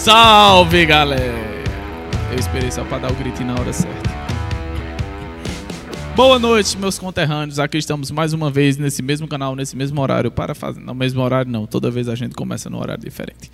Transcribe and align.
Salve, 0.00 0.86
galera! 0.86 1.62
Eu 2.32 2.38
esperei 2.38 2.70
só 2.70 2.82
para 2.82 3.00
dar 3.00 3.12
o 3.12 3.14
grito 3.14 3.44
na 3.44 3.52
hora 3.52 3.70
certa. 3.70 4.08
Boa 6.16 6.38
noite, 6.38 6.78
meus 6.78 6.98
conterrâneos. 6.98 7.58
Aqui 7.58 7.76
estamos 7.76 8.10
mais 8.10 8.32
uma 8.32 8.50
vez 8.50 8.78
nesse 8.78 9.02
mesmo 9.02 9.28
canal, 9.28 9.54
nesse 9.54 9.76
mesmo 9.76 10.00
horário, 10.00 10.30
para 10.30 10.54
fazer. 10.54 10.80
No 10.80 10.94
mesmo 10.94 11.20
horário, 11.20 11.52
não. 11.52 11.66
Toda 11.66 11.90
vez 11.90 12.08
a 12.08 12.14
gente 12.14 12.34
começa 12.34 12.70
num 12.70 12.78
horário 12.78 13.04
diferente. 13.04 13.52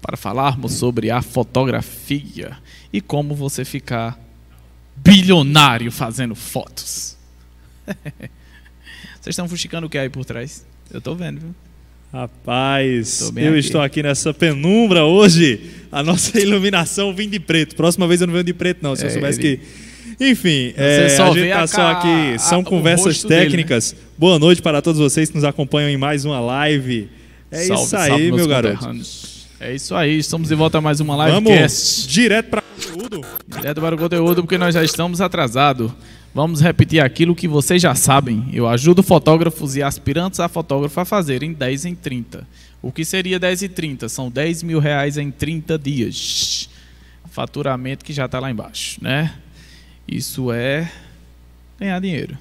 Para 0.00 0.16
falarmos 0.16 0.74
sobre 0.74 1.10
a 1.10 1.20
fotografia 1.20 2.56
e 2.92 3.00
como 3.00 3.34
você 3.34 3.64
ficar 3.64 4.16
bilionário 4.94 5.90
fazendo 5.90 6.36
fotos. 6.36 7.16
Vocês 9.20 9.32
estão 9.32 9.48
fuxicando 9.48 9.88
o 9.88 9.90
que 9.90 9.98
aí 9.98 10.08
por 10.08 10.24
trás? 10.24 10.64
Eu 10.92 11.00
tô 11.00 11.16
vendo, 11.16 11.40
viu? 11.40 11.54
Rapaz, 12.12 13.20
eu 13.36 13.50
aqui. 13.50 13.58
estou 13.58 13.82
aqui 13.82 14.02
nessa 14.02 14.32
penumbra 14.32 15.04
hoje. 15.04 15.77
A 15.90 16.02
nossa 16.02 16.38
iluminação 16.40 17.14
vem 17.14 17.28
de 17.28 17.40
preto. 17.40 17.74
Próxima 17.76 18.06
vez 18.06 18.20
eu 18.20 18.26
não 18.26 18.34
venho 18.34 18.44
de 18.44 18.54
preto, 18.54 18.78
não. 18.82 18.94
Se 18.94 19.04
é, 19.04 19.06
eu 19.06 19.10
soubesse 19.10 19.40
ele... 19.40 19.56
que. 19.56 19.88
Enfim, 20.20 20.72
é, 20.76 21.16
a 21.16 21.30
gente 21.30 21.50
tá 21.50 21.66
só 21.66 21.86
aqui. 21.92 22.38
São 22.38 22.60
a, 22.60 22.64
conversas 22.64 23.22
técnicas. 23.22 23.92
Dele, 23.92 24.02
né? 24.02 24.08
Boa 24.18 24.38
noite 24.38 24.60
para 24.60 24.82
todos 24.82 25.00
vocês 25.00 25.28
que 25.28 25.36
nos 25.36 25.44
acompanham 25.44 25.88
em 25.88 25.96
mais 25.96 26.24
uma 26.24 26.40
live. 26.40 27.08
É 27.50 27.64
salve, 27.64 27.84
isso 27.84 27.96
aí, 27.96 28.08
salve, 28.08 28.32
meu 28.32 28.48
garoto. 28.48 28.88
É 29.60 29.74
isso 29.74 29.94
aí, 29.94 30.18
estamos 30.18 30.48
de 30.48 30.54
volta 30.54 30.78
a 30.78 30.80
mais 30.80 31.00
uma 31.00 31.16
live. 31.16 31.34
Vamos 31.34 32.06
direto 32.08 32.48
para 32.48 32.60
o 32.60 32.62
conteúdo. 32.62 33.26
Direto 33.46 33.80
para 33.80 33.94
o 33.94 33.98
conteúdo, 33.98 34.42
porque 34.42 34.58
nós 34.58 34.74
já 34.74 34.84
estamos 34.84 35.20
atrasados. 35.20 35.90
Vamos 36.34 36.60
repetir 36.60 37.00
aquilo 37.00 37.34
que 37.34 37.48
vocês 37.48 37.80
já 37.80 37.94
sabem. 37.94 38.48
Eu 38.52 38.68
ajudo 38.68 39.02
fotógrafos 39.02 39.76
e 39.76 39.82
aspirantes 39.82 40.38
a 40.40 40.48
fotógrafo 40.48 41.00
a 41.00 41.04
fazerem 41.04 41.52
10 41.52 41.86
em 41.86 41.94
30. 41.94 42.46
O 42.80 42.92
que 42.92 43.04
seria 43.04 43.38
10 43.38 43.64
em 43.64 43.68
30? 43.68 44.08
São 44.08 44.30
10 44.30 44.62
mil 44.62 44.78
reais 44.78 45.18
em 45.18 45.30
30 45.30 45.78
dias. 45.78 46.68
Faturamento 47.30 48.04
que 48.04 48.12
já 48.12 48.26
está 48.26 48.38
lá 48.38 48.50
embaixo, 48.50 49.02
né? 49.02 49.34
Isso 50.06 50.52
é 50.52 50.90
ganhar 51.78 52.00
dinheiro. 52.00 52.38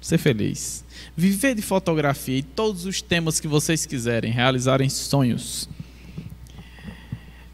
Ser 0.00 0.18
feliz. 0.18 0.84
Viver 1.16 1.54
de 1.54 1.62
fotografia 1.62 2.38
e 2.38 2.42
todos 2.42 2.86
os 2.86 3.02
temas 3.02 3.40
que 3.40 3.48
vocês 3.48 3.84
quiserem, 3.84 4.32
realizarem 4.32 4.88
sonhos. 4.88 5.68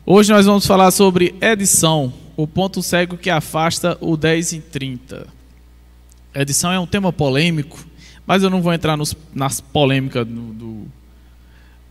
Hoje 0.07 0.31
nós 0.31 0.45
vamos 0.45 0.67
falar 0.67 0.91
sobre 0.91 1.35
edição, 1.41 2.13
o 2.37 2.47
ponto 2.47 2.83
cego 2.83 3.17
que 3.17 3.31
afasta 3.31 3.97
o 4.03 4.19
10 4.19 4.53
em 4.53 4.61
30. 4.61 5.27
Edição 6.35 6.71
é 6.71 6.79
um 6.79 6.87
tema 6.87 7.11
polêmico, 7.11 7.87
mas 8.27 8.43
eu 8.43 8.51
não 8.51 8.61
vou 8.61 8.75
entrar 8.75 8.99
nos, 8.99 9.17
nas 9.35 9.63
polêmicas 9.63 10.27
do, 10.27 10.53
do, 10.53 10.87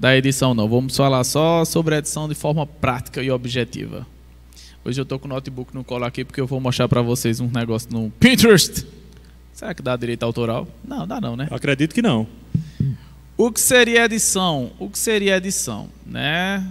da 0.04 0.18
edição, 0.18 0.54
não. 0.54 0.68
Vamos 0.68 0.98
falar 0.98 1.24
só 1.24 1.64
sobre 1.64 1.96
a 1.96 2.00
edição 2.00 2.28
de 2.28 2.36
forma 2.36 2.68
prática 2.68 3.24
e 3.24 3.32
objetiva. 3.32 4.06
Hoje 4.84 5.00
eu 5.00 5.04
estou 5.04 5.18
com 5.18 5.28
o 5.28 5.30
notebook 5.30 5.74
no 5.74 5.82
colo 5.82 6.04
aqui 6.04 6.26
porque 6.26 6.42
eu 6.42 6.46
vou 6.46 6.60
mostrar 6.60 6.90
para 6.90 7.02
vocês 7.02 7.40
um 7.40 7.50
negócio 7.50 7.88
no 7.90 8.12
Pinterest. 8.20 8.86
Será 9.54 9.74
que 9.74 9.82
dá 9.82 9.96
direito 9.96 10.24
autoral? 10.24 10.68
Não, 10.84 11.08
dá 11.08 11.22
não, 11.22 11.38
né? 11.38 11.48
Eu 11.50 11.56
acredito 11.56 11.96
que 11.96 12.02
não. 12.02 12.28
O 13.38 13.50
que 13.50 13.62
seria 13.62 14.04
edição? 14.04 14.74
O 14.78 14.90
que 14.90 15.00
seria 15.00 15.38
edição, 15.38 15.88
né? 16.06 16.68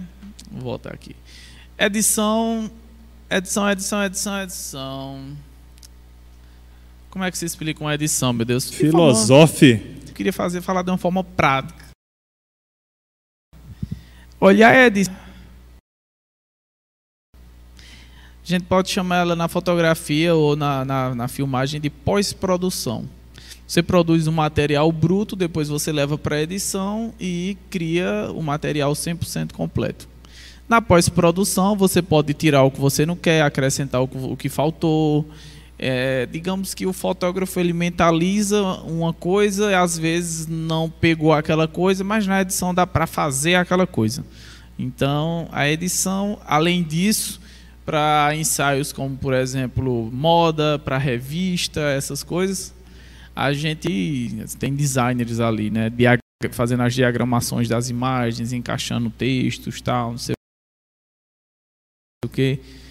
Vou 0.51 0.61
voltar 0.61 0.93
aqui. 0.93 1.15
Edição, 1.75 2.69
edição, 3.31 3.67
edição, 3.67 4.03
edição, 4.03 4.43
edição. 4.43 5.19
Como 7.09 7.25
é 7.25 7.31
que 7.31 7.37
se 7.39 7.45
explica 7.45 7.83
uma 7.83 7.95
edição, 7.95 8.31
meu 8.31 8.45
Deus? 8.45 8.69
Filosofe. 8.69 9.81
Eu 10.07 10.13
queria 10.13 10.31
fazer, 10.31 10.61
falar 10.61 10.83
de 10.83 10.91
uma 10.91 10.99
forma 10.99 11.23
prática. 11.23 11.82
Olhar 14.45 14.75
a 14.75 14.87
edição. 14.87 15.15
A 17.33 17.37
gente 18.43 18.65
pode 18.65 18.89
chamar 18.89 19.19
ela 19.19 19.37
na 19.37 19.47
fotografia 19.47 20.35
ou 20.35 20.53
na, 20.53 20.83
na, 20.83 21.15
na 21.15 21.27
filmagem 21.29 21.79
de 21.79 21.89
pós-produção. 21.89 23.07
Você 23.65 23.81
produz 23.81 24.27
um 24.27 24.33
material 24.33 24.91
bruto, 24.91 25.37
depois 25.37 25.69
você 25.69 25.93
leva 25.93 26.17
para 26.17 26.41
edição 26.41 27.13
e 27.17 27.55
cria 27.69 28.29
o 28.35 28.43
material 28.43 28.91
100% 28.91 29.53
completo. 29.53 30.09
Na 30.67 30.81
pós-produção, 30.81 31.77
você 31.77 32.01
pode 32.01 32.33
tirar 32.33 32.63
o 32.63 32.71
que 32.71 32.81
você 32.81 33.05
não 33.05 33.15
quer, 33.15 33.43
acrescentar 33.43 34.01
o 34.01 34.35
que 34.35 34.49
faltou, 34.49 35.25
é, 35.77 36.25
digamos 36.25 36.73
que 36.73 36.85
o 36.85 36.93
fotógrafo 36.93 37.59
ele 37.59 37.73
mentaliza 37.73 38.61
uma 38.83 39.13
coisa 39.13 39.71
e 39.71 39.75
às 39.75 39.97
vezes 39.97 40.47
não 40.47 40.89
pegou 40.89 41.33
aquela 41.33 41.67
coisa, 41.67 42.03
mas 42.03 42.27
na 42.27 42.41
edição 42.41 42.73
dá 42.73 42.85
para 42.85 43.07
fazer 43.07 43.55
aquela 43.55 43.85
coisa. 43.87 44.23
Então, 44.77 45.47
a 45.51 45.67
edição, 45.67 46.39
além 46.45 46.83
disso, 46.83 47.41
para 47.85 48.35
ensaios 48.35 48.93
como, 48.93 49.17
por 49.17 49.33
exemplo, 49.33 50.09
moda, 50.11 50.79
para 50.79 50.97
revista, 50.97 51.81
essas 51.81 52.23
coisas, 52.23 52.73
a 53.35 53.51
gente 53.51 54.47
tem 54.59 54.73
designers 54.73 55.39
ali, 55.39 55.69
né, 55.69 55.91
fazendo 56.51 56.83
as 56.83 56.93
diagramações 56.93 57.67
das 57.67 57.89
imagens, 57.89 58.53
encaixando 58.53 59.09
textos, 59.09 59.81
tal, 59.81 60.11
não 60.11 60.17
sei 60.17 60.33
o 62.25 62.29
que 62.29 62.82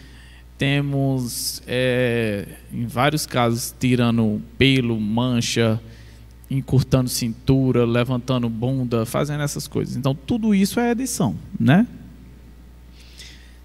temos, 0.62 1.60
é, 1.66 2.46
em 2.72 2.86
vários 2.86 3.26
casos, 3.26 3.74
tirando 3.80 4.40
pelo, 4.56 5.00
mancha, 5.00 5.80
encurtando 6.48 7.10
cintura, 7.10 7.84
levantando 7.84 8.48
bunda, 8.48 9.04
fazendo 9.04 9.42
essas 9.42 9.66
coisas. 9.66 9.96
Então, 9.96 10.14
tudo 10.14 10.54
isso 10.54 10.78
é 10.78 10.92
edição, 10.92 11.34
né? 11.58 11.84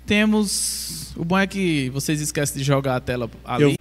Temos. 0.08 1.14
O 1.16 1.24
bom 1.24 1.38
é 1.38 1.46
que 1.46 1.92
vocês 1.92 2.20
esquecem 2.20 2.58
de 2.58 2.64
jogar 2.64 2.96
a 2.96 3.00
tela 3.00 3.30
ali. 3.46 3.64
Eu 3.64 3.76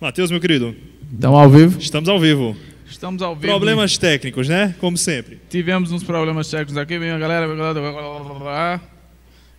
Matheus, 0.00 0.30
meu 0.30 0.40
querido. 0.40 0.74
Estamos 1.12 1.38
ao 1.38 1.50
vivo? 1.50 1.78
Estamos 1.78 2.08
ao 2.08 2.18
vivo. 2.18 2.56
Estamos 2.88 3.22
ao 3.22 3.36
vivo. 3.36 3.46
Problemas 3.46 3.98
técnicos, 3.98 4.48
né? 4.48 4.74
Como 4.80 4.96
sempre. 4.96 5.38
Tivemos 5.50 5.92
uns 5.92 6.02
problemas 6.02 6.48
técnicos 6.48 6.78
aqui, 6.78 6.98
minha 6.98 7.18
galera. 7.18 7.46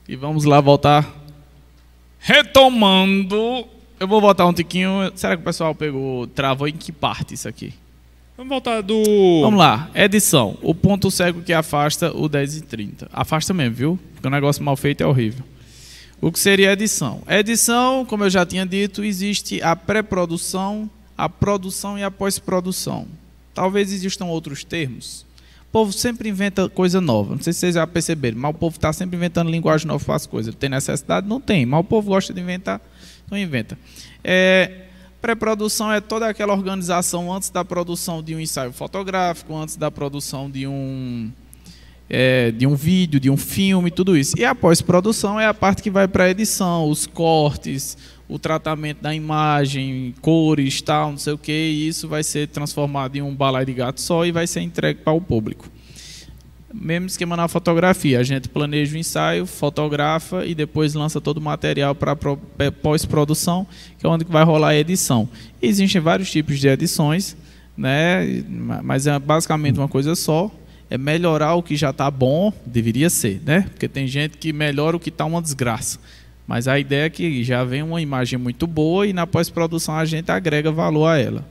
E 0.08 0.16
vamos 0.16 0.44
lá 0.46 0.60
voltar. 0.60 1.08
Retomando. 2.20 3.68
Eu 4.00 4.08
vou 4.08 4.20
voltar 4.20 4.48
um 4.48 4.54
tiquinho. 4.54 5.12
Será 5.14 5.36
que 5.36 5.44
o 5.44 5.46
pessoal 5.46 5.76
pegou, 5.76 6.26
travou 6.26 6.68
em 6.68 6.74
que 6.74 6.92
parte 6.92 7.36
isso 7.36 7.48
aqui? 7.48 7.72
Vamos 8.36 8.50
voltar 8.50 8.82
do. 8.82 9.42
Vamos 9.44 9.60
lá. 9.60 9.92
Edição. 9.94 10.58
O 10.64 10.74
ponto 10.74 11.12
cego 11.12 11.44
que 11.44 11.54
afasta 11.54 12.12
o 12.18 12.28
10 12.28 12.58
e 12.58 12.62
30. 12.62 13.10
Afasta 13.14 13.54
mesmo, 13.54 13.76
viu? 13.76 14.00
Porque 14.16 14.28
o 14.28 14.32
negócio 14.32 14.64
mal 14.64 14.76
feito 14.76 15.02
é 15.02 15.06
horrível. 15.06 15.46
O 16.22 16.32
que 16.32 16.40
seria 16.40 16.72
edição? 16.72 17.24
edição, 17.28 18.06
como 18.06 18.24
eu 18.24 18.30
já 18.30 18.46
tinha 18.46 18.64
dito, 18.64 19.04
existe 19.04 19.60
a 19.64 19.76
pré-produção, 19.76 20.88
a 21.18 21.28
produção 21.28 21.98
e 21.98 22.04
a 22.04 22.12
pós-produção. 22.12 23.08
Talvez 23.56 23.92
existam 23.92 24.26
outros 24.26 24.64
termos. 24.64 25.26
O 25.64 25.72
povo 25.72 25.92
sempre 25.92 26.30
inventa 26.30 26.70
coisa 26.70 27.02
nova. 27.02 27.34
Não 27.34 27.42
sei 27.42 27.54
se 27.54 27.60
vocês 27.60 27.74
já 27.74 27.88
perceberam, 27.88 28.38
mas 28.38 28.52
o 28.52 28.54
povo 28.54 28.76
está 28.76 28.94
sempre 28.94 29.18
inventando 29.18 29.50
linguagem 29.50 29.88
nova 29.88 30.06
para 30.06 30.16
as 30.16 30.28
coisas. 30.28 30.54
Tem 30.54 30.70
necessidade? 30.70 31.28
Não 31.28 31.42
tem. 31.42 31.66
Mas 31.66 31.80
o 31.80 31.84
povo 31.84 32.10
gosta 32.10 32.32
de 32.32 32.40
inventar, 32.40 32.80
então 33.26 33.36
inventa. 33.36 33.76
É, 34.24 34.82
Pré-produção 35.22 35.92
é 35.92 36.02
toda 36.02 36.28
aquela 36.28 36.52
organização 36.52 37.32
antes 37.32 37.52
da 37.52 37.64
produção 37.64 38.24
de 38.24 38.34
um 38.36 38.40
ensaio 38.40 38.74
fotográfico, 38.74 39.56
antes 39.56 39.76
da 39.76 39.92
produção 39.92 40.50
de 40.50 40.66
um 40.66 41.32
é, 42.14 42.52
de 42.52 42.68
um 42.68 42.76
vídeo, 42.76 43.22
de 43.22 43.30
um 43.30 43.38
filme, 43.38 43.90
tudo 43.90 44.18
isso. 44.18 44.38
E 44.38 44.44
a 44.44 44.54
pós-produção 44.54 45.40
é 45.40 45.48
a 45.48 45.54
parte 45.54 45.82
que 45.82 45.90
vai 45.90 46.10
para 46.10 46.26
a 46.26 46.30
edição, 46.30 46.90
os 46.90 47.08
cortes, 47.08 47.98
o 48.28 48.38
tratamento 48.38 49.02
da 49.02 49.16
imagem, 49.16 50.14
cores, 50.22 50.82
tal, 50.82 51.12
não 51.12 51.18
sei 51.18 51.32
o 51.32 51.38
que, 51.38 51.54
e 51.54 51.88
isso 51.88 52.10
vai 52.10 52.22
ser 52.22 52.50
transformado 52.50 53.16
em 53.16 53.22
um 53.22 53.34
balai 53.34 53.66
de 53.66 53.74
gato 53.74 54.02
só 54.02 54.26
e 54.26 54.32
vai 54.32 54.46
ser 54.46 54.60
entregue 54.60 55.00
para 55.00 55.14
o 55.14 55.22
público. 55.22 55.70
Mesmo 56.74 57.08
esquema 57.08 57.38
na 57.38 57.48
fotografia, 57.48 58.20
a 58.20 58.24
gente 58.24 58.50
planeja 58.50 58.94
o 58.96 59.00
ensaio, 59.00 59.46
fotografa 59.46 60.46
e 60.46 60.54
depois 60.54 60.94
lança 60.94 61.22
todo 61.22 61.38
o 61.38 61.42
material 61.42 61.96
para 61.96 62.16
pós-produção, 62.82 63.66
que 63.98 64.06
é 64.06 64.10
onde 64.10 64.26
vai 64.26 64.44
rolar 64.44 64.70
a 64.70 64.78
edição. 64.78 65.30
Existem 65.62 66.02
vários 66.02 66.30
tipos 66.30 66.60
de 66.60 66.68
edições, 66.68 67.38
né? 67.78 68.44
mas 68.84 69.08
é 69.08 69.18
basicamente 69.18 69.80
uma 69.80 69.88
coisa 69.88 70.14
só, 70.16 70.52
é 70.92 70.98
melhorar 70.98 71.56
o 71.56 71.64
que 71.64 71.78
já 71.78 71.92
está 71.92 72.12
bom, 72.12 72.52
deveria 72.66 73.10
ser, 73.10 73.42
né? 73.46 73.62
Porque 73.62 73.88
tem 73.88 74.06
gente 74.08 74.38
que 74.38 74.52
melhora 74.52 74.98
o 74.98 75.00
que 75.00 75.08
está 75.08 75.24
uma 75.24 75.42
desgraça. 75.42 75.98
Mas 76.46 76.68
a 76.68 76.78
ideia 76.78 77.06
é 77.06 77.10
que 77.10 77.46
já 77.46 77.64
vem 77.64 77.82
uma 77.82 78.02
imagem 78.02 78.38
muito 78.38 78.68
boa 78.68 79.08
e 79.08 79.14
na 79.14 79.26
pós-produção 79.26 79.96
a 79.96 80.04
gente 80.04 80.30
agrega 80.30 80.70
valor 80.70 81.08
a 81.08 81.18
ela. 81.18 81.48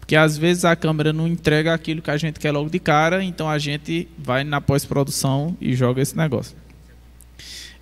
Porque 0.00 0.16
às 0.16 0.36
vezes 0.36 0.64
a 0.64 0.74
câmera 0.74 1.12
não 1.12 1.28
entrega 1.28 1.72
aquilo 1.72 2.02
que 2.02 2.10
a 2.10 2.16
gente 2.16 2.40
quer 2.40 2.50
logo 2.50 2.68
de 2.68 2.80
cara, 2.80 3.22
então 3.22 3.48
a 3.48 3.60
gente 3.60 4.08
vai 4.18 4.42
na 4.42 4.60
pós-produção 4.60 5.56
e 5.60 5.72
joga 5.76 6.02
esse 6.02 6.16
negócio. 6.16 6.56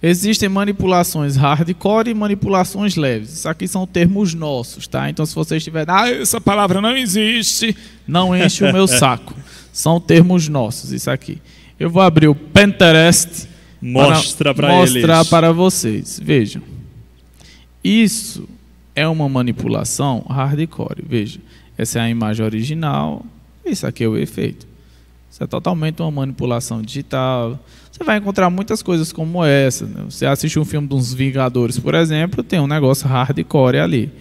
Existem 0.02 0.50
manipulações 0.50 1.36
hardcore 1.36 2.10
e 2.10 2.14
manipulações 2.14 2.96
leves. 2.96 3.32
Isso 3.32 3.48
aqui 3.48 3.66
são 3.66 3.86
termos 3.86 4.34
nossos, 4.34 4.86
tá? 4.86 5.08
Então 5.08 5.24
se 5.24 5.34
vocês 5.34 5.64
tiverem, 5.64 5.94
ah, 5.94 6.10
essa 6.10 6.38
palavra 6.38 6.82
não 6.82 6.94
existe, 6.94 7.74
não 8.06 8.36
enche 8.36 8.62
o 8.62 8.70
meu 8.70 8.86
saco. 8.88 9.34
São 9.72 9.98
termos 9.98 10.48
nossos, 10.48 10.92
isso 10.92 11.10
aqui. 11.10 11.38
Eu 11.80 11.88
vou 11.90 12.02
abrir 12.02 12.28
o 12.28 12.34
Pinterest 12.34 13.48
Mostra 13.80 14.54
para 14.54 14.68
mostrar 14.68 15.16
eles. 15.16 15.28
para 15.28 15.52
vocês. 15.52 16.20
Vejam. 16.22 16.62
Isso 17.82 18.48
é 18.94 19.08
uma 19.08 19.28
manipulação 19.28 20.24
hardcore. 20.28 21.02
Veja, 21.04 21.40
essa 21.76 21.98
é 21.98 22.02
a 22.02 22.10
imagem 22.10 22.44
original, 22.44 23.24
isso 23.64 23.86
aqui 23.86 24.04
é 24.04 24.08
o 24.08 24.16
efeito. 24.16 24.66
Isso 25.30 25.42
é 25.42 25.46
totalmente 25.46 26.02
uma 26.02 26.10
manipulação 26.10 26.82
digital. 26.82 27.58
Você 27.90 28.04
vai 28.04 28.18
encontrar 28.18 28.50
muitas 28.50 28.82
coisas 28.82 29.12
como 29.12 29.42
essa. 29.42 29.86
Né? 29.86 30.04
Você 30.08 30.26
assiste 30.26 30.58
um 30.58 30.64
filme 30.64 30.86
dos 30.86 31.14
Vingadores, 31.14 31.78
por 31.78 31.94
exemplo, 31.94 32.44
tem 32.44 32.60
um 32.60 32.66
negócio 32.66 33.08
hardcore 33.08 33.78
ali. 33.78 34.12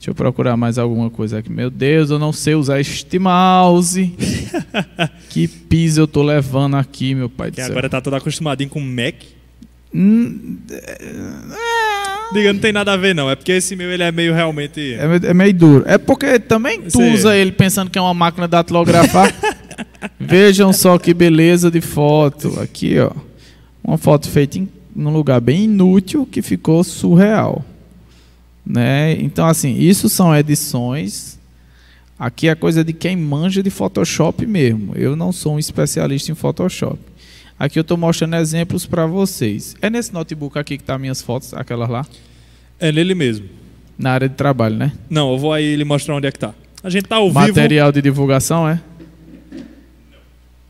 Deixa 0.00 0.12
eu 0.12 0.14
procurar 0.14 0.56
mais 0.56 0.78
alguma 0.78 1.10
coisa 1.10 1.40
aqui. 1.40 1.52
Meu 1.52 1.68
Deus, 1.68 2.08
eu 2.08 2.18
não 2.18 2.32
sei 2.32 2.54
usar 2.54 2.80
este 2.80 3.18
mouse. 3.18 4.14
que 5.28 5.46
piso 5.46 6.00
eu 6.00 6.08
tô 6.08 6.22
levando 6.22 6.76
aqui, 6.76 7.14
meu 7.14 7.28
pai 7.28 7.50
que 7.50 7.60
do 7.60 7.64
céu. 7.64 7.72
agora 7.72 7.86
tá 7.86 8.00
todo 8.00 8.14
acostumadinho 8.14 8.70
com 8.70 8.80
Mac. 8.80 9.16
Hum, 9.94 10.56
é... 10.70 12.32
Diga, 12.32 12.50
não 12.54 12.60
tem 12.60 12.72
nada 12.72 12.94
a 12.94 12.96
ver 12.96 13.14
não. 13.14 13.28
É 13.28 13.36
porque 13.36 13.52
esse 13.52 13.76
meu 13.76 13.92
ele 13.92 14.02
é 14.02 14.10
meio 14.10 14.32
realmente. 14.32 14.94
É, 14.94 15.28
é 15.28 15.34
meio 15.34 15.52
duro. 15.52 15.84
É 15.86 15.98
porque 15.98 16.38
também 16.38 16.80
tu 16.80 16.98
usa 16.98 17.36
ele 17.36 17.52
pensando 17.52 17.90
que 17.90 17.98
é 17.98 18.00
uma 18.00 18.14
máquina 18.14 18.46
de 18.46 18.52
datilografar. 18.52 19.34
Vejam 20.18 20.72
só 20.72 20.96
que 20.96 21.12
beleza 21.12 21.70
de 21.70 21.82
foto. 21.82 22.58
Aqui, 22.58 22.98
ó. 22.98 23.10
Uma 23.84 23.98
foto 23.98 24.30
feita 24.30 24.56
em 24.56 24.66
num 24.96 25.12
lugar 25.12 25.42
bem 25.42 25.64
inútil 25.64 26.26
que 26.26 26.40
ficou 26.40 26.82
surreal. 26.82 27.64
Né? 28.70 29.20
Então, 29.20 29.46
assim, 29.46 29.76
isso 29.76 30.08
são 30.08 30.34
edições. 30.34 31.38
Aqui 32.16 32.48
é 32.48 32.54
coisa 32.54 32.84
de 32.84 32.92
quem 32.92 33.16
manja 33.16 33.62
de 33.62 33.70
Photoshop 33.70 34.46
mesmo. 34.46 34.94
Eu 34.94 35.16
não 35.16 35.32
sou 35.32 35.54
um 35.54 35.58
especialista 35.58 36.30
em 36.30 36.36
Photoshop. 36.36 36.98
Aqui 37.58 37.78
eu 37.78 37.82
estou 37.82 37.96
mostrando 37.96 38.36
exemplos 38.36 38.86
para 38.86 39.06
vocês. 39.06 39.74
É 39.82 39.90
nesse 39.90 40.14
notebook 40.14 40.56
aqui 40.56 40.78
que 40.78 40.84
tá 40.84 40.96
minhas 40.98 41.20
fotos, 41.20 41.52
aquelas 41.52 41.88
lá? 41.88 42.06
É 42.78 42.92
nele 42.92 43.14
mesmo. 43.14 43.48
Na 43.98 44.12
área 44.12 44.28
de 44.28 44.36
trabalho, 44.36 44.76
né? 44.76 44.92
Não, 45.10 45.32
eu 45.32 45.38
vou 45.38 45.52
aí 45.52 45.64
ele 45.64 45.84
mostrar 45.84 46.14
onde 46.14 46.28
é 46.28 46.32
que 46.32 46.38
tá. 46.38 46.54
A 46.82 46.88
gente 46.88 47.06
tá 47.06 47.16
ao 47.16 47.26
Material 47.26 47.46
vivo. 47.46 47.60
Material 47.60 47.92
de 47.92 48.02
divulgação, 48.02 48.68
é? 48.68 48.80
Não. 49.50 50.18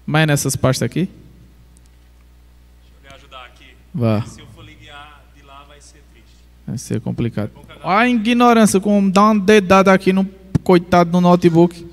Mas 0.06 0.23
é 0.23 0.26
nessas 0.26 0.56
pastas 0.56 0.87
aqui? 0.87 1.06
Deixa 1.06 2.94
eu 3.05 3.11
lhe 3.11 3.14
ajudar 3.14 3.44
aqui. 3.44 3.67
Vá. 3.94 4.23
Se 4.23 4.41
eu 4.41 4.46
for 4.46 4.64
ligar 4.64 5.23
de 5.37 5.43
lá 5.44 5.64
vai 5.69 5.81
ser 5.81 6.03
triste. 6.12 6.35
Vai 6.67 6.79
ser 6.79 7.00
complicado. 7.00 7.50
A 7.82 8.09
ignorância, 8.09 8.81
como 8.81 9.11
dá 9.11 9.23
uma 9.25 9.41
dedada 9.41 9.93
aqui 9.93 10.12
no 10.12 10.29
coitado 10.62 11.11
do 11.11 11.21
notebook. 11.21 11.87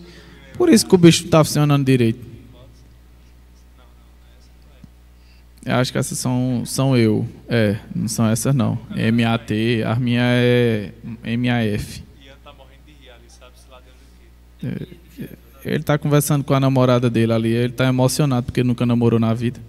Por 0.58 0.70
isso 0.70 0.86
que 0.86 0.96
o 0.96 0.98
bicho 0.98 1.26
está 1.26 1.44
funcionando 1.44 1.86
direito. 1.86 2.26
Eu 5.66 5.76
acho 5.76 5.92
que 5.92 5.98
essas 5.98 6.18
são, 6.18 6.64
são 6.66 6.96
eu. 6.96 7.28
É, 7.48 7.78
não 7.94 8.08
são 8.08 8.26
essas 8.28 8.56
não. 8.56 8.80
MAT, 8.90 9.52
a 9.86 9.96
minha 9.96 10.22
é 10.24 10.92
MAF. 11.38 12.04
Ele 15.66 15.76
está 15.82 15.98
conversando 15.98 16.44
com 16.46 16.54
a 16.54 16.60
namorada 16.60 17.10
dele 17.10 17.34
ali, 17.34 17.50
ele 17.50 17.74
está 17.74 17.86
emocionado 17.86 18.46
porque 18.46 18.64
nunca 18.64 18.86
namorou 18.86 19.20
na 19.20 19.34
vida. 19.34 19.60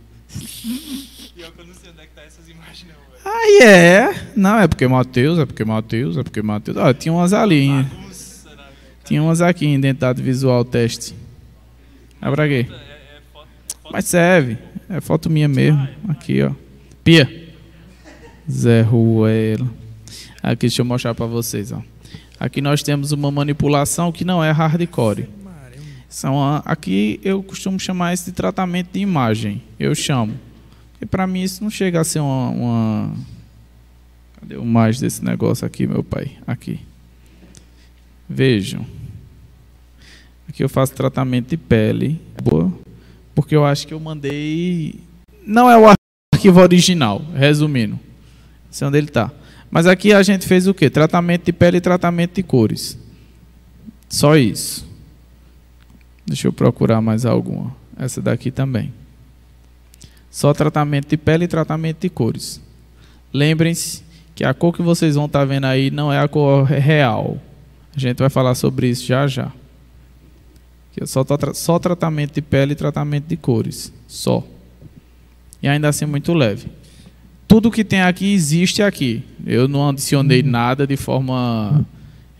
Aí 3.48 3.62
é. 3.62 4.14
Não, 4.36 4.58
é 4.58 4.68
porque 4.68 4.86
Mateus, 4.86 5.38
é 5.38 5.46
porque 5.46 5.64
Mateus, 5.64 6.18
é 6.18 6.22
porque 6.22 6.42
Mateus. 6.42 6.76
Ah, 6.76 6.92
tinha 6.92 7.12
umas 7.12 7.32
ali. 7.32 7.70
Tinha 9.04 9.22
umas 9.22 9.40
aqui 9.40 9.64
em 9.64 9.74
identidade 9.74 10.20
visual 10.20 10.62
teste. 10.66 11.14
É 12.20 12.30
pra 12.30 12.46
quê? 12.46 12.66
Mas 13.90 14.04
serve. 14.04 14.58
É 14.86 15.00
foto 15.00 15.30
minha 15.30 15.48
mesmo. 15.48 15.88
Aqui, 16.08 16.42
ó. 16.42 16.50
Pia. 17.02 17.48
Zé 18.50 18.82
Ruelo. 18.82 19.70
Aqui, 20.42 20.66
deixa 20.66 20.82
eu 20.82 20.86
mostrar 20.86 21.14
para 21.14 21.24
vocês, 21.24 21.72
ó. 21.72 21.82
Aqui 22.38 22.60
nós 22.60 22.82
temos 22.82 23.12
uma 23.12 23.30
manipulação 23.30 24.12
que 24.12 24.26
não 24.26 24.44
é 24.44 24.50
hardcore. 24.50 25.26
São, 26.06 26.62
aqui 26.66 27.18
eu 27.24 27.42
costumo 27.42 27.80
chamar 27.80 28.12
isso 28.12 28.26
de 28.26 28.32
tratamento 28.32 28.90
de 28.92 29.00
imagem. 29.00 29.62
Eu 29.80 29.94
chamo. 29.94 30.34
E 31.00 31.06
para 31.06 31.26
mim 31.26 31.42
isso 31.42 31.62
não 31.62 31.70
chega 31.70 32.00
a 32.00 32.04
ser 32.04 32.20
uma, 32.20 32.48
uma... 32.50 33.14
Cadê 34.40 34.56
o 34.56 34.64
mais 34.64 35.00
desse 35.00 35.24
negócio 35.24 35.66
aqui, 35.66 35.86
meu 35.86 36.04
pai? 36.04 36.36
Aqui. 36.46 36.80
Vejam. 38.28 38.86
Aqui 40.48 40.62
eu 40.62 40.68
faço 40.68 40.94
tratamento 40.94 41.48
de 41.48 41.56
pele. 41.56 42.20
Boa. 42.42 42.72
Porque 43.34 43.56
eu 43.56 43.64
acho 43.64 43.86
que 43.86 43.92
eu 43.92 44.00
mandei. 44.00 45.00
Não 45.44 45.68
é 45.68 45.76
o 45.76 45.92
arquivo 46.34 46.60
original, 46.60 47.20
resumindo. 47.34 47.98
É 48.80 48.84
onde 48.84 48.98
ele 48.98 49.08
está. 49.08 49.32
Mas 49.70 49.86
aqui 49.86 50.12
a 50.12 50.22
gente 50.22 50.46
fez 50.46 50.66
o 50.66 50.74
quê? 50.74 50.88
Tratamento 50.88 51.46
de 51.46 51.52
pele 51.52 51.78
e 51.78 51.80
tratamento 51.80 52.36
de 52.36 52.42
cores. 52.42 52.98
Só 54.08 54.36
isso. 54.36 54.88
Deixa 56.24 56.46
eu 56.46 56.52
procurar 56.52 57.00
mais 57.00 57.26
alguma. 57.26 57.74
Essa 57.96 58.22
daqui 58.22 58.50
também. 58.50 58.92
Só 60.30 60.54
tratamento 60.54 61.08
de 61.08 61.16
pele 61.16 61.44
e 61.44 61.48
tratamento 61.48 62.02
de 62.02 62.08
cores. 62.08 62.60
Lembrem-se 63.32 64.07
que 64.38 64.44
a 64.44 64.54
cor 64.54 64.72
que 64.72 64.82
vocês 64.82 65.16
vão 65.16 65.26
estar 65.26 65.40
tá 65.40 65.44
vendo 65.44 65.64
aí 65.64 65.90
não 65.90 66.12
é 66.12 66.20
a 66.20 66.28
cor 66.28 66.62
real. 66.62 67.38
A 67.92 67.98
gente 67.98 68.18
vai 68.18 68.30
falar 68.30 68.54
sobre 68.54 68.88
isso 68.88 69.04
já 69.04 69.26
já. 69.26 69.50
Que 70.92 71.02
é 71.02 71.06
só, 71.06 71.26
só 71.54 71.76
tratamento 71.80 72.34
de 72.34 72.40
pele 72.40 72.70
e 72.70 72.76
tratamento 72.76 73.26
de 73.26 73.36
cores. 73.36 73.92
Só. 74.06 74.46
E 75.60 75.66
ainda 75.66 75.88
assim 75.88 76.06
muito 76.06 76.32
leve. 76.32 76.68
Tudo 77.48 77.68
que 77.68 77.82
tem 77.82 78.00
aqui 78.00 78.32
existe 78.32 78.80
aqui. 78.80 79.24
Eu 79.44 79.66
não 79.66 79.88
adicionei 79.88 80.40
uhum. 80.40 80.50
nada 80.50 80.86
de 80.86 80.96
forma 80.96 81.84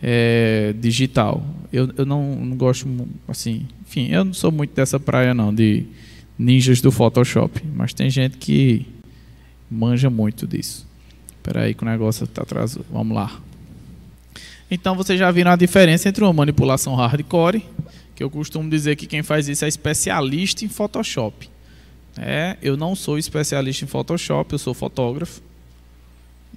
é, 0.01 0.73
digital. 0.79 1.43
Eu, 1.69 1.89
eu 1.97 2.05
não, 2.05 2.33
não 2.33 2.55
gosto, 2.55 2.87
assim, 3.27 3.67
enfim, 3.85 4.07
eu 4.09 4.23
não 4.23 4.33
sou 4.33 4.53
muito 4.53 4.73
dessa 4.73 4.97
praia 4.97 5.33
não, 5.33 5.53
de 5.53 5.83
ninjas 6.37 6.79
do 6.79 6.93
Photoshop. 6.93 7.61
Mas 7.75 7.93
tem 7.93 8.09
gente 8.09 8.37
que 8.37 8.85
manja 9.69 10.09
muito 10.09 10.47
disso. 10.47 10.87
Espera 11.39 11.63
aí 11.63 11.73
que 11.73 11.83
o 11.83 11.85
negócio 11.85 12.25
está 12.25 12.43
atrasado. 12.43 12.85
Vamos 12.91 13.15
lá. 13.15 13.39
Então 14.69 14.93
vocês 14.95 15.17
já 15.17 15.31
viram 15.31 15.51
a 15.51 15.55
diferença 15.55 16.09
entre 16.09 16.23
uma 16.23 16.33
manipulação 16.33 16.93
hardcore, 16.93 17.65
que 18.13 18.21
eu 18.21 18.29
costumo 18.29 18.69
dizer 18.69 18.97
que 18.97 19.07
quem 19.07 19.23
faz 19.23 19.47
isso 19.47 19.65
é 19.65 19.67
especialista 19.67 20.65
em 20.65 20.67
Photoshop. 20.67 21.49
É, 22.17 22.57
eu 22.61 22.75
não 22.75 22.93
sou 22.93 23.17
especialista 23.17 23.85
em 23.85 23.87
Photoshop, 23.87 24.51
eu 24.51 24.59
sou 24.59 24.73
fotógrafo. 24.73 25.41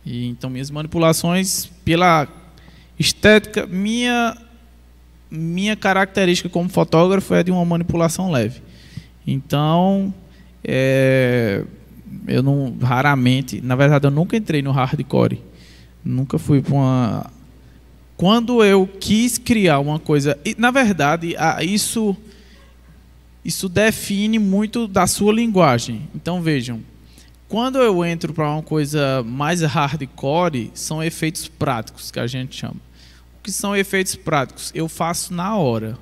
E 0.04 0.26
então 0.26 0.50
minhas 0.50 0.70
manipulações 0.70 1.70
pela 1.84 2.26
estética, 2.98 3.66
minha 3.66 4.36
minha 5.30 5.74
característica 5.74 6.48
como 6.48 6.68
fotógrafo 6.68 7.32
é 7.32 7.42
de 7.42 7.50
uma 7.50 7.64
manipulação 7.64 8.30
leve. 8.30 8.60
Então, 9.26 10.12
é, 10.62 11.64
eu 12.26 12.42
não 12.42 12.76
raramente, 12.80 13.60
na 13.60 13.76
verdade, 13.76 14.06
eu 14.06 14.10
nunca 14.10 14.36
entrei 14.36 14.62
no 14.62 14.70
hardcore. 14.70 15.40
Nunca 16.04 16.38
fui 16.38 16.60
para 16.60 16.74
uma. 16.74 17.30
Quando 18.16 18.62
eu 18.62 18.86
quis 18.86 19.38
criar 19.38 19.80
uma 19.80 19.98
coisa, 19.98 20.38
e, 20.44 20.54
na 20.58 20.70
verdade, 20.70 21.34
isso 21.62 22.16
isso 23.44 23.68
define 23.68 24.38
muito 24.38 24.86
da 24.86 25.06
sua 25.06 25.32
linguagem. 25.32 26.08
Então 26.14 26.40
vejam, 26.40 26.80
quando 27.48 27.78
eu 27.78 28.04
entro 28.04 28.32
para 28.32 28.48
uma 28.48 28.62
coisa 28.62 29.22
mais 29.24 29.62
hardcore, 29.62 30.70
são 30.74 31.02
efeitos 31.02 31.48
práticos 31.48 32.10
que 32.10 32.20
a 32.20 32.26
gente 32.26 32.56
chama. 32.56 32.76
O 33.38 33.42
que 33.42 33.50
são 33.50 33.76
efeitos 33.76 34.14
práticos? 34.14 34.70
Eu 34.74 34.88
faço 34.88 35.34
na 35.34 35.56
hora. 35.56 35.98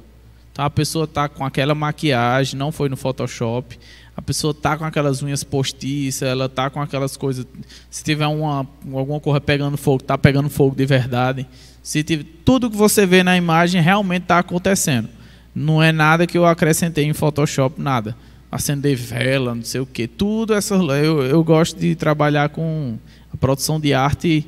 Então 0.53 0.65
a 0.65 0.71
pessoa 0.71 1.05
está 1.05 1.29
com 1.29 1.45
aquela 1.45 1.75
maquiagem, 1.75 2.59
não 2.59 2.71
foi 2.71 2.89
no 2.89 2.97
Photoshop. 2.97 3.79
A 4.17 4.23
pessoa 4.23 4.51
está 4.51 4.77
com 4.77 4.85
aquelas 4.85 5.23
unhas 5.23 5.43
postiças, 5.43 6.29
ela 6.29 6.47
está 6.47 6.69
com 6.69 6.81
aquelas 6.81 7.17
coisas. 7.17 7.47
Se 7.91 8.05
tiver 8.05 8.27
uma, 8.27 8.67
alguma 8.93 9.21
coisa 9.21 9.41
pegando 9.41 9.77
fogo, 9.77 10.03
está 10.03 10.19
pegando 10.19 10.51
fogo 10.51 10.75
de 10.75 10.85
verdade. 10.85 11.47
Se 11.83 12.03
tiver, 12.03 12.27
tudo 12.45 12.71
que 12.71 12.77
você 12.77 13.07
vê 13.07 13.23
na 13.23 13.37
imagem 13.37 13.81
realmente 13.81 14.23
está 14.23 14.39
acontecendo. 14.39 15.09
Não 15.55 15.83
é 15.83 15.91
nada 15.91 16.27
que 16.27 16.37
eu 16.37 16.47
acrescentei 16.47 17.05
em 17.05 17.13
Photoshop, 17.13 17.81
nada. 17.81 18.17
Acender 18.51 18.97
vela, 18.97 19.55
não 19.55 19.63
sei 19.63 19.81
o 19.81 19.87
que. 19.87 20.07
Tudo 20.07 20.55
essa. 20.55 20.75
Eu, 20.75 21.23
eu 21.23 21.43
gosto 21.43 21.79
de 21.79 21.95
trabalhar 21.95 22.49
com 22.51 22.99
a 23.33 23.37
produção 23.37 23.81
de 23.81 23.95
arte 23.95 24.47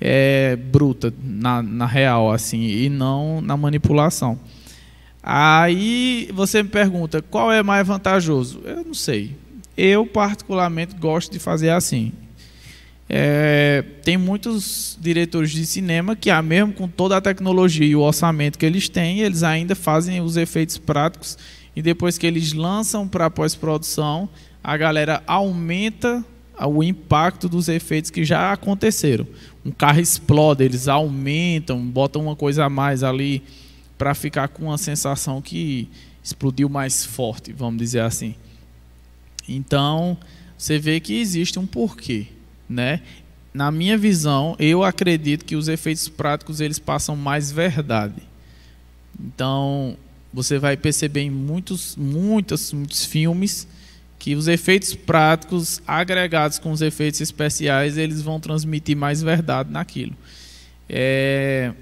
é, 0.00 0.56
bruta, 0.56 1.14
na, 1.22 1.62
na 1.62 1.86
real, 1.86 2.30
assim, 2.32 2.60
e 2.60 2.88
não 2.88 3.40
na 3.40 3.56
manipulação. 3.56 4.38
Aí 5.26 6.28
você 6.34 6.62
me 6.62 6.68
pergunta 6.68 7.22
qual 7.22 7.50
é 7.50 7.62
mais 7.62 7.86
vantajoso? 7.86 8.60
Eu 8.62 8.84
não 8.84 8.92
sei. 8.92 9.34
Eu, 9.74 10.04
particularmente, 10.04 10.94
gosto 10.96 11.32
de 11.32 11.38
fazer 11.38 11.70
assim. 11.70 12.12
É, 13.08 13.82
tem 14.02 14.18
muitos 14.18 14.98
diretores 15.00 15.50
de 15.50 15.64
cinema 15.64 16.14
que, 16.14 16.28
ah, 16.28 16.42
mesmo 16.42 16.74
com 16.74 16.86
toda 16.86 17.16
a 17.16 17.22
tecnologia 17.22 17.86
e 17.86 17.96
o 17.96 18.00
orçamento 18.00 18.58
que 18.58 18.66
eles 18.66 18.88
têm, 18.90 19.20
eles 19.20 19.42
ainda 19.42 19.74
fazem 19.74 20.20
os 20.20 20.36
efeitos 20.36 20.76
práticos 20.76 21.38
e 21.74 21.80
depois 21.80 22.18
que 22.18 22.26
eles 22.26 22.52
lançam 22.52 23.08
para 23.08 23.30
pós-produção, 23.30 24.28
a 24.62 24.76
galera 24.76 25.22
aumenta 25.26 26.22
o 26.66 26.82
impacto 26.82 27.48
dos 27.48 27.68
efeitos 27.68 28.10
que 28.10 28.24
já 28.24 28.52
aconteceram. 28.52 29.26
Um 29.64 29.70
carro 29.70 30.00
explode, 30.00 30.62
eles 30.62 30.86
aumentam, 30.86 31.80
botam 31.80 32.22
uma 32.22 32.36
coisa 32.36 32.66
a 32.66 32.70
mais 32.70 33.02
ali 33.02 33.42
para 33.96 34.14
ficar 34.14 34.48
com 34.48 34.64
uma 34.64 34.78
sensação 34.78 35.40
que 35.40 35.88
explodiu 36.22 36.68
mais 36.68 37.04
forte, 37.04 37.52
vamos 37.52 37.78
dizer 37.78 38.00
assim. 38.00 38.34
Então, 39.48 40.16
você 40.56 40.78
vê 40.78 40.98
que 41.00 41.18
existe 41.20 41.58
um 41.58 41.66
porquê, 41.66 42.28
né? 42.68 43.02
Na 43.52 43.70
minha 43.70 43.96
visão, 43.96 44.56
eu 44.58 44.82
acredito 44.82 45.44
que 45.44 45.54
os 45.54 45.68
efeitos 45.68 46.08
práticos 46.08 46.60
eles 46.60 46.78
passam 46.78 47.14
mais 47.14 47.52
verdade. 47.52 48.22
Então, 49.20 49.96
você 50.32 50.58
vai 50.58 50.76
perceber 50.76 51.20
em 51.20 51.30
muitos, 51.30 51.94
muitos, 51.94 52.72
muitos 52.72 53.04
filmes 53.04 53.68
que 54.18 54.34
os 54.34 54.48
efeitos 54.48 54.94
práticos 54.94 55.82
agregados 55.86 56.58
com 56.58 56.72
os 56.72 56.80
efeitos 56.80 57.20
especiais 57.20 57.98
eles 57.98 58.22
vão 58.22 58.40
transmitir 58.40 58.96
mais 58.96 59.22
verdade 59.22 59.70
naquilo. 59.70 60.16
É, 60.88 61.72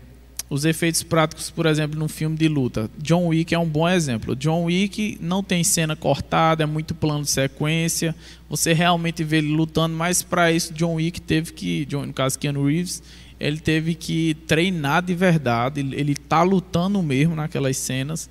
os 0.53 0.67
efeitos 0.67 1.03
práticos, 1.03 1.49
por 1.49 1.65
exemplo, 1.65 1.99
num 1.99 2.09
filme 2.09 2.37
de 2.37 2.47
luta. 2.47 2.91
John 2.99 3.29
Wick 3.29 3.55
é 3.55 3.59
um 3.59 3.67
bom 3.67 3.89
exemplo. 3.89 4.37
John 4.37 4.65
Wick 4.65 5.17
não 5.19 5.43
tem 5.43 5.65
cena 5.65 5.97
cortada, 5.97 6.63
é 6.63 6.67
muito 6.67 6.95
plano 6.95 7.25
de 7.25 7.31
sequência. 7.31 8.15
Você 8.51 8.75
realmente 8.75 9.25
vê 9.25 9.39
ele 9.39 9.49
lutando, 9.49 9.97
mas 9.97 10.23
para 10.23 10.53
isso 10.53 10.75
John 10.75 10.97
Wick 10.97 11.23
teve 11.23 11.55
que, 11.55 11.89
no 11.91 12.13
caso 12.13 12.39
Keanu 12.39 12.67
Reeves, 12.67 13.03
ele 13.41 13.61
teve 13.61 13.95
que 13.95 14.35
treinar 14.47 15.03
de 15.03 15.15
verdade. 15.15 15.81
Ele 15.81 16.13
está 16.13 16.43
lutando 16.43 17.03
mesmo 17.03 17.35
naquelas 17.35 17.79
cenas. 17.79 18.29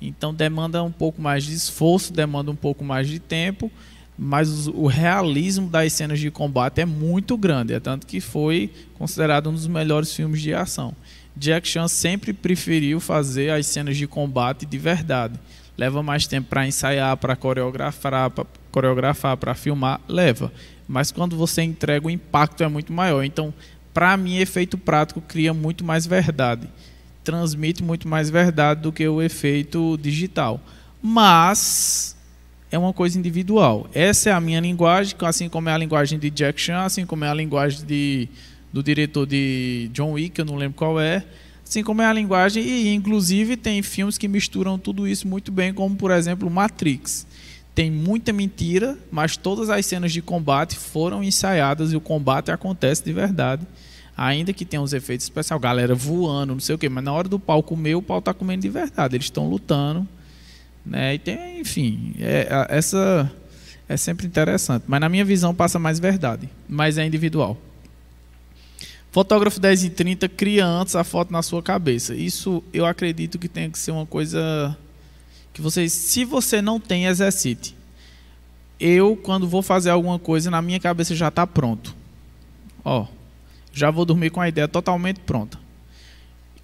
Então 0.00 0.34
demanda 0.34 0.82
um 0.82 0.90
pouco 0.90 1.22
mais 1.22 1.44
de 1.44 1.54
esforço, 1.54 2.12
demanda 2.12 2.50
um 2.50 2.56
pouco 2.56 2.84
mais 2.84 3.06
de 3.06 3.20
tempo, 3.20 3.70
mas 4.18 4.66
o 4.66 4.88
realismo 4.88 5.68
das 5.68 5.92
cenas 5.92 6.18
de 6.18 6.28
combate 6.28 6.80
é 6.80 6.84
muito 6.84 7.36
grande, 7.36 7.72
é 7.72 7.78
tanto 7.78 8.04
que 8.04 8.20
foi 8.20 8.68
considerado 8.98 9.48
um 9.48 9.52
dos 9.52 9.68
melhores 9.68 10.12
filmes 10.12 10.42
de 10.42 10.52
ação. 10.52 10.92
Jack 11.36 11.66
Chan 11.66 11.88
sempre 11.88 12.32
preferiu 12.32 13.00
fazer 13.00 13.50
as 13.50 13.66
cenas 13.66 13.96
de 13.96 14.06
combate 14.06 14.66
de 14.66 14.78
verdade. 14.78 15.38
Leva 15.76 16.02
mais 16.02 16.26
tempo 16.26 16.48
para 16.48 16.66
ensaiar, 16.66 17.16
para 17.16 17.34
coreografar, 17.34 18.30
para 18.30 18.46
coreografar, 18.70 19.36
para 19.36 19.54
filmar, 19.54 20.00
leva. 20.06 20.52
Mas 20.86 21.10
quando 21.10 21.36
você 21.36 21.62
entrega, 21.62 22.06
o 22.06 22.10
impacto 22.10 22.62
é 22.62 22.68
muito 22.68 22.92
maior. 22.92 23.24
Então, 23.24 23.52
para 23.94 24.16
mim, 24.16 24.36
efeito 24.36 24.76
prático 24.76 25.20
cria 25.20 25.54
muito 25.54 25.84
mais 25.84 26.06
verdade. 26.06 26.68
Transmite 27.24 27.82
muito 27.82 28.06
mais 28.06 28.28
verdade 28.28 28.82
do 28.82 28.92
que 28.92 29.06
o 29.06 29.22
efeito 29.22 29.98
digital. 30.00 30.60
Mas 31.00 32.16
é 32.70 32.78
uma 32.78 32.92
coisa 32.92 33.18
individual. 33.18 33.88
Essa 33.94 34.30
é 34.30 34.32
a 34.32 34.40
minha 34.40 34.60
linguagem, 34.60 35.14
assim 35.20 35.48
como 35.48 35.68
é 35.68 35.72
a 35.72 35.78
linguagem 35.78 36.18
de 36.18 36.30
Jack 36.30 36.60
Chan, 36.60 36.80
assim 36.82 37.04
como 37.04 37.24
é 37.24 37.28
a 37.28 37.34
linguagem 37.34 37.84
de 37.86 38.28
do 38.72 38.82
diretor 38.82 39.26
de 39.26 39.90
John 39.92 40.12
Wick, 40.12 40.38
eu 40.38 40.44
não 40.44 40.56
lembro 40.56 40.76
qual 40.76 40.98
é, 40.98 41.24
assim 41.64 41.82
como 41.82 42.02
é 42.02 42.06
a 42.06 42.12
linguagem, 42.12 42.62
e 42.62 42.94
inclusive 42.94 43.56
tem 43.56 43.82
filmes 43.82 44.16
que 44.16 44.26
misturam 44.26 44.78
tudo 44.78 45.06
isso 45.06 45.28
muito 45.28 45.52
bem, 45.52 45.74
como 45.74 45.94
por 45.94 46.10
exemplo 46.10 46.50
Matrix. 46.50 47.26
Tem 47.74 47.90
muita 47.90 48.32
mentira, 48.32 48.98
mas 49.10 49.36
todas 49.36 49.70
as 49.70 49.86
cenas 49.86 50.12
de 50.12 50.20
combate 50.20 50.76
foram 50.76 51.24
ensaiadas 51.24 51.92
e 51.92 51.96
o 51.96 52.00
combate 52.00 52.50
acontece 52.50 53.02
de 53.02 53.12
verdade. 53.12 53.66
Ainda 54.14 54.52
que 54.52 54.66
tenha 54.66 54.82
uns 54.82 54.92
efeitos 54.92 55.24
especiais, 55.24 55.60
galera 55.60 55.94
voando, 55.94 56.52
não 56.52 56.60
sei 56.60 56.74
o 56.74 56.78
quê, 56.78 56.88
mas 56.88 57.02
na 57.02 57.12
hora 57.12 57.28
do 57.28 57.38
pau 57.38 57.62
comer, 57.62 57.94
o 57.94 58.02
pau 58.02 58.18
está 58.18 58.34
comendo 58.34 58.60
de 58.60 58.68
verdade. 58.68 59.16
Eles 59.16 59.26
estão 59.26 59.48
lutando. 59.48 60.06
Né? 60.84 61.14
E 61.14 61.18
tem, 61.18 61.60
enfim, 61.60 62.14
é, 62.20 62.46
essa 62.68 63.32
é 63.88 63.96
sempre 63.96 64.26
interessante. 64.26 64.84
Mas 64.86 65.00
na 65.00 65.08
minha 65.08 65.24
visão 65.24 65.54
passa 65.54 65.78
mais 65.78 65.98
verdade, 65.98 66.50
mas 66.68 66.98
é 66.98 67.06
individual. 67.06 67.56
Fotógrafo 69.12 69.60
10 69.60 69.84
e 69.84 69.90
30 69.90 70.26
cria 70.30 70.66
antes 70.66 70.96
a 70.96 71.04
foto 71.04 71.30
na 71.30 71.42
sua 71.42 71.62
cabeça. 71.62 72.14
Isso 72.14 72.64
eu 72.72 72.86
acredito 72.86 73.38
que 73.38 73.46
tem 73.46 73.70
que 73.70 73.78
ser 73.78 73.90
uma 73.90 74.06
coisa 74.06 74.74
que 75.52 75.60
vocês, 75.60 75.92
se 75.92 76.24
você 76.24 76.62
não 76.62 76.80
tem, 76.80 77.04
exercite. 77.04 77.76
Eu, 78.80 79.14
quando 79.14 79.46
vou 79.46 79.62
fazer 79.62 79.90
alguma 79.90 80.18
coisa, 80.18 80.50
na 80.50 80.62
minha 80.62 80.80
cabeça 80.80 81.14
já 81.14 81.28
está 81.28 81.46
pronto. 81.46 81.94
Ó, 82.82 83.06
já 83.70 83.90
vou 83.90 84.06
dormir 84.06 84.30
com 84.30 84.40
a 84.40 84.48
ideia 84.48 84.66
totalmente 84.66 85.20
pronta. 85.20 85.61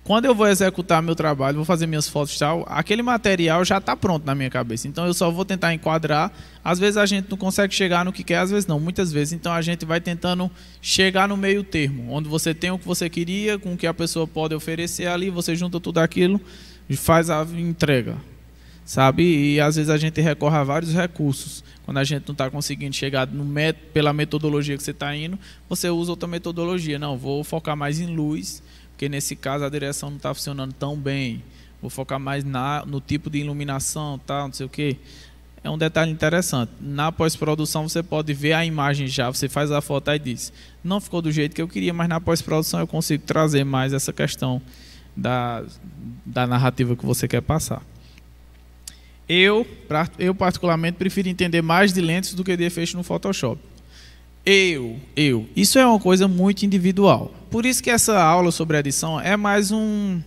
Quando 0.09 0.25
eu 0.25 0.35
vou 0.35 0.49
executar 0.49 1.03
meu 1.03 1.15
trabalho, 1.15 1.57
vou 1.57 1.67
fazer 1.67 1.87
minhas 1.87 2.09
fotos 2.09 2.35
e 2.35 2.39
tal, 2.39 2.65
aquele 2.67 3.03
material 3.03 3.63
já 3.63 3.77
está 3.77 3.95
pronto 3.95 4.25
na 4.25 4.35
minha 4.35 4.49
cabeça. 4.49 4.89
Então 4.89 5.07
eu 5.07 5.13
só 5.13 5.31
vou 5.31 5.45
tentar 5.45 5.75
enquadrar. 5.75 6.33
Às 6.65 6.79
vezes 6.79 6.97
a 6.97 7.05
gente 7.05 7.29
não 7.31 7.37
consegue 7.37 7.75
chegar 7.75 8.07
no 8.07 8.11
que 8.11 8.25
quer, 8.25 8.39
às 8.39 8.51
vezes 8.51 8.67
não, 8.67 8.81
muitas 8.81 9.13
vezes. 9.13 9.35
Então 9.35 9.53
a 9.53 9.61
gente 9.61 9.85
vai 9.85 10.01
tentando 10.01 10.51
chegar 10.81 11.29
no 11.29 11.37
meio 11.37 11.63
termo, 11.63 12.11
onde 12.11 12.27
você 12.27 12.55
tem 12.55 12.71
o 12.71 12.79
que 12.79 12.87
você 12.87 13.11
queria, 13.11 13.59
com 13.59 13.75
o 13.75 13.77
que 13.77 13.87
a 13.87 13.93
pessoa 13.93 14.27
pode 14.27 14.55
oferecer 14.55 15.09
ali, 15.09 15.29
você 15.29 15.55
junta 15.55 15.79
tudo 15.79 15.99
aquilo 15.99 16.41
e 16.89 16.97
faz 16.97 17.29
a 17.29 17.43
entrega. 17.43 18.17
Sabe? 18.87 19.25
E 19.25 19.61
às 19.61 19.77
vezes 19.77 19.91
a 19.91 19.99
gente 19.99 20.23
recorre 20.23 20.57
a 20.57 20.65
vários 20.65 20.95
recursos. 20.95 21.63
Quando 21.85 21.99
a 21.99 22.05
gente 22.05 22.27
não 22.27 22.33
está 22.33 22.51
conseguindo 22.51 22.97
chegar 22.97 23.27
no 23.27 23.45
met 23.45 23.79
pela 23.93 24.15
metodologia 24.15 24.75
que 24.75 24.83
você 24.83 24.93
está 24.93 25.15
indo, 25.15 25.39
você 25.69 25.91
usa 25.91 26.13
outra 26.13 26.27
metodologia. 26.27 26.99
Não, 26.99 27.19
vou 27.19 27.45
focar 27.45 27.77
mais 27.77 28.01
em 28.01 28.07
luz 28.07 28.63
porque 28.99 29.09
nesse 29.09 29.37
caso 29.37 29.65
a 29.65 29.69
direção 29.69 30.11
não 30.11 30.17
está 30.17 30.35
funcionando 30.35 30.73
tão 30.73 30.97
bem. 30.97 31.41
Vou 31.81 31.89
focar 31.89 32.19
mais 32.19 32.43
na, 32.43 32.85
no 32.85 33.01
tipo 33.01 33.31
de 33.31 33.39
iluminação, 33.39 34.19
tal, 34.27 34.49
não 34.49 34.53
sei 34.53 34.67
o 34.67 34.69
que. 34.69 34.97
É 35.63 35.71
um 35.71 35.79
detalhe 35.79 36.11
interessante. 36.11 36.73
Na 36.81 37.13
pós-produção 37.13 37.89
você 37.89 38.03
pode 38.03 38.35
ver 38.35 38.55
a 38.55 38.65
imagem 38.65 39.07
já, 39.07 39.31
você 39.31 39.49
faz 39.49 39.71
a 39.71 39.81
foto 39.81 40.11
e 40.11 40.19
diz: 40.19 40.53
não 40.83 41.01
ficou 41.01 41.23
do 41.23 41.31
jeito 41.31 41.55
que 41.55 41.63
eu 41.63 41.69
queria, 41.69 41.95
mas 41.95 42.09
na 42.09 42.21
pós-produção 42.21 42.81
eu 42.81 42.89
consigo 42.89 43.23
trazer 43.25 43.63
mais 43.63 43.93
essa 43.93 44.13
questão 44.13 44.61
da, 45.17 45.63
da 46.27 46.45
narrativa 46.45 46.97
que 46.97 47.07
você 47.07 47.29
quer 47.29 47.41
passar. 47.41 47.81
Eu, 49.29 49.65
eu 50.19 50.35
particularmente 50.35 50.99
prefiro 50.99 51.29
entender 51.29 51.63
mais 51.63 51.93
de 51.93 52.01
lentes 52.01 52.35
do 52.35 52.43
que 52.43 52.57
de 52.57 52.65
efeitos 52.65 52.95
no 52.95 53.05
Photoshop. 53.05 53.61
Eu, 54.51 54.99
eu. 55.15 55.47
Isso 55.55 55.79
é 55.79 55.87
uma 55.87 56.01
coisa 56.01 56.27
muito 56.27 56.65
individual. 56.65 57.31
Por 57.51 57.67
isso 57.67 57.83
que 57.83 57.91
essa 57.91 58.19
aula 58.19 58.51
sobre 58.51 58.79
edição 58.79 59.21
é 59.21 59.37
mais 59.37 59.71
um 59.71 60.23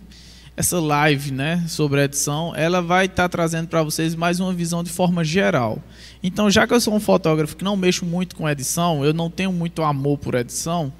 essa 0.56 0.78
live, 0.78 1.32
né, 1.32 1.64
sobre 1.66 2.04
edição, 2.04 2.54
ela 2.54 2.80
vai 2.80 3.06
estar 3.06 3.24
tá 3.24 3.28
trazendo 3.28 3.66
para 3.66 3.82
vocês 3.82 4.14
mais 4.14 4.38
uma 4.38 4.52
visão 4.52 4.84
de 4.84 4.90
forma 4.90 5.24
geral. 5.24 5.82
Então, 6.22 6.48
já 6.48 6.68
que 6.68 6.72
eu 6.72 6.80
sou 6.80 6.94
um 6.94 7.00
fotógrafo 7.00 7.56
que 7.56 7.64
não 7.64 7.76
mexo 7.76 8.04
muito 8.06 8.36
com 8.36 8.48
edição, 8.48 9.04
eu 9.04 9.12
não 9.12 9.28
tenho 9.28 9.50
muito 9.50 9.82
amor 9.82 10.18
por 10.18 10.36
edição, 10.36 10.92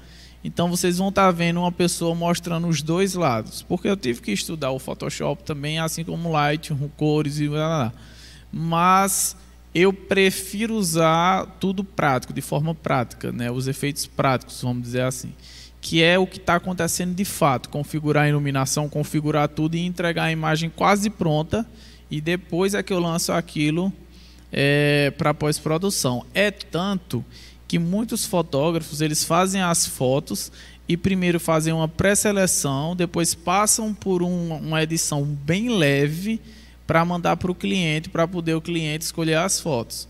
então 0.43 0.69
vocês 0.69 0.97
vão 0.97 1.07
estar 1.07 1.27
tá 1.27 1.31
vendo 1.31 1.61
uma 1.61 1.71
pessoa 1.71 2.13
mostrando 2.13 2.67
os 2.67 2.81
dois 2.81 3.13
lados, 3.13 3.61
porque 3.61 3.87
eu 3.87 3.95
tive 3.95 4.21
que 4.21 4.33
estudar 4.33 4.71
o 4.71 4.79
Photoshop 4.79 5.43
também, 5.43 5.79
assim 5.79 6.03
como 6.03 6.29
Lightroom, 6.29 6.89
cores 6.97 7.39
e 7.39 7.47
blá, 7.47 7.93
mas 8.51 9.37
eu 9.73 9.91
prefiro 9.91 10.75
usar 10.75 11.45
tudo 11.59 11.83
prático, 11.83 12.31
de 12.31 12.41
forma 12.41 12.75
prática, 12.75 13.31
né? 13.31 13.49
os 13.49 13.67
efeitos 13.67 14.05
práticos, 14.05 14.61
vamos 14.61 14.83
dizer 14.83 15.01
assim. 15.01 15.33
Que 15.81 16.03
é 16.03 16.17
o 16.17 16.27
que 16.27 16.37
está 16.37 16.55
acontecendo 16.55 17.13
de 17.13 17.25
fato, 17.25 17.69
configurar 17.69 18.25
a 18.25 18.29
iluminação, 18.29 18.87
configurar 18.87 19.49
tudo 19.49 19.75
e 19.75 19.85
entregar 19.85 20.25
a 20.25 20.31
imagem 20.31 20.69
quase 20.69 21.09
pronta, 21.09 21.67
e 22.09 22.21
depois 22.21 22.73
é 22.73 22.83
que 22.83 22.93
eu 22.93 22.99
lanço 22.99 23.31
aquilo 23.31 23.91
é, 24.51 25.11
para 25.17 25.33
pós-produção. 25.33 26.23
É 26.33 26.51
tanto 26.51 27.25
que 27.67 27.79
muitos 27.79 28.25
fotógrafos 28.25 29.01
eles 29.01 29.23
fazem 29.23 29.61
as 29.61 29.87
fotos 29.87 30.51
e 30.87 30.95
primeiro 30.95 31.39
fazem 31.39 31.73
uma 31.73 31.87
pré-seleção, 31.87 32.95
depois 32.95 33.33
passam 33.33 33.93
por 33.93 34.21
um, 34.21 34.55
uma 34.55 34.83
edição 34.83 35.23
bem 35.23 35.69
leve 35.69 36.39
para 36.85 37.03
mandar 37.05 37.37
para 37.37 37.51
o 37.51 37.55
cliente, 37.55 38.09
para 38.09 38.27
poder 38.27 38.55
o 38.55 38.61
cliente 38.61 39.05
escolher 39.05 39.35
as 39.35 39.59
fotos. 39.59 40.07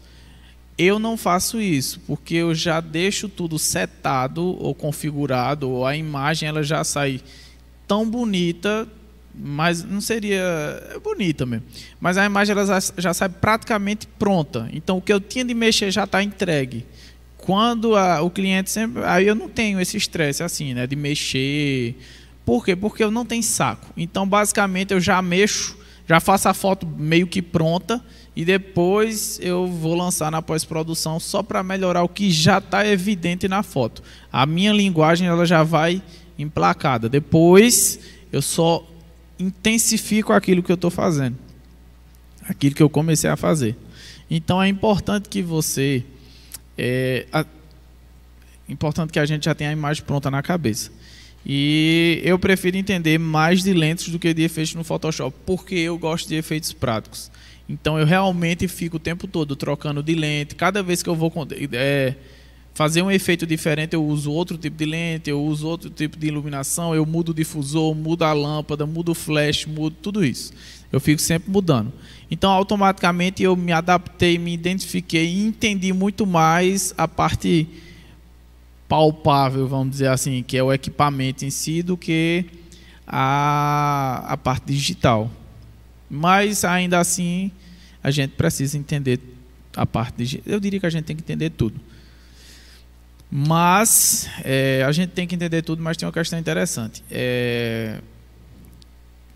Eu 0.77 0.97
não 0.97 1.15
faço 1.15 1.61
isso, 1.61 1.99
porque 2.07 2.35
eu 2.35 2.55
já 2.55 2.81
deixo 2.81 3.29
tudo 3.29 3.59
setado 3.59 4.43
ou 4.43 4.73
configurado, 4.73 5.69
ou 5.69 5.85
a 5.85 5.95
imagem 5.95 6.49
ela 6.49 6.63
já 6.63 6.83
sai 6.83 7.21
tão 7.87 8.09
bonita, 8.09 8.87
mas 9.35 9.83
não 9.83 10.01
seria 10.01 10.41
é 10.91 10.99
bonita 10.99 11.45
mesmo. 11.45 11.65
Mas 11.99 12.17
a 12.17 12.25
imagem 12.25 12.53
ela 12.57 12.81
já, 12.97 13.13
sai 13.13 13.29
praticamente 13.29 14.07
pronta. 14.07 14.67
Então 14.73 14.97
o 14.97 15.01
que 15.01 15.13
eu 15.13 15.19
tinha 15.19 15.45
de 15.45 15.53
mexer 15.53 15.91
já 15.91 16.05
está 16.05 16.23
entregue. 16.23 16.85
Quando 17.37 17.95
a, 17.95 18.21
o 18.21 18.31
cliente 18.31 18.71
sempre, 18.71 19.03
aí 19.03 19.27
eu 19.27 19.35
não 19.35 19.49
tenho 19.49 19.79
esse 19.79 19.97
estresse 19.97 20.41
assim, 20.41 20.73
né, 20.73 20.87
de 20.87 20.95
mexer. 20.95 21.95
Por 22.43 22.65
quê? 22.65 22.75
Porque 22.75 23.03
eu 23.03 23.11
não 23.11 23.25
tenho 23.25 23.43
saco. 23.43 23.93
Então 23.95 24.27
basicamente 24.27 24.91
eu 24.91 24.99
já 24.99 25.21
mexo 25.21 25.77
já 26.07 26.19
faço 26.19 26.49
a 26.49 26.53
foto 26.53 26.85
meio 26.85 27.27
que 27.27 27.41
pronta 27.41 28.03
e 28.35 28.43
depois 28.43 29.39
eu 29.41 29.67
vou 29.67 29.95
lançar 29.95 30.31
na 30.31 30.41
pós-produção 30.41 31.19
só 31.19 31.43
para 31.43 31.63
melhorar 31.63 32.03
o 32.03 32.09
que 32.09 32.31
já 32.31 32.57
está 32.57 32.85
evidente 32.85 33.47
na 33.47 33.63
foto. 33.63 34.01
A 34.31 34.45
minha 34.45 34.73
linguagem 34.73 35.27
ela 35.27 35.45
já 35.45 35.63
vai 35.63 36.01
emplacada. 36.37 37.07
Depois 37.07 37.99
eu 38.31 38.41
só 38.41 38.85
intensifico 39.39 40.33
aquilo 40.33 40.63
que 40.63 40.71
eu 40.71 40.75
estou 40.75 40.89
fazendo, 40.89 41.37
aquilo 42.47 42.75
que 42.75 42.83
eu 42.83 42.89
comecei 42.89 43.29
a 43.29 43.37
fazer. 43.37 43.75
Então 44.29 44.61
é 44.61 44.67
importante 44.67 45.29
que 45.29 45.41
você, 45.41 46.03
é, 46.77 47.27
a, 47.31 47.45
importante 48.67 49.11
que 49.11 49.19
a 49.19 49.25
gente 49.25 49.45
já 49.45 49.53
tenha 49.53 49.69
a 49.69 49.73
imagem 49.73 50.03
pronta 50.03 50.31
na 50.31 50.41
cabeça. 50.41 50.91
E 51.45 52.21
eu 52.23 52.39
prefiro 52.39 52.77
entender 52.77 53.17
mais 53.17 53.63
de 53.63 53.73
lentes 53.73 54.09
do 54.09 54.17
que 54.17 54.33
de 54.33 54.43
efeitos 54.43 54.75
no 54.75 54.83
Photoshop, 54.83 55.35
porque 55.45 55.75
eu 55.75 55.97
gosto 55.97 56.27
de 56.27 56.35
efeitos 56.35 56.71
práticos. 56.71 57.29
Então 57.67 57.99
eu 57.99 58.05
realmente 58.05 58.67
fico 58.67 58.97
o 58.97 58.99
tempo 58.99 59.27
todo 59.27 59.55
trocando 59.55 60.01
de 60.01 60.15
lente. 60.15 60.55
Cada 60.55 60.81
vez 60.81 61.03
que 61.03 61.09
eu 61.09 61.15
vou 61.15 61.31
é, 61.73 62.15
fazer 62.73 63.01
um 63.01 63.11
efeito 63.11 63.45
diferente, 63.45 63.93
eu 63.93 64.05
uso 64.05 64.31
outro 64.31 64.57
tipo 64.57 64.77
de 64.77 64.85
lente, 64.85 65.29
eu 65.29 65.41
uso 65.41 65.67
outro 65.67 65.89
tipo 65.89 66.17
de 66.17 66.27
iluminação, 66.27 66.95
eu 66.95 67.05
mudo 67.05 67.29
o 67.29 67.33
difusor, 67.33 67.93
mudo 67.93 68.23
a 68.23 68.33
lâmpada, 68.33 68.85
mudo 68.85 69.11
o 69.11 69.15
flash, 69.15 69.65
mudo 69.65 69.95
tudo 70.01 70.23
isso. 70.23 70.53
Eu 70.91 70.99
fico 70.99 71.21
sempre 71.21 71.51
mudando. 71.51 71.91
Então 72.31 72.51
automaticamente 72.51 73.43
eu 73.43 73.55
me 73.55 73.71
adaptei, 73.71 74.37
me 74.37 74.53
identifiquei 74.53 75.25
e 75.25 75.45
entendi 75.45 75.91
muito 75.91 76.25
mais 76.25 76.93
a 76.97 77.07
parte 77.07 77.67
palpável, 78.87 79.67
vamos 79.67 79.91
dizer 79.91 80.07
assim, 80.07 80.43
que 80.43 80.57
é 80.57 80.63
o 80.63 80.71
equipamento 80.71 81.45
em 81.45 81.49
si, 81.49 81.81
do 81.81 81.97
que 81.97 82.45
a, 83.07 84.23
a 84.27 84.37
parte 84.37 84.65
digital. 84.65 85.31
Mas 86.09 86.63
ainda 86.63 86.99
assim, 86.99 87.51
a 88.03 88.11
gente 88.11 88.31
precisa 88.31 88.77
entender 88.77 89.19
a 89.75 89.85
parte 89.85 90.17
digital. 90.17 90.53
Eu 90.53 90.59
diria 90.59 90.79
que 90.79 90.85
a 90.85 90.89
gente 90.89 91.05
tem 91.05 91.15
que 91.15 91.23
entender 91.23 91.49
tudo. 91.49 91.79
Mas 93.31 94.29
é, 94.43 94.83
a 94.85 94.91
gente 94.91 95.09
tem 95.09 95.25
que 95.25 95.33
entender 95.33 95.63
tudo, 95.63 95.81
mas 95.81 95.97
tem 95.97 96.05
uma 96.05 96.13
questão 96.13 96.37
interessante. 96.37 97.03
É, 97.09 97.99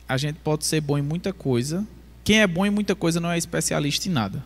a 0.08 0.18
gente 0.18 0.36
pode 0.44 0.66
ser 0.66 0.82
bom 0.82 1.00
em 1.00 1.02
muita 1.02 1.34
coisa. 1.34 1.86
Quem 2.24 2.42
é 2.42 2.46
bom 2.48 2.64
em 2.64 2.70
muita 2.70 2.94
coisa 2.94 3.20
não 3.20 3.32
é 3.32 3.38
especialista 3.40 4.08
em 4.08 4.12
nada. 4.12 4.44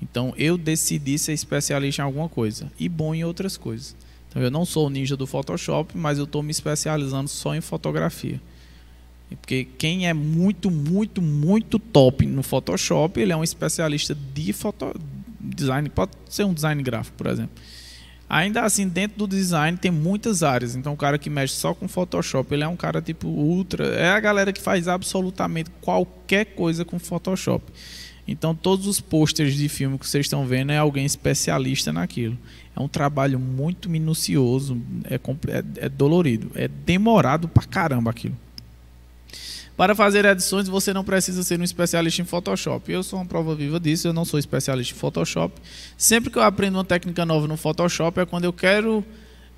Então 0.00 0.32
eu 0.36 0.56
decidi 0.56 1.18
ser 1.18 1.32
especialista 1.32 2.02
em 2.02 2.04
alguma 2.04 2.28
coisa 2.28 2.70
e 2.78 2.88
bom 2.88 3.12
em 3.12 3.24
outras 3.24 3.56
coisas. 3.56 3.96
Então, 4.36 4.44
eu 4.44 4.50
não 4.50 4.66
sou 4.66 4.88
o 4.88 4.90
ninja 4.90 5.16
do 5.16 5.26
Photoshop, 5.26 5.96
mas 5.96 6.18
eu 6.18 6.24
estou 6.24 6.42
me 6.42 6.50
especializando 6.50 7.26
só 7.26 7.54
em 7.54 7.62
fotografia. 7.62 8.38
Porque 9.40 9.66
quem 9.78 10.06
é 10.06 10.12
muito, 10.12 10.70
muito, 10.70 11.22
muito 11.22 11.78
top 11.78 12.26
no 12.26 12.42
Photoshop, 12.42 13.18
ele 13.18 13.32
é 13.32 13.36
um 13.36 13.42
especialista 13.42 14.14
de 14.34 14.52
foto, 14.52 14.94
design, 15.40 15.88
pode 15.88 16.12
ser 16.28 16.44
um 16.44 16.52
design 16.52 16.82
gráfico, 16.82 17.16
por 17.16 17.28
exemplo. 17.28 17.52
Ainda 18.28 18.60
assim, 18.60 18.86
dentro 18.86 19.16
do 19.16 19.26
design 19.26 19.78
tem 19.78 19.90
muitas 19.90 20.42
áreas. 20.42 20.76
Então, 20.76 20.92
o 20.92 20.96
cara 20.98 21.16
que 21.16 21.30
mexe 21.30 21.54
só 21.54 21.72
com 21.72 21.88
Photoshop, 21.88 22.52
ele 22.52 22.62
é 22.62 22.68
um 22.68 22.76
cara 22.76 23.00
tipo 23.00 23.28
ultra. 23.28 23.86
É 23.86 24.10
a 24.10 24.20
galera 24.20 24.52
que 24.52 24.60
faz 24.60 24.86
absolutamente 24.86 25.70
qualquer 25.80 26.44
coisa 26.44 26.84
com 26.84 26.98
Photoshop. 26.98 27.64
Então, 28.28 28.54
todos 28.54 28.86
os 28.86 29.00
posters 29.00 29.54
de 29.54 29.66
filme 29.68 29.98
que 29.98 30.06
vocês 30.06 30.26
estão 30.26 30.44
vendo 30.44 30.72
é 30.72 30.78
alguém 30.78 31.06
especialista 31.06 31.90
naquilo. 31.90 32.36
É 32.76 32.80
um 32.80 32.88
trabalho 32.88 33.40
muito 33.40 33.88
minucioso, 33.88 34.78
é, 35.04 35.14
é, 35.14 35.86
é 35.86 35.88
dolorido, 35.88 36.50
é 36.54 36.68
demorado 36.68 37.48
pra 37.48 37.64
caramba 37.64 38.10
aquilo. 38.10 38.36
Para 39.76 39.94
fazer 39.94 40.24
edições, 40.24 40.68
você 40.68 40.92
não 40.92 41.04
precisa 41.04 41.42
ser 41.42 41.58
um 41.60 41.64
especialista 41.64 42.22
em 42.22 42.24
Photoshop. 42.24 42.90
Eu 42.90 43.02
sou 43.02 43.18
uma 43.18 43.26
prova 43.26 43.54
viva 43.54 43.78
disso, 43.78 44.08
eu 44.08 44.12
não 44.12 44.24
sou 44.24 44.38
especialista 44.38 44.94
em 44.94 44.98
Photoshop. 44.98 45.54
Sempre 45.98 46.30
que 46.30 46.38
eu 46.38 46.42
aprendo 46.42 46.76
uma 46.76 46.84
técnica 46.84 47.26
nova 47.26 47.46
no 47.46 47.56
Photoshop 47.56 48.20
é 48.20 48.26
quando 48.26 48.44
eu 48.44 48.52
quero 48.52 49.04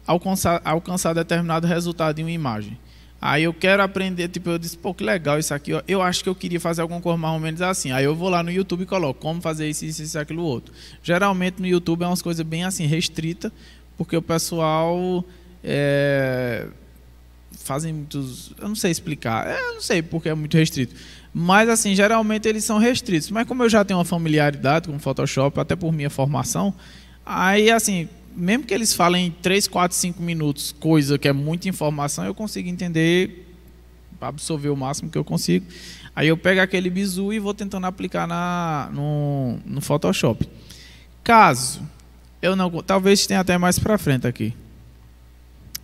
alcançar, 0.06 0.60
alcançar 0.64 1.12
determinado 1.12 1.66
resultado 1.66 2.18
em 2.18 2.24
uma 2.24 2.30
imagem. 2.32 2.76
Aí 3.20 3.42
eu 3.42 3.52
quero 3.52 3.82
aprender, 3.82 4.28
tipo, 4.28 4.48
eu 4.48 4.58
disse, 4.58 4.76
pô, 4.76 4.94
que 4.94 5.02
legal 5.02 5.38
isso 5.38 5.52
aqui. 5.52 5.72
Eu 5.88 6.00
acho 6.00 6.22
que 6.22 6.28
eu 6.28 6.34
queria 6.34 6.60
fazer 6.60 6.82
alguma 6.82 7.00
coisa 7.00 7.16
mais 7.16 7.34
ou 7.34 7.40
menos 7.40 7.60
assim. 7.60 7.90
Aí 7.90 8.04
eu 8.04 8.14
vou 8.14 8.28
lá 8.28 8.44
no 8.44 8.50
YouTube 8.50 8.82
e 8.82 8.86
coloco 8.86 9.20
como 9.20 9.40
fazer 9.40 9.68
isso, 9.68 9.84
isso, 9.84 10.02
isso, 10.02 10.18
aquilo, 10.18 10.42
outro. 10.42 10.72
Geralmente 11.02 11.60
no 11.60 11.66
YouTube 11.66 12.04
é 12.04 12.06
umas 12.06 12.22
coisas 12.22 12.46
bem 12.46 12.62
assim, 12.62 12.86
restrita, 12.86 13.52
porque 13.96 14.16
o 14.16 14.22
pessoal 14.22 15.24
é, 15.64 16.68
fazem 17.56 17.92
muitos. 17.92 18.52
Eu 18.56 18.68
não 18.68 18.76
sei 18.76 18.92
explicar. 18.92 19.48
É, 19.48 19.58
eu 19.58 19.74
não 19.74 19.80
sei 19.80 20.00
porque 20.00 20.28
é 20.28 20.34
muito 20.34 20.56
restrito. 20.56 20.94
Mas 21.34 21.68
assim, 21.68 21.96
geralmente 21.96 22.48
eles 22.48 22.62
são 22.62 22.78
restritos. 22.78 23.32
Mas 23.32 23.48
como 23.48 23.64
eu 23.64 23.68
já 23.68 23.84
tenho 23.84 23.98
uma 23.98 24.04
familiaridade 24.04 24.88
com 24.88 24.96
Photoshop, 24.96 25.58
até 25.58 25.74
por 25.74 25.92
minha 25.92 26.08
formação, 26.08 26.72
aí 27.26 27.68
assim, 27.68 28.08
mesmo 28.38 28.64
que 28.64 28.72
eles 28.72 28.94
falem 28.94 29.34
3, 29.42 29.66
4, 29.66 29.96
5 29.96 30.22
minutos, 30.22 30.72
coisa 30.78 31.18
que 31.18 31.26
é 31.26 31.32
muita 31.32 31.68
informação, 31.68 32.24
eu 32.24 32.34
consigo 32.34 32.68
entender, 32.68 33.46
absorver 34.20 34.68
o 34.68 34.76
máximo 34.76 35.10
que 35.10 35.18
eu 35.18 35.24
consigo. 35.24 35.66
Aí 36.14 36.28
eu 36.28 36.36
pego 36.36 36.60
aquele 36.60 36.88
bizu 36.88 37.32
e 37.32 37.38
vou 37.40 37.52
tentando 37.52 37.86
aplicar 37.86 38.26
na, 38.28 38.90
no, 38.92 39.58
no 39.66 39.80
Photoshop. 39.80 40.48
Caso 41.24 41.82
eu 42.40 42.54
não. 42.54 42.70
Talvez 42.82 43.26
tenha 43.26 43.40
até 43.40 43.58
mais 43.58 43.78
para 43.78 43.98
frente 43.98 44.26
aqui. 44.26 44.54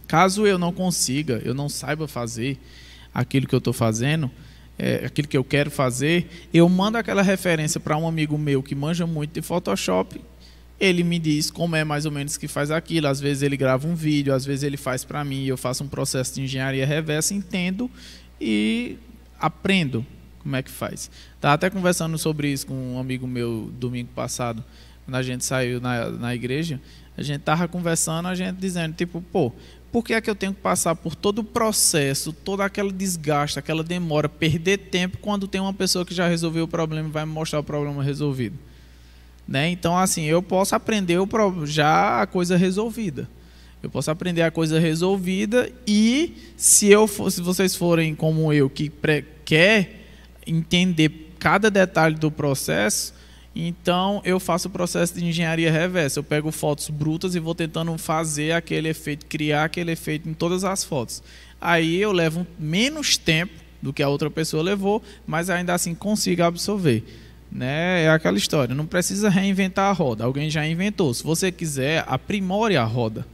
Caso 0.06 0.46
eu 0.46 0.58
não 0.58 0.72
consiga, 0.72 1.40
eu 1.44 1.54
não 1.54 1.68
saiba 1.68 2.06
fazer 2.06 2.58
aquilo 3.12 3.46
que 3.46 3.54
eu 3.54 3.58
estou 3.58 3.72
fazendo, 3.72 4.30
é, 4.78 5.06
aquilo 5.06 5.26
que 5.26 5.36
eu 5.36 5.42
quero 5.42 5.70
fazer, 5.70 6.28
eu 6.52 6.68
mando 6.68 6.98
aquela 6.98 7.22
referência 7.22 7.80
para 7.80 7.96
um 7.96 8.06
amigo 8.06 8.36
meu 8.38 8.62
que 8.62 8.74
manja 8.74 9.06
muito 9.06 9.32
de 9.32 9.42
Photoshop 9.42 10.20
ele 10.84 11.02
me 11.02 11.18
diz 11.18 11.50
como 11.50 11.74
é 11.74 11.82
mais 11.82 12.04
ou 12.04 12.12
menos 12.12 12.36
que 12.36 12.46
faz 12.46 12.70
aquilo. 12.70 13.08
Às 13.08 13.18
vezes 13.18 13.42
ele 13.42 13.56
grava 13.56 13.88
um 13.88 13.94
vídeo, 13.94 14.34
às 14.34 14.44
vezes 14.44 14.62
ele 14.62 14.76
faz 14.76 15.02
para 15.02 15.24
mim, 15.24 15.46
eu 15.46 15.56
faço 15.56 15.82
um 15.82 15.88
processo 15.88 16.34
de 16.34 16.42
engenharia 16.42 16.86
reversa, 16.86 17.32
entendo 17.32 17.90
e 18.40 18.98
aprendo 19.40 20.04
como 20.40 20.54
é 20.56 20.62
que 20.62 20.70
faz. 20.70 21.10
Estava 21.36 21.54
até 21.54 21.70
conversando 21.70 22.18
sobre 22.18 22.52
isso 22.52 22.66
com 22.66 22.74
um 22.74 22.98
amigo 22.98 23.26
meu 23.26 23.72
domingo 23.80 24.10
passado, 24.14 24.62
quando 25.06 25.14
a 25.14 25.22
gente 25.22 25.44
saiu 25.44 25.80
na, 25.80 26.10
na 26.10 26.34
igreja. 26.34 26.78
A 27.16 27.22
gente 27.22 27.40
estava 27.40 27.66
conversando, 27.66 28.28
a 28.28 28.34
gente 28.34 28.56
dizendo, 28.56 28.94
tipo, 28.94 29.22
pô, 29.32 29.52
por 29.90 30.04
que 30.04 30.12
é 30.12 30.20
que 30.20 30.28
eu 30.28 30.34
tenho 30.34 30.52
que 30.52 30.60
passar 30.60 30.94
por 30.96 31.14
todo 31.14 31.38
o 31.38 31.44
processo, 31.44 32.30
todo 32.30 32.60
aquele 32.60 32.92
desgaste, 32.92 33.58
aquela 33.58 33.82
demora, 33.82 34.28
perder 34.28 34.76
tempo 34.76 35.16
quando 35.18 35.48
tem 35.48 35.60
uma 35.60 35.72
pessoa 35.72 36.04
que 36.04 36.12
já 36.12 36.28
resolveu 36.28 36.64
o 36.64 36.68
problema 36.68 37.08
e 37.08 37.12
vai 37.12 37.24
me 37.24 37.32
mostrar 37.32 37.60
o 37.60 37.64
problema 37.64 38.02
resolvido? 38.02 38.58
Né? 39.46 39.68
Então, 39.68 39.96
assim, 39.96 40.24
eu 40.24 40.42
posso 40.42 40.74
aprender 40.74 41.18
já 41.64 42.22
a 42.22 42.26
coisa 42.26 42.56
resolvida. 42.56 43.28
Eu 43.82 43.90
posso 43.90 44.10
aprender 44.10 44.40
a 44.40 44.50
coisa 44.50 44.80
resolvida 44.80 45.70
e 45.86 46.34
se 46.56 46.88
eu 46.88 47.06
for, 47.06 47.30
se 47.30 47.42
vocês 47.42 47.76
forem 47.76 48.14
como 48.14 48.50
eu 48.50 48.70
que 48.70 48.90
quer 49.44 50.06
entender 50.46 51.34
cada 51.38 51.70
detalhe 51.70 52.14
do 52.14 52.30
processo, 52.30 53.12
então 53.54 54.22
eu 54.24 54.40
faço 54.40 54.68
o 54.68 54.70
processo 54.70 55.14
de 55.14 55.24
engenharia 55.24 55.70
reversa. 55.70 56.18
Eu 56.18 56.24
pego 56.24 56.50
fotos 56.50 56.88
brutas 56.88 57.34
e 57.34 57.38
vou 57.38 57.54
tentando 57.54 57.96
fazer 57.98 58.52
aquele 58.52 58.88
efeito, 58.88 59.26
criar 59.26 59.64
aquele 59.64 59.92
efeito 59.92 60.26
em 60.28 60.32
todas 60.32 60.64
as 60.64 60.82
fotos. 60.82 61.22
Aí 61.60 61.96
eu 61.96 62.10
levo 62.10 62.46
menos 62.58 63.18
tempo 63.18 63.52
do 63.82 63.92
que 63.92 64.02
a 64.02 64.08
outra 64.08 64.30
pessoa 64.30 64.62
levou, 64.62 65.02
mas 65.26 65.50
ainda 65.50 65.74
assim 65.74 65.94
consigo 65.94 66.42
absorver. 66.42 67.04
Né? 67.54 68.02
É 68.02 68.10
aquela 68.10 68.36
história, 68.36 68.74
não 68.74 68.84
precisa 68.84 69.30
reinventar 69.30 69.88
a 69.88 69.92
roda, 69.92 70.24
alguém 70.24 70.50
já 70.50 70.66
inventou. 70.66 71.14
Se 71.14 71.22
você 71.22 71.52
quiser, 71.52 72.04
aprimore 72.08 72.76
a 72.76 72.82
roda. 72.82 73.24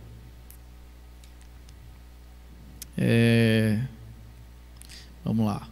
É... 2.98 3.80
Vamos 5.24 5.46
lá. 5.46 5.66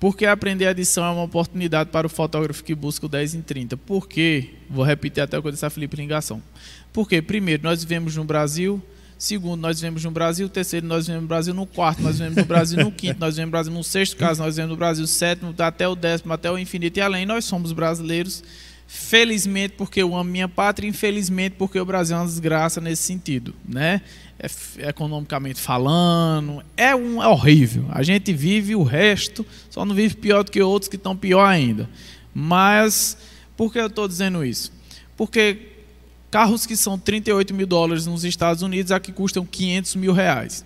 Porque 0.00 0.24
aprender 0.24 0.64
edição 0.66 1.04
é 1.04 1.10
uma 1.10 1.22
oportunidade 1.22 1.90
para 1.90 2.06
o 2.06 2.10
fotógrafo 2.10 2.64
que 2.64 2.74
busca 2.74 3.06
o 3.06 3.08
10 3.08 3.34
em 3.34 3.42
30? 3.42 3.76
Porque, 3.76 4.54
vou 4.68 4.84
repetir 4.84 5.22
até 5.22 5.38
o 5.38 5.42
que 5.42 5.48
eu 5.48 5.52
disse 5.52 5.66
a 5.66 5.70
Felipe 5.70 5.96
Ligação. 5.96 6.42
Porque, 6.92 7.22
primeiro, 7.22 7.62
nós 7.62 7.84
vivemos 7.84 8.16
no 8.16 8.24
Brasil, 8.24 8.82
Segundo, 9.22 9.60
nós 9.60 9.80
vivemos 9.80 10.04
no 10.04 10.10
Brasil. 10.10 10.48
Terceiro, 10.48 10.84
nós 10.84 11.06
vivemos 11.06 11.22
no 11.22 11.28
Brasil. 11.28 11.54
No 11.54 11.64
quarto, 11.64 12.02
nós 12.02 12.18
vivemos 12.18 12.38
no 12.38 12.44
Brasil. 12.44 12.82
No 12.82 12.90
quinto, 12.90 13.20
nós 13.20 13.34
vivemos 13.36 13.46
no 13.46 13.52
Brasil. 13.52 13.72
No 13.72 13.84
sexto 13.84 14.16
caso, 14.16 14.42
nós 14.42 14.56
vivemos 14.56 14.72
no 14.72 14.76
Brasil. 14.76 15.06
Sétimo, 15.06 15.54
até 15.58 15.86
o 15.86 15.94
décimo, 15.94 16.32
até 16.32 16.50
o 16.50 16.58
infinito 16.58 16.96
e 16.96 17.00
além. 17.00 17.24
Nós 17.24 17.44
somos 17.44 17.70
brasileiros. 17.70 18.42
Felizmente, 18.88 19.74
porque 19.78 20.02
eu 20.02 20.16
amo 20.16 20.28
minha 20.28 20.48
pátria. 20.48 20.88
Infelizmente, 20.88 21.54
porque 21.56 21.78
o 21.78 21.84
Brasil 21.84 22.16
é 22.16 22.18
uma 22.18 22.26
desgraça 22.26 22.80
nesse 22.80 23.04
sentido. 23.04 23.54
Né? 23.64 24.00
É, 24.40 24.88
economicamente 24.88 25.60
falando. 25.60 26.60
É, 26.76 26.92
um, 26.92 27.22
é 27.22 27.28
horrível. 27.28 27.86
A 27.90 28.02
gente 28.02 28.32
vive 28.32 28.74
o 28.74 28.82
resto. 28.82 29.46
Só 29.70 29.84
não 29.84 29.94
vive 29.94 30.16
pior 30.16 30.42
do 30.42 30.50
que 30.50 30.60
outros 30.60 30.88
que 30.88 30.96
estão 30.96 31.16
pior 31.16 31.44
ainda. 31.44 31.88
Mas, 32.34 33.16
por 33.56 33.72
que 33.72 33.78
eu 33.78 33.86
estou 33.86 34.08
dizendo 34.08 34.44
isso? 34.44 34.72
Porque 35.16 35.71
Carros 36.32 36.64
que 36.64 36.74
são 36.74 36.98
38 36.98 37.52
mil 37.52 37.66
dólares 37.66 38.06
nos 38.06 38.24
Estados 38.24 38.62
Unidos, 38.62 38.90
aqui 38.90 39.12
custam 39.12 39.44
500 39.44 39.96
mil 39.96 40.14
reais. 40.14 40.64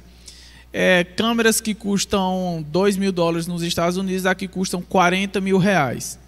é, 0.72 1.02
câmeras 1.02 1.60
que 1.60 1.74
custam 1.74 2.64
2 2.68 2.96
mil 2.96 3.10
dólares 3.10 3.48
nos 3.48 3.62
Estados 3.62 3.96
Unidos, 3.96 4.26
aqui 4.26 4.46
custam 4.46 4.80
40 4.80 5.40
mil 5.40 5.58
reais. 5.58 6.20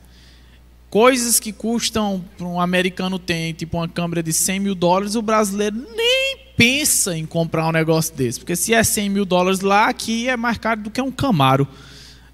Coisas 0.90 1.38
que 1.38 1.53
custam, 1.53 2.24
um 2.40 2.61
americano 2.61 3.16
tem, 3.16 3.53
tipo 3.53 3.77
uma 3.77 3.87
câmera 3.87 4.24
de 4.24 4.33
100 4.33 4.59
mil 4.59 4.74
dólares, 4.74 5.14
o 5.14 5.22
brasileiro 5.22 5.77
nem 5.94 6.38
pensa 6.57 7.16
em 7.16 7.24
comprar 7.24 7.68
um 7.68 7.72
negócio 7.72 8.12
desse. 8.16 8.40
Porque 8.40 8.57
se 8.57 8.74
é 8.74 8.83
100 8.83 9.09
mil 9.09 9.24
dólares 9.24 9.61
lá, 9.61 9.88
aqui 9.88 10.29
é 10.29 10.37
mais 10.37 10.59
caro 10.59 10.81
do 10.81 10.90
que 10.90 11.01
um 11.01 11.12
Camaro. 11.12 11.68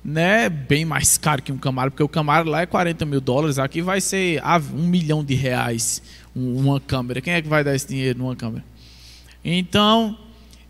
Né? 0.03 0.49
Bem 0.49 0.85
mais 0.87 1.19
caro 1.19 1.43
que 1.43 1.53
um 1.53 1.59
Camaro, 1.59 1.91
porque 1.91 2.03
o 2.03 2.09
Camaro 2.09 2.49
lá 2.49 2.63
é 2.63 2.67
40 2.67 3.05
mil 3.05 3.21
dólares, 3.21 3.59
aqui 3.59 3.83
vai 3.83 4.01
ser 4.01 4.41
ah, 4.43 4.61
um 4.73 4.87
milhão 4.87 5.23
de 5.25 5.35
reais 5.35 6.01
uma 6.35 6.81
câmera. 6.81 7.21
Quem 7.21 7.35
é 7.35 7.43
que 7.43 7.49
vai 7.49 7.63
dar 7.63 7.75
esse 7.75 7.87
dinheiro 7.89 8.19
numa 8.19 8.35
câmera? 8.35 8.65
Então, 9.45 10.19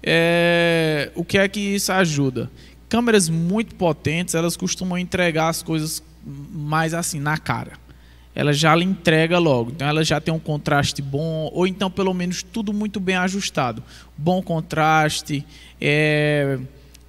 é, 0.03 1.11
o 1.14 1.24
que 1.24 1.38
é 1.38 1.48
que 1.48 1.61
isso 1.61 1.92
ajuda? 1.92 2.50
Câmeras 2.88 3.29
muito 3.29 3.74
potentes, 3.74 4.35
elas 4.35 4.57
costumam 4.57 4.98
entregar 4.98 5.48
as 5.48 5.62
coisas 5.62 6.03
mais 6.24 6.92
assim, 6.94 7.18
na 7.20 7.38
cara. 7.38 7.72
Ela 8.35 8.53
já 8.53 8.74
lhe 8.74 8.85
entrega 8.85 9.38
logo. 9.38 9.70
Então 9.70 9.87
ela 9.87 10.05
já 10.05 10.20
tem 10.20 10.35
um 10.35 10.38
contraste 10.38 11.00
bom, 11.00 11.50
ou 11.53 11.66
então 11.66 11.90
pelo 11.90 12.12
menos 12.12 12.42
tudo 12.42 12.72
muito 12.72 12.98
bem 12.98 13.16
ajustado. 13.16 13.83
Bom 14.18 14.42
contraste, 14.42 15.46
é, 15.81 16.59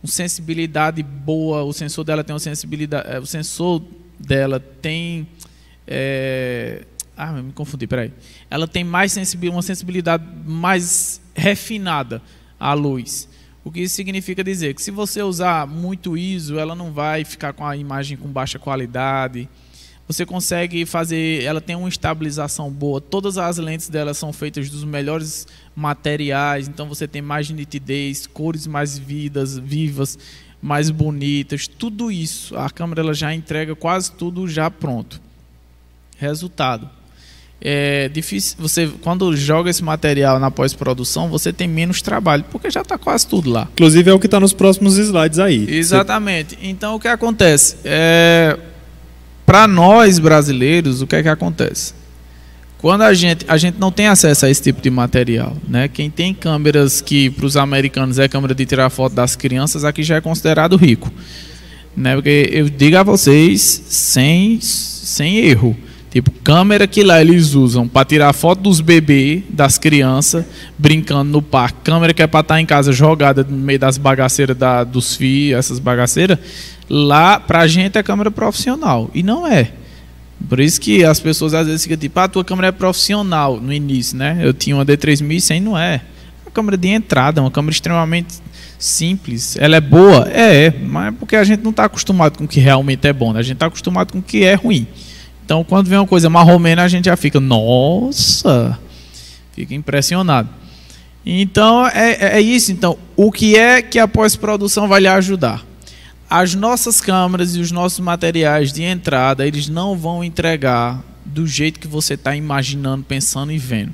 sensibilidade 0.03 1.01
boa. 1.01 1.63
O 1.63 1.73
sensor 1.73 2.03
dela 2.03 2.23
tem 2.23 2.33
uma 2.33 2.39
sensibilidade. 2.39 3.09
É, 3.09 3.19
o 3.19 3.25
sensor 3.25 3.81
dela 4.19 4.59
tem. 4.59 5.27
É, 5.87 6.83
ah, 7.17 7.32
me 7.32 7.54
confundi, 7.54 7.88
peraí. 7.88 8.12
Ela 8.49 8.67
tem 8.67 8.84
mais 8.84 9.15
uma 9.43 9.62
sensibilidade 9.62 10.23
mais 10.45 11.21
refinada 11.34 12.21
à 12.60 12.73
luz. 12.73 13.30
O 13.63 13.71
que 13.71 13.82
isso 13.82 13.95
significa 13.95 14.43
dizer 14.43 14.75
que 14.75 14.82
se 14.82 14.91
você 14.91 15.23
usar 15.23 15.65
muito 15.65 16.17
ISO, 16.17 16.60
ela 16.60 16.75
não 16.75 16.91
vai 16.91 17.23
ficar 17.23 17.54
com 17.54 17.65
a 17.65 17.75
imagem 17.75 18.17
com 18.17 18.28
baixa 18.28 18.60
qualidade. 18.60 19.49
Você 20.08 20.23
consegue 20.23 20.86
fazer, 20.86 21.41
ela 21.43 21.60
tem 21.60 21.75
uma 21.75 21.89
estabilização 21.89 22.69
boa. 22.69 23.01
Todas 23.01 23.39
as 23.39 23.58
lentes 23.58 23.89
dela 23.89 24.13
são 24.13 24.32
feitas 24.32 24.69
dos 24.69 24.84
melhores 24.84 25.47
materiais, 25.75 26.67
então 26.67 26.88
você 26.88 27.08
tem 27.08 27.23
mais 27.23 27.49
nitidez, 27.49 28.28
cores 28.28 28.67
mais 28.67 28.99
vidas, 28.99 29.58
vivas, 29.58 30.19
mais 30.62 30.91
bonitas, 30.91 31.67
tudo 31.67 32.12
isso. 32.12 32.56
A 32.56 32.69
câmera 32.69 33.01
ela 33.01 33.15
já 33.15 33.34
entrega 33.34 33.75
quase 33.75 34.12
tudo 34.12 34.47
já 34.47 34.69
pronto. 34.69 35.19
Resultado: 36.17 36.88
é 37.61 38.09
difícil. 38.09 38.57
Você, 38.59 38.89
quando 39.01 39.35
joga 39.35 39.69
esse 39.69 39.83
material 39.83 40.39
na 40.39 40.51
pós-produção, 40.51 41.29
você 41.29 41.51
tem 41.51 41.67
menos 41.67 42.01
trabalho, 42.01 42.45
porque 42.51 42.69
já 42.69 42.81
está 42.81 42.97
quase 42.97 43.25
tudo 43.27 43.49
lá. 43.49 43.67
Inclusive 43.73 44.09
é 44.09 44.13
o 44.13 44.19
que 44.19 44.27
está 44.27 44.39
nos 44.39 44.53
próximos 44.53 44.97
slides 44.97 45.39
aí. 45.39 45.65
Exatamente. 45.69 46.57
Então 46.61 46.95
o 46.95 46.99
que 46.99 47.07
acontece? 47.07 47.77
É, 47.83 48.57
Para 49.45 49.67
nós 49.67 50.19
brasileiros, 50.19 51.01
o 51.01 51.07
que 51.07 51.15
é 51.15 51.23
que 51.23 51.29
acontece? 51.29 51.93
Quando 52.77 53.01
a 53.01 53.13
gente, 53.13 53.45
a 53.47 53.57
gente 53.57 53.79
não 53.79 53.91
tem 53.91 54.07
acesso 54.07 54.45
a 54.45 54.49
esse 54.49 54.61
tipo 54.61 54.79
de 54.79 54.91
material, 54.91 55.55
né? 55.67 55.87
Quem 55.87 56.09
tem 56.09 56.35
câmeras 56.35 57.01
que 57.01 57.31
para 57.31 57.45
os 57.45 57.57
americanos 57.57 58.19
é 58.19 58.27
câmera 58.27 58.53
de 58.53 58.63
tirar 58.65 58.89
foto 58.91 59.15
das 59.15 59.35
crianças, 59.35 59.83
aqui 59.83 60.03
já 60.03 60.17
é 60.17 60.21
considerado 60.21 60.75
rico, 60.75 61.11
né? 61.95 62.13
Porque 62.13 62.49
eu 62.51 62.69
digo 62.69 62.97
a 62.97 63.01
vocês 63.01 63.61
sem 63.87 64.59
sem 64.61 65.37
erro, 65.37 65.75
Tipo, 66.15 66.32
câmera 66.45 66.88
que 66.88 67.04
lá 67.04 67.19
eles 67.19 67.56
usam 67.56 67.89
para 67.89 68.06
tirar 68.06 68.32
foto 68.32 68.62
dos 68.62 68.80
bebês, 68.80 69.43
das 69.49 69.78
crianças, 69.78 70.45
brincando 70.78 71.30
no 71.30 71.41
parque. 71.41 71.80
Câmera 71.84 72.13
que 72.13 72.21
é 72.21 72.28
para 72.28 72.39
estar 72.39 72.56
tá 72.56 72.62
em 72.62 72.65
casa 72.65 72.93
jogada 72.93 73.43
no 73.43 73.58
meio 73.58 73.78
das 73.78 73.97
bagaceiras 73.97 74.56
da, 74.56 74.86
dos 74.86 75.13
fios, 75.17 75.60
essas 75.60 75.78
bagaceiras. 75.78 76.39
Lá, 76.89 77.38
pra 77.38 77.67
gente 77.67 77.97
é 77.97 78.01
câmera 78.01 78.32
profissional. 78.32 79.12
E 79.13 79.21
não 79.21 79.45
é. 79.45 79.73
Por 80.47 80.62
isso 80.62 80.80
que 80.80 81.04
as 81.04 81.19
pessoas 81.19 81.54
às 81.54 81.67
vezes 81.67 81.84
ficam 81.84 81.97
tipo, 81.97 82.17
ah, 82.17 82.30
tua 82.30 82.45
câmera 82.45 82.69
é 82.69 82.71
profissional 82.71 83.60
no 83.60 83.73
início, 83.73 84.17
né? 84.17 84.39
Eu 84.41 84.54
tinha 84.54 84.73
uma 84.73 84.86
D3100, 84.86 85.62
não 85.62 85.78
é. 85.78 85.99
Uma 86.45 86.51
câmera 86.54 86.78
de 86.78 86.88
entrada, 86.88 87.41
uma 87.41 87.51
câmera 87.51 87.73
extremamente 87.73 88.36
simples. 88.80 89.58
Ela 89.58 89.75
é 89.75 89.82
boa? 89.82 90.30
É, 90.30 90.73
mas 90.82 91.10
é 91.10 91.12
porque 91.12 91.36
a 91.36 91.43
gente 91.43 91.62
não 91.62 91.71
está 91.71 91.84
acostumado 91.84 92.38
com 92.38 92.45
o 92.45 92.47
que 92.47 92.62
realmente 92.62 93.06
é 93.06 93.12
bom, 93.12 93.34
né? 93.34 93.41
A 93.41 93.43
gente 93.43 93.56
está 93.56 93.65
acostumado 93.65 94.13
com 94.13 94.19
o 94.19 94.23
que 94.23 94.45
é 94.45 94.54
ruim. 94.54 94.88
Então, 95.45 95.63
quando 95.63 95.88
vem 95.88 95.99
uma 95.99 96.08
coisa 96.08 96.27
marromena, 96.27 96.81
a 96.81 96.88
gente 96.88 97.05
já 97.05 97.15
fica, 97.15 97.39
nossa, 97.39 98.79
fica 99.53 99.75
impressionado. 99.75 100.49
Então, 101.23 101.86
é, 101.86 102.38
é 102.38 102.41
isso. 102.41 102.71
Então, 102.71 102.97
o 103.15 103.31
que 103.31 103.55
é 103.55 103.79
que 103.79 103.99
a 103.99 104.08
pós-produção 104.08 104.88
vai 104.88 105.01
lhe 105.01 105.08
ajudar? 105.08 105.63
As 106.27 106.55
nossas 106.55 106.99
câmeras 106.99 107.55
e 107.55 107.60
os 107.60 107.71
nossos 107.71 107.99
materiais 107.99 108.73
de 108.73 108.81
entrada, 108.81 109.45
eles 109.45 109.69
não 109.69 109.95
vão 109.95 110.23
entregar 110.23 111.03
do 111.23 111.45
jeito 111.45 111.79
que 111.79 111.88
você 111.88 112.15
está 112.15 112.36
imaginando, 112.36 113.03
pensando 113.03 113.51
e 113.51 113.60
vendo. 113.60 113.93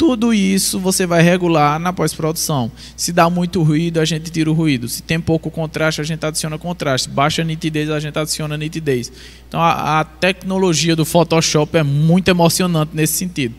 Tudo 0.00 0.32
isso 0.32 0.80
você 0.80 1.04
vai 1.04 1.20
regular 1.20 1.78
na 1.78 1.92
pós-produção. 1.92 2.72
Se 2.96 3.12
dá 3.12 3.28
muito 3.28 3.62
ruído, 3.62 4.00
a 4.00 4.04
gente 4.06 4.30
tira 4.30 4.50
o 4.50 4.54
ruído. 4.54 4.88
Se 4.88 5.02
tem 5.02 5.20
pouco 5.20 5.50
contraste, 5.50 6.00
a 6.00 6.04
gente 6.04 6.24
adiciona 6.24 6.56
contraste. 6.56 7.06
Baixa 7.06 7.44
nitidez, 7.44 7.90
a 7.90 8.00
gente 8.00 8.18
adiciona 8.18 8.56
nitidez. 8.56 9.12
Então 9.46 9.60
a, 9.60 10.00
a 10.00 10.04
tecnologia 10.04 10.96
do 10.96 11.04
Photoshop 11.04 11.76
é 11.76 11.82
muito 11.82 12.28
emocionante 12.28 12.92
nesse 12.94 13.12
sentido. 13.12 13.54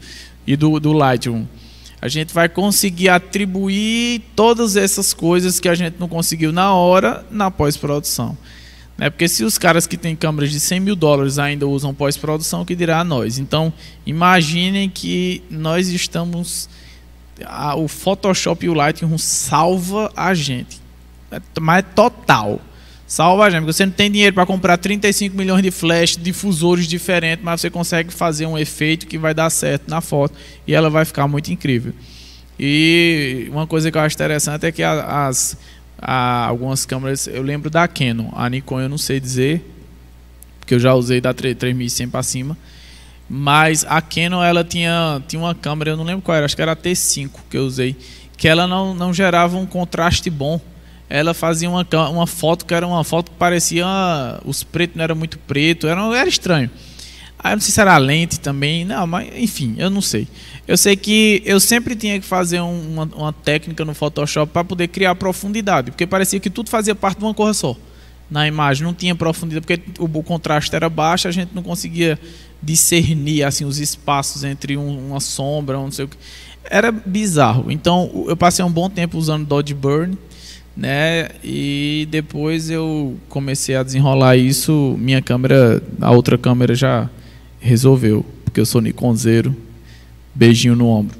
E 0.47 0.55
do, 0.55 0.79
do 0.79 0.93
Lightroom. 0.93 1.45
A 2.01 2.07
gente 2.07 2.33
vai 2.33 2.49
conseguir 2.49 3.09
atribuir 3.09 4.23
todas 4.35 4.75
essas 4.75 5.13
coisas 5.13 5.59
que 5.59 5.69
a 5.69 5.75
gente 5.75 5.97
não 5.99 6.07
conseguiu 6.07 6.51
na 6.51 6.73
hora 6.73 7.23
na 7.29 7.51
pós-produção. 7.51 8.35
Né? 9.01 9.09
Porque 9.09 9.27
se 9.27 9.43
os 9.43 9.57
caras 9.57 9.87
que 9.87 9.97
têm 9.97 10.15
câmeras 10.15 10.51
de 10.51 10.59
100 10.59 10.79
mil 10.79 10.95
dólares 10.95 11.39
ainda 11.39 11.65
usam 11.65 11.91
pós-produção, 11.91 12.63
que 12.63 12.75
dirá 12.75 12.99
a 12.99 13.03
nós? 13.03 13.39
Então, 13.39 13.73
imaginem 14.05 14.87
que 14.87 15.41
nós 15.49 15.87
estamos. 15.87 16.69
A, 17.43 17.75
o 17.75 17.87
Photoshop 17.87 18.63
e 18.63 18.69
o 18.69 18.75
Lightroom 18.75 19.17
salva 19.17 20.11
a 20.15 20.35
gente. 20.35 20.79
É, 21.31 21.41
mas 21.59 21.79
é 21.79 21.81
total. 21.81 22.61
Salva 23.07 23.45
a 23.45 23.49
gente. 23.49 23.61
Porque 23.61 23.73
você 23.73 23.87
não 23.87 23.93
tem 23.93 24.11
dinheiro 24.11 24.35
para 24.35 24.45
comprar 24.45 24.77
35 24.77 25.35
milhões 25.35 25.63
de 25.63 25.71
flash, 25.71 26.15
difusores 26.15 26.85
diferentes, 26.85 27.43
mas 27.43 27.59
você 27.59 27.71
consegue 27.71 28.13
fazer 28.13 28.45
um 28.45 28.55
efeito 28.55 29.07
que 29.07 29.17
vai 29.17 29.33
dar 29.33 29.49
certo 29.49 29.89
na 29.89 29.99
foto 29.99 30.35
e 30.67 30.75
ela 30.75 30.91
vai 30.91 31.05
ficar 31.05 31.27
muito 31.27 31.51
incrível. 31.51 31.91
E 32.59 33.47
uma 33.49 33.65
coisa 33.65 33.89
que 33.89 33.97
eu 33.97 34.01
acho 34.01 34.13
interessante 34.13 34.67
é 34.67 34.71
que 34.71 34.83
as 34.83 35.57
a 36.01 36.45
algumas 36.47 36.85
câmeras, 36.85 37.27
eu 37.27 37.43
lembro 37.43 37.69
da 37.69 37.87
Canon, 37.87 38.29
a 38.33 38.49
Nikon 38.49 38.81
eu 38.81 38.89
não 38.89 38.97
sei 38.97 39.19
dizer, 39.19 39.63
porque 40.59 40.73
eu 40.73 40.79
já 40.79 40.93
usei 40.93 41.21
da 41.21 41.33
3100 41.33 42.09
para 42.09 42.23
cima, 42.23 42.57
mas 43.29 43.85
a 43.87 44.01
Canon 44.01 44.43
ela 44.43 44.63
tinha, 44.63 45.21
tinha 45.27 45.41
uma 45.41 45.55
câmera, 45.55 45.91
eu 45.91 45.97
não 45.97 46.03
lembro 46.03 46.21
qual 46.21 46.35
era, 46.35 46.45
acho 46.45 46.55
que 46.55 46.61
era 46.61 46.71
a 46.71 46.75
T5 46.75 47.29
que 47.49 47.57
eu 47.57 47.63
usei, 47.63 47.95
que 48.35 48.47
ela 48.47 48.65
não, 48.65 48.95
não 48.95 49.13
gerava 49.13 49.55
um 49.55 49.67
contraste 49.67 50.29
bom. 50.29 50.59
Ela 51.07 51.33
fazia 51.33 51.69
uma, 51.69 51.85
uma 52.09 52.25
foto 52.25 52.65
que 52.65 52.73
era 52.73 52.87
uma 52.87 53.03
foto 53.03 53.29
que 53.31 53.37
parecia. 53.37 53.85
Os 54.43 54.63
pretos 54.63 54.95
não 54.95 55.03
eram 55.03 55.15
muito 55.15 55.37
preto, 55.37 55.85
era, 55.85 56.01
era 56.17 56.27
estranho. 56.27 56.69
Eu 57.43 57.51
não 57.51 57.59
sei 57.59 57.71
se 57.71 57.81
era 57.81 57.97
lente 57.97 58.39
também, 58.39 58.85
não, 58.85 59.07
mas 59.07 59.29
enfim, 59.35 59.75
eu 59.77 59.89
não 59.89 60.01
sei. 60.01 60.27
Eu 60.67 60.77
sei 60.77 60.95
que 60.95 61.41
eu 61.45 61.59
sempre 61.59 61.95
tinha 61.95 62.19
que 62.19 62.25
fazer 62.25 62.59
uma, 62.59 63.03
uma 63.15 63.33
técnica 63.33 63.83
no 63.83 63.93
Photoshop 63.93 64.53
para 64.53 64.63
poder 64.63 64.87
criar 64.89 65.15
profundidade, 65.15 65.91
porque 65.91 66.05
parecia 66.05 66.39
que 66.39 66.49
tudo 66.49 66.69
fazia 66.69 66.93
parte 66.93 67.17
de 67.17 67.25
uma 67.25 67.33
cor 67.33 67.53
só. 67.55 67.75
Na 68.29 68.47
imagem 68.47 68.85
não 68.85 68.93
tinha 68.93 69.15
profundidade, 69.15 69.65
porque 69.65 69.81
o, 69.99 70.05
o 70.05 70.23
contraste 70.23 70.73
era 70.75 70.87
baixo, 70.87 71.27
a 71.27 71.31
gente 71.31 71.53
não 71.53 71.63
conseguia 71.63 72.17
discernir 72.61 73.43
assim 73.43 73.65
os 73.65 73.79
espaços 73.79 74.43
entre 74.43 74.77
um, 74.77 75.09
uma 75.09 75.19
sombra, 75.19 75.79
um 75.79 75.85
não 75.85 75.91
sei 75.91 76.05
o 76.05 76.07
que. 76.07 76.17
Era 76.63 76.91
bizarro. 76.91 77.71
Então 77.71 78.25
eu 78.27 78.37
passei 78.37 78.63
um 78.63 78.71
bom 78.71 78.89
tempo 78.89 79.17
usando 79.17 79.45
Dodge 79.47 79.73
Burn, 79.73 80.15
né? 80.77 81.29
E 81.43 82.07
depois 82.11 82.69
eu 82.69 83.17
comecei 83.27 83.75
a 83.75 83.83
desenrolar 83.83 84.37
isso. 84.37 84.95
Minha 84.99 85.21
câmera, 85.21 85.81
a 85.99 86.11
outra 86.11 86.37
câmera 86.37 86.75
já 86.75 87.09
resolveu, 87.61 88.25
porque 88.43 88.59
eu 88.59 88.65
sou 88.65 88.81
Nikonzeiro. 88.81 89.55
Beijinho 90.33 90.75
no 90.75 90.87
ombro. 90.87 91.17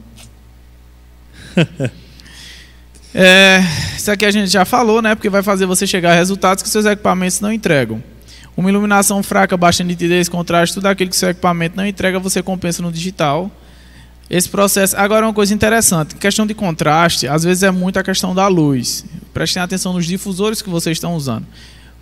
é, 3.14 3.60
isso 3.96 4.10
aqui 4.10 4.26
a 4.26 4.32
gente 4.32 4.50
já 4.50 4.66
falou, 4.66 5.02
né? 5.02 5.14
Porque 5.16 5.30
vai 5.30 5.44
fazer 5.44 5.66
você 5.66 5.86
chegar 5.86 6.12
a 6.12 6.16
resultados 6.16 6.64
que 6.64 6.70
seus 6.70 6.86
equipamentos 6.86 7.40
não 7.40 7.52
entregam. 7.52 8.02
Uma 8.56 8.70
iluminação 8.70 9.22
fraca, 9.22 9.56
baixa 9.56 9.84
nitidez, 9.84 10.28
contraste, 10.28 10.76
tudo 10.76 10.88
aquilo 10.88 11.10
que 11.10 11.16
seu 11.16 11.30
equipamento 11.30 11.78
não 11.78 11.86
entrega, 11.86 12.20
você 12.20 12.42
compensa 12.42 12.82
no 12.82 12.92
digital. 12.92 13.52
Esse 14.30 14.48
processo. 14.48 14.96
Agora, 14.98 15.26
uma 15.26 15.34
coisa 15.34 15.54
interessante: 15.54 16.16
questão 16.16 16.46
de 16.48 16.54
contraste, 16.54 17.28
às 17.28 17.44
vezes 17.44 17.64
é 17.64 17.72
muito 17.72 18.00
a 18.00 18.04
questão 18.04 18.34
da 18.34 18.48
luz. 18.48 19.06
Prestem 19.34 19.62
atenção 19.62 19.94
nos 19.94 20.06
difusores 20.06 20.62
que 20.62 20.70
vocês 20.70 20.98
estão 20.98 21.16
usando 21.16 21.46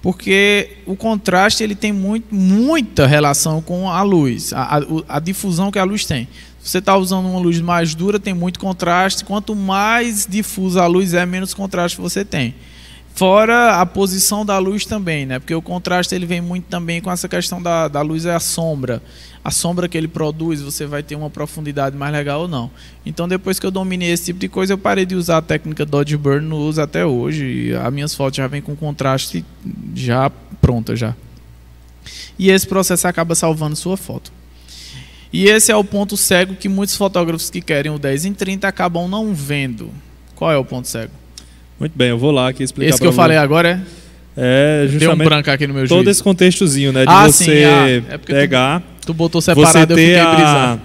porque 0.02 0.78
o 0.86 0.96
contraste 0.96 1.64
ele 1.64 1.76
tem 1.76 1.92
muito, 1.92 2.34
muita 2.34 3.06
relação 3.06 3.62
com 3.62 3.90
a 3.90 4.02
luz, 4.02 4.54
a, 4.54 4.78
a, 4.78 4.82
a 5.08 5.20
difusão 5.20 5.72
que 5.72 5.80
a 5.80 5.84
luz 5.84 6.06
tem. 6.06 6.28
Se 6.60 6.72
você 6.72 6.78
está 6.80 6.96
usando 6.98 7.28
uma 7.28 7.40
luz 7.40 7.60
mais 7.62 7.96
dura, 7.96 8.20
tem 8.20 8.34
muito 8.34 8.60
contraste. 8.60 9.24
Quanto 9.24 9.56
mais 9.56 10.28
difusa 10.30 10.84
a 10.84 10.88
luz 10.88 11.14
é, 11.14 11.26
menos 11.26 11.54
contraste 11.54 12.00
você 12.00 12.26
tem. 12.26 12.54
Fora 13.20 13.82
a 13.82 13.86
posição 13.86 14.46
da 14.46 14.58
luz 14.60 14.86
também, 14.86 15.26
né? 15.26 15.40
Porque 15.40 15.54
o 15.54 15.62
contraste 15.62 16.16
ele 16.16 16.26
vem 16.26 16.40
muito 16.40 16.68
também 16.68 17.02
com 17.02 17.12
essa 17.12 17.28
questão 17.28 17.62
da, 17.62 17.90
da 17.90 18.00
luz 18.00 18.24
e 18.24 18.30
a 18.30 18.40
sombra. 18.40 19.04
A 19.44 19.52
sombra 19.52 19.90
que 19.90 19.98
ele 19.98 20.08
produz, 20.08 20.62
você 20.62 20.86
vai 20.86 21.04
ter 21.04 21.16
uma 21.16 21.30
profundidade 21.30 21.98
mais 21.98 22.14
legal 22.14 22.44
ou 22.44 22.48
não. 22.48 22.72
Então, 23.06 23.28
depois 23.28 23.60
que 23.60 23.66
eu 23.66 23.72
dominei 23.72 24.10
esse 24.10 24.28
tipo 24.28 24.40
de 24.40 24.48
coisa, 24.48 24.72
eu 24.72 24.78
parei 24.78 25.06
de 25.06 25.16
usar 25.16 25.40
a 25.40 25.42
técnica 25.42 25.86
Dodge 25.86 26.16
Burn, 26.16 26.48
não 26.48 26.60
uso 26.60 26.82
até 26.82 27.06
hoje. 27.06 27.76
As 27.76 27.94
minhas 27.94 28.16
fotos 28.16 28.38
já 28.38 28.48
vêm 28.48 28.62
com 28.62 28.74
contraste 28.74 29.44
já 29.94 30.32
pronta 30.62 30.96
já. 30.96 31.14
E 32.40 32.50
esse 32.50 32.66
processo 32.66 33.06
acaba 33.06 33.36
salvando 33.36 33.76
sua 33.76 33.98
foto. 33.98 34.32
E 35.34 35.44
esse 35.48 35.74
é 35.74 35.76
o 35.76 35.84
ponto 35.84 36.16
cego 36.16 36.56
que 36.56 36.70
muitos 36.70 36.96
fotógrafos 36.96 37.50
que 37.50 37.60
querem 37.60 37.92
o 37.92 38.00
10 38.00 38.24
em 38.24 38.34
30 38.34 38.66
acabam 38.66 39.10
não 39.10 39.34
vendo. 39.34 39.92
Qual 40.38 40.50
é 40.50 40.58
o 40.58 40.64
ponto 40.64 40.88
cego? 40.88 41.12
Muito 41.80 41.94
bem, 41.96 42.10
eu 42.10 42.18
vou 42.18 42.32
lá 42.32 42.50
aqui 42.50 42.64
explicar. 42.64 42.90
Esse 42.90 43.00
que 43.00 43.08
eu 43.08 43.14
falei 43.14 43.38
agora 43.38 43.70
é? 43.70 44.00
É 44.42 44.88
justamente 44.88 45.18
Deu 45.18 45.26
um 45.26 45.30
branco 45.30 45.52
aqui 45.52 45.68
no 45.68 45.74
meu 45.74 45.88
todo 45.88 46.10
esse 46.10 46.24
contextozinho, 46.24 46.94
né? 46.94 47.02
De 47.02 47.12
ah, 47.12 47.28
você 47.28 47.44
sim, 47.44 47.64
ah, 47.64 48.14
é 48.14 48.18
pegar. 48.18 48.82
Tu, 49.02 49.08
tu, 49.08 49.14
botou 49.14 49.42
separado, 49.42 49.74
você 49.74 49.86
ter 49.88 50.20
a... 50.20 50.80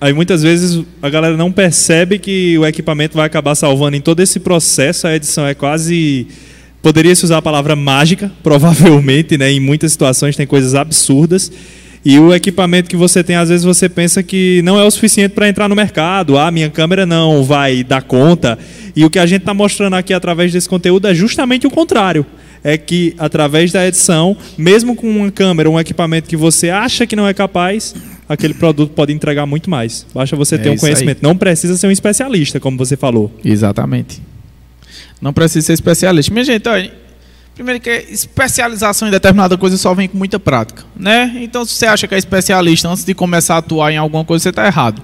Aí 0.00 0.12
muitas 0.12 0.42
vezes 0.42 0.84
a 1.02 1.08
galera 1.08 1.36
não 1.36 1.50
percebe 1.50 2.18
que 2.18 2.58
o 2.58 2.66
equipamento 2.66 3.16
vai 3.16 3.26
acabar 3.26 3.54
salvando 3.54 3.96
em 3.96 4.00
todo 4.00 4.20
esse 4.20 4.40
processo. 4.40 5.06
A 5.06 5.14
edição 5.14 5.46
é 5.46 5.54
quase. 5.54 6.26
Poderia 6.82 7.14
se 7.14 7.24
usar 7.24 7.38
a 7.38 7.42
palavra 7.42 7.74
mágica, 7.74 8.30
provavelmente, 8.42 9.38
né? 9.38 9.50
Em 9.50 9.60
muitas 9.60 9.92
situações 9.92 10.36
tem 10.36 10.46
coisas 10.46 10.74
absurdas. 10.74 11.50
E 12.04 12.18
o 12.18 12.34
equipamento 12.34 12.90
que 12.90 12.96
você 12.96 13.24
tem, 13.24 13.34
às 13.34 13.48
vezes 13.48 13.64
você 13.64 13.88
pensa 13.88 14.22
que 14.22 14.60
não 14.62 14.78
é 14.78 14.84
o 14.84 14.90
suficiente 14.90 15.32
para 15.32 15.48
entrar 15.48 15.68
no 15.68 15.74
mercado. 15.74 16.36
Ah, 16.36 16.50
minha 16.50 16.68
câmera 16.68 17.06
não 17.06 17.42
vai 17.42 17.82
dar 17.82 18.02
conta. 18.02 18.58
E 18.94 19.04
o 19.04 19.10
que 19.10 19.18
a 19.18 19.24
gente 19.24 19.40
está 19.40 19.54
mostrando 19.54 19.94
aqui 19.94 20.12
através 20.12 20.52
desse 20.52 20.68
conteúdo 20.68 21.08
é 21.08 21.14
justamente 21.14 21.66
o 21.66 21.70
contrário. 21.70 22.26
É 22.62 22.76
que 22.76 23.14
através 23.18 23.72
da 23.72 23.86
edição, 23.86 24.36
mesmo 24.56 24.94
com 24.94 25.08
uma 25.08 25.30
câmera, 25.30 25.68
um 25.70 25.80
equipamento 25.80 26.28
que 26.28 26.36
você 26.36 26.68
acha 26.68 27.06
que 27.06 27.16
não 27.16 27.26
é 27.26 27.32
capaz, 27.32 27.94
aquele 28.28 28.52
produto 28.52 28.92
pode 28.92 29.12
entregar 29.12 29.46
muito 29.46 29.70
mais. 29.70 30.06
Basta 30.14 30.36
você 30.36 30.58
ter 30.58 30.68
é 30.68 30.72
um 30.72 30.76
conhecimento. 30.76 31.18
Aí. 31.18 31.22
Não 31.22 31.36
precisa 31.36 31.74
ser 31.76 31.86
um 31.86 31.90
especialista, 31.90 32.60
como 32.60 32.76
você 32.76 32.96
falou. 32.98 33.32
Exatamente. 33.42 34.20
Não 35.20 35.32
precisa 35.32 35.66
ser 35.66 35.72
especialista. 35.72 36.32
Minha 36.32 36.44
gente, 36.44 36.68
olha, 36.68 36.90
Primeiro 37.54 37.80
que 37.80 37.90
especialização 38.10 39.06
em 39.06 39.10
determinada 39.12 39.56
coisa 39.56 39.76
só 39.76 39.94
vem 39.94 40.08
com 40.08 40.18
muita 40.18 40.40
prática, 40.40 40.82
né? 40.96 41.32
Então, 41.36 41.64
se 41.64 41.74
você 41.74 41.86
acha 41.86 42.08
que 42.08 42.14
é 42.14 42.18
especialista 42.18 42.88
antes 42.88 43.04
de 43.04 43.14
começar 43.14 43.54
a 43.54 43.58
atuar 43.58 43.92
em 43.92 43.96
alguma 43.96 44.24
coisa, 44.24 44.42
você 44.42 44.48
está 44.48 44.66
errado. 44.66 45.00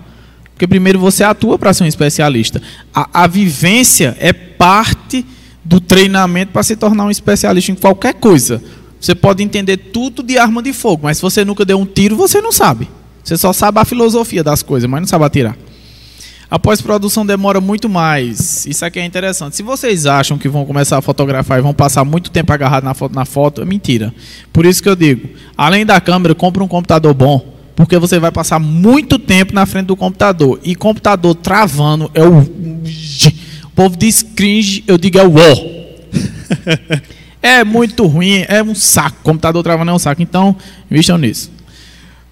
Porque 0.52 0.66
primeiro 0.66 0.98
você 0.98 1.22
atua 1.22 1.58
para 1.58 1.72
ser 1.72 1.84
um 1.84 1.86
especialista. 1.86 2.60
A, 2.92 3.22
a 3.22 3.26
vivência 3.26 4.16
é 4.18 4.32
parte 4.32 5.24
do 5.64 5.80
treinamento 5.80 6.52
para 6.52 6.62
se 6.64 6.74
tornar 6.74 7.04
um 7.04 7.10
especialista 7.10 7.70
em 7.70 7.76
qualquer 7.76 8.14
coisa. 8.14 8.60
Você 9.00 9.14
pode 9.14 9.42
entender 9.42 9.76
tudo 9.76 10.22
de 10.22 10.36
arma 10.36 10.62
de 10.62 10.72
fogo, 10.72 11.04
mas 11.04 11.18
se 11.18 11.22
você 11.22 11.44
nunca 11.44 11.64
deu 11.64 11.78
um 11.78 11.86
tiro, 11.86 12.16
você 12.16 12.42
não 12.42 12.52
sabe. 12.52 12.88
Você 13.22 13.36
só 13.38 13.52
sabe 13.52 13.78
a 13.78 13.84
filosofia 13.84 14.42
das 14.42 14.62
coisas, 14.62 14.90
mas 14.90 15.00
não 15.00 15.08
sabe 15.08 15.24
atirar. 15.24 15.56
A 16.50 16.58
pós-produção 16.58 17.24
demora 17.24 17.60
muito 17.60 17.88
mais. 17.88 18.66
Isso 18.66 18.84
aqui 18.84 18.98
é 18.98 19.04
interessante. 19.04 19.54
Se 19.54 19.62
vocês 19.62 20.04
acham 20.04 20.36
que 20.36 20.48
vão 20.48 20.66
começar 20.66 20.98
a 20.98 21.02
fotografar 21.02 21.60
e 21.60 21.62
vão 21.62 21.72
passar 21.72 22.04
muito 22.04 22.28
tempo 22.28 22.52
agarrado 22.52 22.82
na 22.82 22.92
foto, 22.92 23.14
na 23.14 23.24
foto, 23.24 23.62
é 23.62 23.64
mentira. 23.64 24.12
Por 24.52 24.66
isso 24.66 24.82
que 24.82 24.88
eu 24.88 24.96
digo, 24.96 25.28
além 25.56 25.86
da 25.86 26.00
câmera, 26.00 26.34
compre 26.34 26.60
um 26.60 26.66
computador 26.66 27.14
bom, 27.14 27.54
porque 27.76 27.96
você 27.98 28.18
vai 28.18 28.32
passar 28.32 28.58
muito 28.58 29.16
tempo 29.16 29.54
na 29.54 29.64
frente 29.64 29.86
do 29.86 29.96
computador. 29.96 30.58
E 30.64 30.74
computador 30.74 31.36
travando 31.36 32.10
é 32.14 32.24
o 32.24 32.40
o 33.64 33.70
povo 33.70 33.96
diz 33.96 34.22
cringe, 34.22 34.82
eu 34.88 34.98
digo 34.98 35.18
é 35.18 35.24
o 35.24 35.32
é 37.40 37.62
muito 37.62 38.06
ruim, 38.06 38.44
é 38.48 38.60
um 38.60 38.74
saco. 38.74 39.18
Computador 39.22 39.62
travando 39.62 39.92
é 39.92 39.94
um 39.94 39.98
saco. 39.98 40.20
Então, 40.20 40.56
investam 40.90 41.16
nisso. 41.16 41.59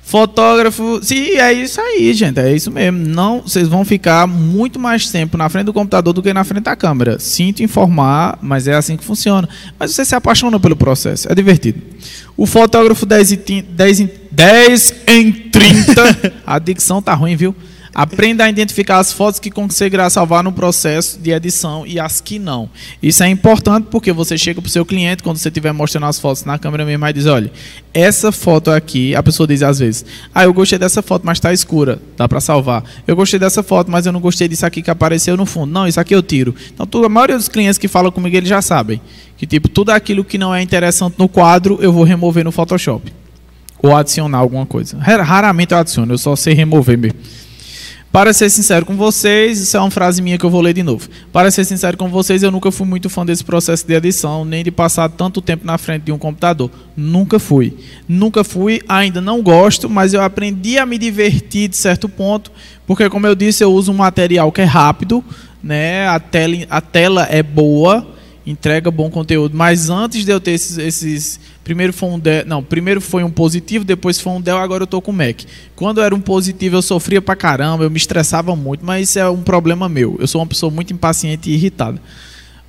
Fotógrafo, 0.09 1.01
sim, 1.03 1.33
é 1.33 1.53
isso 1.53 1.79
aí, 1.83 2.15
gente, 2.15 2.41
é 2.41 2.51
isso 2.51 2.71
mesmo. 2.71 2.99
Não, 2.99 3.43
vocês 3.43 3.69
vão 3.69 3.85
ficar 3.85 4.27
muito 4.27 4.79
mais 4.79 5.11
tempo 5.11 5.37
na 5.37 5.51
frente 5.51 5.67
do 5.67 5.73
computador 5.75 6.15
do 6.15 6.23
que 6.23 6.33
na 6.33 6.45
frente 6.45 6.65
da 6.65 6.75
câmera. 6.75 7.19
Sinto 7.19 7.63
informar, 7.63 8.39
mas 8.41 8.67
é 8.67 8.75
assim 8.75 8.97
que 8.97 9.05
funciona. 9.05 9.47
Mas 9.79 9.91
você 9.91 10.07
se 10.07 10.15
apaixona 10.15 10.59
pelo 10.59 10.75
processo, 10.75 11.31
é 11.31 11.35
divertido. 11.35 11.83
O 12.39 12.47
fotógrafo 12.47 13.05
10 13.05 13.33
em, 13.33 13.63
10 13.69 14.01
em, 14.01 14.11
10 14.31 14.95
em 15.09 15.31
30, 15.31 16.33
a 16.47 16.59
dicção 16.59 17.03
tá 17.03 17.13
ruim, 17.13 17.37
viu? 17.37 17.55
Aprenda 17.99 18.45
a 18.45 18.49
identificar 18.49 18.99
as 19.01 19.13
fotos 19.13 19.41
que 19.41 19.51
conseguirá 19.51 20.09
salvar 20.09 20.45
no 20.45 20.53
processo 20.53 21.19
de 21.19 21.33
edição 21.33 21.85
e 21.85 21.99
as 21.99 22.21
que 22.21 22.39
não. 22.39 22.71
Isso 23.03 23.25
é 23.25 23.29
importante 23.29 23.89
porque 23.91 24.13
você 24.13 24.39
chega 24.39 24.63
para 24.63 24.69
o 24.69 24.71
seu 24.71 24.87
cliente, 24.87 25.21
quando 25.21 25.37
você 25.37 25.49
estiver 25.49 25.73
mostrando 25.73 26.07
as 26.07 26.17
fotos 26.17 26.45
na 26.45 26.61
câmera 26.61 26.85
mesmo, 26.85 27.05
e 27.05 27.13
diz: 27.13 27.27
olha, 27.27 27.51
essa 27.93 28.31
foto 28.31 28.71
aqui, 28.71 29.17
a 29.17 29.23
pessoa 29.25 29.49
diz 29.49 29.65
às 29.65 29.81
vezes: 29.81 30.07
ah, 30.33 30.45
eu 30.45 30.55
gostei 30.55 30.79
dessa 30.79 31.03
foto, 31.03 31.27
mas 31.27 31.39
está 31.39 31.53
escura, 31.53 32.01
dá 32.17 32.29
para 32.29 32.41
salvar. 32.41 32.85
Eu 33.05 33.17
gostei 33.17 33.41
dessa 33.41 33.65
foto, 33.65 33.91
mas 33.91 34.07
eu 34.07 34.13
não 34.13 34.21
gostei 34.21 34.47
disso 34.47 34.65
aqui 34.65 34.81
que 34.81 34.93
apareceu 34.93 35.37
no 35.37 35.45
fundo. 35.45 35.73
Não, 35.73 35.85
isso 35.85 35.99
aqui 35.99 36.15
eu 36.15 36.23
tiro. 36.23 36.55
Então, 36.73 37.03
a 37.05 37.09
maioria 37.09 37.37
dos 37.37 37.49
clientes 37.49 37.79
que 37.79 37.89
falam 37.89 38.13
comigo, 38.13 38.37
eles 38.37 38.49
já 38.49 38.63
sabem 38.63 39.01
que 39.37 39.45
tipo 39.45 39.69
tudo 39.69 39.91
aquilo 39.91 40.23
que 40.23 40.39
não 40.39 40.55
é 40.55 40.63
interessante 40.63 41.17
no 41.19 41.29
quadro, 41.29 41.81
eu 41.83 41.93
vou 41.93 42.05
remover 42.05 42.45
no 42.45 42.53
Photoshop 42.53 43.13
ou 43.83 43.97
adicionar 43.97 44.39
alguma 44.39 44.65
coisa. 44.65 44.97
Raramente 44.99 45.73
eu 45.73 45.79
adiciono, 45.79 46.15
eu 46.15 46.19
só 46.19 46.37
sei 46.37 46.55
remover 46.55 46.97
mesmo. 46.97 47.19
Para 48.11 48.33
ser 48.33 48.49
sincero 48.49 48.87
com 48.87 48.97
vocês, 48.97 49.61
isso 49.61 49.77
é 49.77 49.81
uma 49.81 49.91
frase 49.91 50.23
minha 50.23 50.39
que 50.39 50.45
eu 50.45 50.49
vou 50.49 50.63
ler 50.63 50.73
de 50.73 50.83
novo. 50.83 51.07
Para 51.31 51.51
ser 51.51 51.65
sincero 51.65 51.95
com 51.97 52.09
vocês, 52.09 52.43
eu 52.43 52.51
nunca 52.51 52.71
fui 52.73 52.87
muito 52.87 53.11
fã 53.11 53.25
desse 53.25 53.45
processo 53.45 53.87
de 53.87 53.93
edição, 53.93 54.47
nem 54.47 54.65
de 54.65 54.71
passar 54.71 55.11
tanto 55.11 55.43
tempo 55.43 55.67
na 55.67 55.77
frente 55.77 56.05
de 56.05 56.13
um 56.13 56.17
computador. 56.17 56.71
Nunca 56.97 57.39
fui. 57.39 57.77
Nunca 58.09 58.43
fui, 58.43 58.81
ainda 58.89 59.21
não 59.21 59.43
gosto, 59.43 59.91
mas 59.91 60.15
eu 60.15 60.23
aprendi 60.23 60.79
a 60.79 60.87
me 60.87 60.97
divertir 60.97 61.69
de 61.69 61.77
certo 61.77 62.09
ponto, 62.09 62.51
porque 62.87 63.11
como 63.11 63.27
eu 63.27 63.35
disse, 63.35 63.63
eu 63.63 63.71
uso 63.71 63.93
um 63.93 63.97
material 63.97 64.51
que 64.51 64.63
é 64.63 64.65
rápido, 64.65 65.23
né? 65.63 66.09
A 66.09 66.19
tela, 66.19 66.57
a 66.71 66.81
tela 66.81 67.29
é 67.31 67.43
boa, 67.43 68.07
entrega 68.51 68.91
bom 68.91 69.11
conteúdo. 69.11 69.57
Mas 69.57 69.91
antes 69.91 70.25
de 70.25 70.33
eu 70.33 70.41
ter 70.41 70.53
esses, 70.53 70.79
esses 70.79 71.41
primeiro 71.63 71.93
foi 71.93 72.09
um 72.09 72.21
não, 72.47 72.63
primeiro 72.63 73.01
foi 73.01 73.23
um 73.23 73.31
positivo, 73.31 73.85
depois 73.85 74.19
foi 74.19 74.33
um 74.33 74.41
Dell, 74.41 74.57
agora 74.57 74.83
eu 74.83 74.87
tô 74.87 75.01
com 75.03 75.11
o 75.11 75.15
Mac. 75.15 75.43
Quando 75.77 76.01
era 76.01 76.15
um 76.15 76.21
positivo 76.21 76.77
eu 76.77 76.83
sofria 76.83 77.21
pra 77.21 77.37
caramba, 77.37 77.85
eu 77.85 77.91
me 77.91 77.99
estressava 77.99 78.57
muito, 78.57 78.85
mas 78.85 79.11
isso 79.11 79.19
é 79.19 79.29
um 79.29 79.43
problema 79.43 79.89
meu. 79.89 80.17
Eu 80.19 80.27
sou 80.27 80.41
uma 80.41 80.47
pessoa 80.47 80.71
muito 80.71 80.93
impaciente 80.93 81.51
e 81.51 81.55
irritada. 81.55 82.01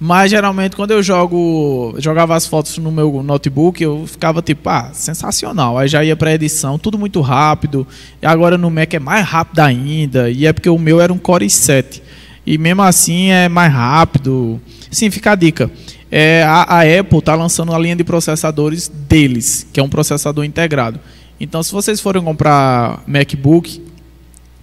Mas 0.02 0.32
geralmente 0.32 0.78
quando 0.78 0.92
eu 0.92 1.04
jogo, 1.04 1.94
jogava 1.98 2.34
as 2.36 2.46
fotos 2.46 2.78
no 2.78 2.90
meu 2.90 3.22
notebook, 3.22 3.84
eu 3.84 4.06
ficava 4.08 4.42
tipo, 4.42 4.70
ah, 4.70 4.92
sensacional. 4.94 5.78
Aí 5.78 5.90
já 5.90 6.04
ia 6.04 6.16
para 6.16 6.34
edição, 6.34 6.80
tudo 6.80 6.98
muito 6.98 7.20
rápido. 7.20 7.86
E 8.22 8.26
agora 8.26 8.58
no 8.58 8.70
Mac 8.70 8.94
é 8.94 9.00
mais 9.00 9.26
rápido 9.26 9.60
ainda, 9.60 10.30
e 10.30 10.46
é 10.46 10.54
porque 10.54 10.70
o 10.70 10.78
meu 10.78 11.02
era 11.02 11.12
um 11.12 11.18
Core 11.18 11.46
i7. 11.46 12.02
E 12.46 12.58
mesmo 12.58 12.82
assim 12.82 13.30
é 13.30 13.48
mais 13.50 13.72
rápido. 13.72 14.60
Sim, 14.92 15.12
fica 15.12 15.32
a 15.32 15.36
dica. 15.36 15.70
É, 16.12 16.44
a, 16.44 16.80
a 16.80 17.00
Apple 17.00 17.20
está 17.20 17.36
lançando 17.36 17.74
a 17.74 17.80
linha 17.80 17.96
de 17.96 18.04
processadores 18.04 18.88
deles, 18.88 19.68
que 19.72 19.80
é 19.80 19.84
um 19.84 19.90
processador 19.90 20.44
integrado. 20.44 21.00
Então, 21.40 21.62
se 21.62 21.72
vocês 21.72 22.02
forem 22.02 22.24
comprar 22.24 23.04
MacBook, 23.08 23.82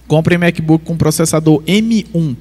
comprem 0.07 0.37
MacBook 0.37 0.85
com 0.85 0.97
processador 0.97 1.61
M1. 1.63 2.35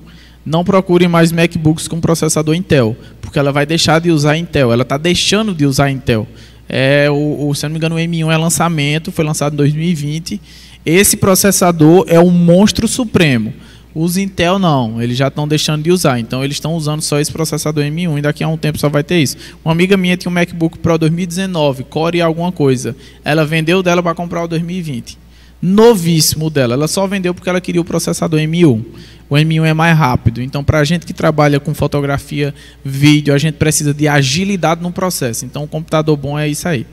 Não 0.44 0.64
procurem 0.64 1.08
mais 1.08 1.32
MacBooks 1.32 1.88
com 1.88 2.00
processador 2.00 2.54
Intel, 2.54 2.96
porque 3.20 3.38
ela 3.38 3.50
vai 3.50 3.66
deixar 3.66 4.00
de 4.00 4.10
usar 4.10 4.36
Intel. 4.36 4.72
Ela 4.72 4.82
está 4.82 4.96
deixando 4.96 5.54
de 5.54 5.64
usar 5.66 5.90
Intel. 5.90 6.26
É, 6.68 7.08
o, 7.10 7.48
o, 7.48 7.54
se 7.54 7.64
não 7.64 7.70
me 7.70 7.76
engano, 7.76 7.96
o 7.96 7.98
M1 7.98 8.32
é 8.32 8.36
lançamento, 8.36 9.10
foi 9.10 9.24
lançado 9.24 9.54
em 9.54 9.56
2020. 9.56 10.40
Esse 10.84 11.16
processador 11.16 12.04
é 12.08 12.20
um 12.20 12.30
monstro 12.30 12.86
supremo. 12.86 13.52
Os 13.98 14.18
Intel 14.18 14.58
não, 14.58 15.00
eles 15.00 15.16
já 15.16 15.28
estão 15.28 15.48
deixando 15.48 15.82
de 15.82 15.90
usar, 15.90 16.20
então 16.20 16.44
eles 16.44 16.56
estão 16.56 16.74
usando 16.74 17.00
só 17.00 17.18
esse 17.18 17.32
processador 17.32 17.82
M1 17.82 18.18
e 18.18 18.20
daqui 18.20 18.44
a 18.44 18.48
um 18.48 18.58
tempo 18.58 18.76
só 18.76 18.90
vai 18.90 19.02
ter 19.02 19.22
isso. 19.22 19.38
Uma 19.64 19.72
amiga 19.72 19.96
minha 19.96 20.18
tinha 20.18 20.30
um 20.30 20.34
MacBook 20.34 20.78
Pro 20.80 20.98
2019, 20.98 21.84
Core 21.84 22.20
alguma 22.20 22.52
coisa. 22.52 22.94
Ela 23.24 23.46
vendeu 23.46 23.82
dela 23.82 24.02
para 24.02 24.14
comprar 24.14 24.44
o 24.44 24.48
2020. 24.48 25.16
Novíssimo 25.62 26.50
dela, 26.50 26.74
ela 26.74 26.86
só 26.86 27.06
vendeu 27.06 27.32
porque 27.32 27.48
ela 27.48 27.58
queria 27.58 27.80
o 27.80 27.84
processador 27.86 28.38
M1. 28.38 28.84
O 29.30 29.34
M1 29.34 29.64
é 29.64 29.72
mais 29.72 29.96
rápido, 29.96 30.42
então 30.42 30.62
para 30.62 30.80
a 30.80 30.84
gente 30.84 31.06
que 31.06 31.14
trabalha 31.14 31.58
com 31.58 31.72
fotografia, 31.72 32.54
vídeo, 32.84 33.32
a 33.32 33.38
gente 33.38 33.54
precisa 33.54 33.94
de 33.94 34.06
agilidade 34.06 34.82
no 34.82 34.92
processo. 34.92 35.46
Então 35.46 35.62
um 35.62 35.66
computador 35.66 36.18
bom 36.18 36.38
é 36.38 36.46
isso 36.46 36.68
aí. 36.68 36.84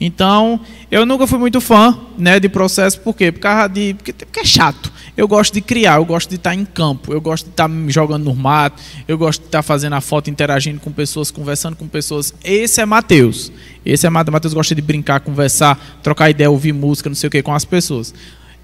Então, 0.00 0.60
eu 0.90 1.04
nunca 1.04 1.26
fui 1.26 1.38
muito 1.38 1.60
fã 1.60 1.98
né, 2.16 2.38
de 2.38 2.48
processo, 2.48 3.00
por 3.00 3.16
quê? 3.16 3.32
Por 3.32 3.40
causa 3.40 3.68
de. 3.68 3.94
Porque, 3.94 4.12
porque 4.12 4.40
é 4.40 4.44
chato. 4.44 4.92
Eu 5.16 5.26
gosto 5.26 5.52
de 5.52 5.60
criar, 5.60 5.96
eu 5.96 6.04
gosto 6.04 6.30
de 6.30 6.36
estar 6.36 6.54
em 6.54 6.64
campo, 6.64 7.12
eu 7.12 7.20
gosto 7.20 7.46
de 7.46 7.50
estar 7.50 7.68
jogando 7.88 8.24
no 8.24 8.34
mato, 8.36 8.80
eu 9.08 9.18
gosto 9.18 9.40
de 9.40 9.48
estar 9.48 9.62
fazendo 9.62 9.94
a 9.94 10.00
foto, 10.00 10.30
interagindo 10.30 10.78
com 10.78 10.92
pessoas, 10.92 11.32
conversando 11.32 11.74
com 11.74 11.88
pessoas. 11.88 12.32
Esse 12.44 12.80
é 12.80 12.86
Matheus. 12.86 13.50
Esse 13.84 14.06
é 14.06 14.10
Matheus. 14.10 14.32
Matheus 14.32 14.54
gosta 14.54 14.74
de 14.76 14.82
brincar, 14.82 15.18
conversar, 15.18 15.98
trocar 16.04 16.30
ideia, 16.30 16.48
ouvir 16.48 16.72
música, 16.72 17.08
não 17.08 17.16
sei 17.16 17.26
o 17.26 17.30
que, 17.30 17.42
com 17.42 17.52
as 17.52 17.64
pessoas. 17.64 18.14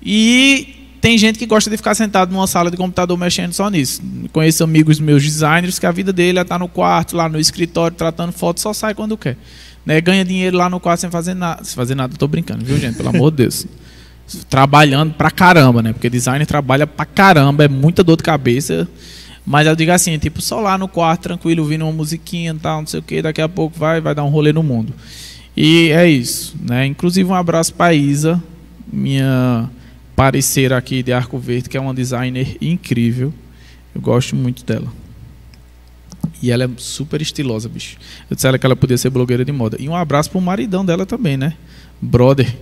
E 0.01 0.85
tem 1.01 1.18
gente 1.18 1.38
que 1.38 1.44
gosta 1.47 1.68
de 1.68 1.77
ficar 1.77 1.94
sentado 1.94 2.33
numa 2.33 2.47
sala 2.47 2.70
de 2.70 2.77
computador 2.77 3.18
mexendo 3.18 3.53
só 3.53 3.68
nisso. 3.68 4.01
Conheço 4.33 4.62
amigos 4.62 5.01
meus 5.01 5.25
designers 5.25 5.79
que 5.79 5.87
a 5.87 5.90
vida 5.90 6.12
dele 6.12 6.38
é 6.38 6.42
estar 6.42 6.59
no 6.59 6.68
quarto, 6.68 7.16
lá 7.16 7.29
no 7.29 7.40
escritório, 7.40 7.97
tratando 7.97 8.33
foto, 8.33 8.61
só 8.61 8.73
sai 8.73 8.94
quando 8.94 9.16
quer. 9.16 9.37
Né? 9.85 10.01
Ganha 10.01 10.25
dinheiro 10.25 10.57
lá 10.57 10.68
no 10.70 10.81
quarto 10.81 11.01
sem 11.01 11.11
fazer 11.11 11.35
nada. 11.35 11.64
Sem 11.64 11.75
fazer 11.75 11.94
nada, 11.94 12.16
tô 12.16 12.27
brincando, 12.27 12.64
viu, 12.64 12.79
gente? 12.79 12.97
Pelo 12.97 13.11
amor 13.11 13.31
de 13.31 13.38
Deus. 13.38 13.66
Trabalhando 14.49 15.14
pra 15.14 15.31
caramba, 15.31 15.83
né? 15.83 15.92
Porque 15.92 16.09
designer 16.09 16.47
trabalha 16.47 16.87
pra 16.87 17.05
caramba, 17.05 17.64
é 17.64 17.68
muita 17.68 18.03
dor 18.03 18.16
de 18.16 18.23
cabeça. 18.23 18.88
Mas 19.47 19.66
eu 19.66 19.77
digo 19.77 19.92
assim, 19.92 20.18
tipo, 20.18 20.40
só 20.40 20.59
lá 20.61 20.79
no 20.79 20.88
quarto, 20.88 21.23
tranquilo, 21.23 21.62
ouvindo 21.62 21.85
uma 21.85 21.92
musiquinha 21.92 22.55
tal, 22.55 22.81
não 22.81 22.87
sei 22.87 23.01
o 23.01 23.03
que, 23.03 23.20
daqui 23.20 23.42
a 23.42 23.49
pouco 23.49 23.79
vai, 23.79 24.01
vai 24.01 24.14
dar 24.14 24.25
um 24.25 24.31
rolê 24.31 24.53
no 24.53 24.62
mundo. 24.62 24.94
E 25.55 25.90
é 25.90 26.09
isso, 26.09 26.57
né? 26.61 26.87
Inclusive 26.87 27.29
um 27.29 27.35
abraço 27.35 27.75
para 27.75 27.92
Isa, 27.92 28.42
minha 28.90 29.68
parceira 30.16 30.79
aqui 30.79 31.03
de 31.03 31.12
Arco 31.12 31.38
Verde, 31.38 31.68
que 31.68 31.77
é 31.77 31.81
uma 31.81 31.92
designer 31.92 32.57
incrível. 32.61 33.33
Eu 33.94 34.01
gosto 34.01 34.35
muito 34.35 34.64
dela. 34.64 34.88
E 36.42 36.51
ela 36.51 36.64
é 36.64 36.68
super 36.77 37.23
estilosa, 37.23 37.68
bicho. 37.68 37.97
Eu 38.29 38.35
disse 38.35 38.47
ela 38.47 38.59
que 38.59 38.66
ela 38.66 38.77
podia 38.77 38.99
ser 38.99 39.11
blogueira 39.11 39.44
de 39.44 39.53
moda. 39.53 39.77
E 39.81 39.88
um 39.88 39.97
abraço 39.97 40.31
pro 40.31 40.40
maridão 40.40 40.85
dela 40.85 41.07
também, 41.07 41.37
né? 41.37 41.55
Brother. 42.01 42.55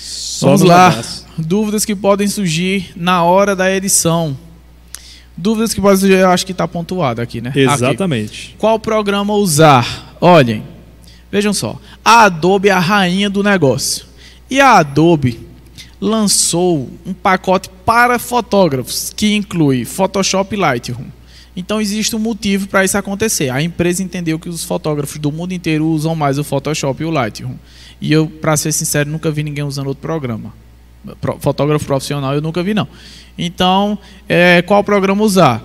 Só 0.00 0.46
Vamos 0.46 0.62
lá. 0.62 0.88
Abraço. 0.88 1.26
Dúvidas 1.38 1.84
que 1.84 1.94
podem 1.96 2.28
surgir 2.28 2.92
na 2.94 3.22
hora 3.22 3.56
da 3.56 3.70
edição. 3.74 4.36
Dúvidas 5.36 5.72
que 5.72 5.80
podem 5.80 5.96
surgir, 5.96 6.18
eu 6.18 6.28
acho 6.28 6.44
que 6.44 6.52
está 6.52 6.68
pontuado 6.68 7.22
aqui, 7.22 7.40
né? 7.40 7.52
Exatamente. 7.54 8.48
Aqui. 8.48 8.54
Qual 8.58 8.78
programa 8.78 9.34
usar? 9.34 10.16
Olhem, 10.20 10.62
vejam 11.32 11.54
só. 11.54 11.80
A 12.04 12.24
Adobe 12.24 12.68
é 12.68 12.72
a 12.72 12.78
rainha 12.78 13.30
do 13.30 13.42
negócio. 13.42 14.04
E 14.50 14.60
a 14.60 14.78
Adobe 14.78 15.40
lançou 16.00 16.90
um 17.06 17.14
pacote 17.14 17.70
para 17.86 18.18
fotógrafos 18.18 19.12
que 19.14 19.34
inclui 19.34 19.84
Photoshop 19.84 20.54
e 20.54 20.58
Lightroom. 20.58 21.04
Então 21.60 21.78
existe 21.78 22.16
um 22.16 22.18
motivo 22.18 22.66
para 22.68 22.82
isso 22.82 22.96
acontecer. 22.96 23.50
A 23.50 23.60
empresa 23.60 24.02
entendeu 24.02 24.38
que 24.38 24.48
os 24.48 24.64
fotógrafos 24.64 25.18
do 25.18 25.30
mundo 25.30 25.52
inteiro 25.52 25.86
usam 25.86 26.16
mais 26.16 26.38
o 26.38 26.42
Photoshop 26.42 27.02
e 27.02 27.04
o 27.04 27.10
Lightroom. 27.10 27.54
E 28.00 28.10
eu, 28.10 28.26
para 28.26 28.56
ser 28.56 28.72
sincero, 28.72 29.10
nunca 29.10 29.30
vi 29.30 29.42
ninguém 29.42 29.62
usando 29.62 29.88
outro 29.88 30.00
programa. 30.00 30.54
Fotógrafo 31.38 31.84
profissional 31.84 32.34
eu 32.34 32.40
nunca 32.40 32.62
vi 32.62 32.72
não. 32.72 32.88
Então, 33.36 33.98
é, 34.26 34.62
qual 34.62 34.82
programa 34.82 35.22
usar? 35.22 35.62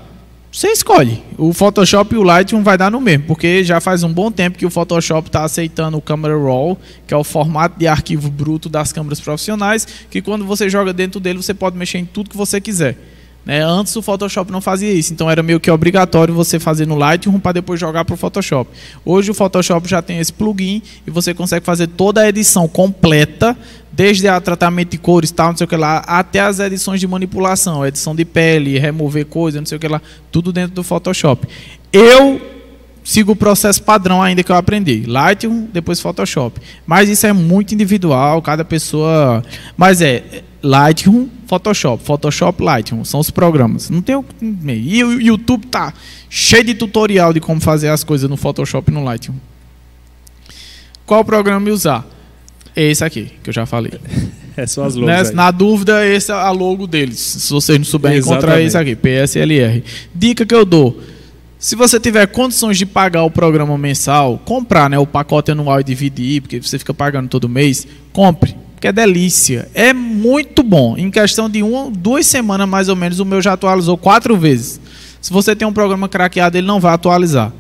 Você 0.52 0.68
escolhe. 0.68 1.24
O 1.38 1.54
Photoshop 1.54 2.14
e 2.14 2.18
o 2.18 2.24
Lightroom 2.24 2.62
vai 2.62 2.78
dar 2.78 2.92
no 2.92 3.00
mesmo, 3.00 3.26
porque 3.28 3.64
já 3.64 3.80
faz 3.80 4.04
um 4.04 4.12
bom 4.12 4.30
tempo 4.30 4.58
que 4.58 4.66
o 4.66 4.70
Photoshop 4.70 5.30
está 5.30 5.46
aceitando 5.46 5.98
o 5.98 6.02
Camera 6.02 6.38
Raw, 6.38 6.78
que 7.08 7.14
é 7.14 7.18
o 7.18 7.24
formato 7.24 7.80
de 7.80 7.88
arquivo 7.88 8.30
bruto 8.30 8.68
das 8.68 8.92
câmeras 8.92 9.22
profissionais, 9.22 9.88
que 10.10 10.22
quando 10.22 10.46
você 10.46 10.70
joga 10.70 10.92
dentro 10.92 11.22
dele 11.22 11.42
você 11.42 11.54
pode 11.54 11.78
mexer 11.78 12.00
em 12.00 12.06
tudo 12.06 12.30
que 12.30 12.38
você 12.38 12.60
quiser. 12.60 13.15
Né? 13.46 13.62
Antes 13.64 13.96
o 13.96 14.02
Photoshop 14.02 14.52
não 14.52 14.60
fazia 14.60 14.92
isso, 14.92 15.14
então 15.14 15.30
era 15.30 15.44
meio 15.44 15.60
que 15.60 15.70
obrigatório 15.70 16.34
você 16.34 16.60
fazer 16.60 16.88
no 16.88 16.96
Lightroom 16.96 17.40
para 17.40 17.52
depois 17.52 17.80
jogar 17.80 18.04
para 18.04 18.16
o 18.16 18.18
Photoshop. 18.18 18.72
Hoje 19.06 19.30
o 19.30 19.34
Photoshop 19.34 19.88
já 19.88 20.02
tem 20.02 20.20
esse 20.20 20.34
plugin 20.34 20.82
e 21.06 21.12
você 21.12 21.34
consegue 21.34 21.66
fazer 21.66 21.88
toda 21.88 22.22
a 22.22 22.28
edição 22.28 22.68
completa, 22.68 23.56
desde 23.92 24.28
o 24.28 24.42
tratamento 24.42 24.92
de 24.92 24.98
cores, 24.98 25.32
tal, 25.32 25.50
não 25.50 25.58
sei 25.58 25.66
o 25.66 25.68
que 25.68 25.78
lá, 25.78 26.00
até 26.00 26.40
as 26.40 26.60
edições 26.60 27.00
de 27.00 27.08
manipulação, 27.08 27.86
edição 27.86 28.16
de 28.16 28.26
pele, 28.26 28.80
remover 28.80 29.26
coisas, 29.26 29.62
não 29.62 29.66
sei 29.66 29.78
o 29.78 29.80
que 29.80 29.88
lá, 29.88 30.02
tudo 30.32 30.52
dentro 30.52 30.76
do 30.76 30.84
Photoshop. 30.84 31.48
Eu 31.94 32.42
sigo 33.06 33.34
o 33.34 33.36
processo 33.36 33.82
padrão 33.84 34.22
ainda 34.22 34.44
que 34.44 34.52
eu 34.52 34.56
aprendi. 34.56 35.04
Lightroom, 35.06 35.68
depois 35.72 36.02
Photoshop. 36.02 36.60
Mas 36.86 37.08
isso 37.08 37.26
é 37.28 37.32
muito 37.32 37.74
individual, 37.74 38.42
cada 38.42 38.66
pessoa. 38.66 39.44
Mas 39.78 40.02
é 40.02 40.44
Lightroom, 40.66 41.28
Photoshop, 41.46 42.04
Photoshop, 42.04 42.64
Lightroom, 42.64 43.06
são 43.06 43.20
os 43.20 43.30
programas. 43.30 43.90
Não 43.90 44.02
tem 44.02 44.16
o 44.16 44.26
e 44.42 45.04
o 45.04 45.22
YouTube 45.22 45.68
tá 45.68 45.94
cheio 46.28 46.64
de 46.64 46.74
tutorial 46.74 47.32
de 47.32 47.40
como 47.40 47.62
fazer 47.62 47.90
as 47.90 48.04
coisas 48.04 48.28
no 48.28 48.36
Photoshop 48.36 48.90
e 48.90 48.94
no 48.94 49.04
Lightroom. 49.04 49.36
Qual 51.06 51.24
programa 51.24 51.70
usar? 51.70 52.04
Esse 52.76 53.06
aqui, 53.06 53.32
que 53.44 53.50
eu 53.50 53.54
já 53.54 53.66
falei. 53.66 53.94
É 54.58 54.66
só 54.66 54.86
as 54.86 54.96
logos. 54.96 55.32
Na 55.32 55.52
dúvida, 55.52 56.08
esse 56.08 56.32
é 56.32 56.34
a 56.34 56.50
logo 56.50 56.88
deles. 56.88 57.20
Se 57.20 57.52
vocês 57.52 57.78
não 57.78 57.84
souberem 57.84 58.20
encontrar 58.20 58.62
esse 58.62 58.78
aqui, 58.78 58.96
PSLR. 58.96 59.84
Dica 60.16 60.46
que 60.46 60.56
eu 60.56 60.64
dou. 60.64 60.98
Se 61.60 61.76
você 61.76 62.00
tiver 62.00 62.26
condições 62.28 62.78
de 62.78 62.86
pagar 62.86 63.24
o 63.24 63.30
programa 63.30 63.78
mensal, 63.78 64.42
comprar 64.46 64.90
né, 64.90 64.98
o 64.98 65.06
pacote 65.06 65.52
anual 65.52 65.82
e 65.82 65.84
dividir, 65.84 66.42
porque 66.42 66.62
você 66.62 66.80
fica 66.80 66.94
pagando 66.94 67.28
todo 67.28 67.50
mês, 67.50 67.86
compre 68.14 68.56
que 68.86 68.90
é 68.90 68.92
delícia. 68.92 69.68
É 69.74 69.94
muito 69.94 70.62
bom. 70.62 70.96
Em 70.96 71.10
questão 71.10 71.50
de 71.50 71.64
uma, 71.64 71.90
duas 71.90 72.28
semanas 72.28 72.70
mais 72.70 72.88
ou 72.88 72.96
menos, 72.96 73.20
o 73.20 73.26
meu 73.26 73.42
já 73.42 73.54
atualizou 73.54 73.98
quatro 73.98 74.38
vezes. 74.38 74.80
Se 75.20 75.34
você 75.34 75.56
tem 75.56 75.68
um 75.68 75.74
programa 75.74 76.08
craqueado, 76.08 76.56
ele 76.56 76.68
não 76.68 76.80
vai 76.80 76.94
atualizar. 76.94 77.52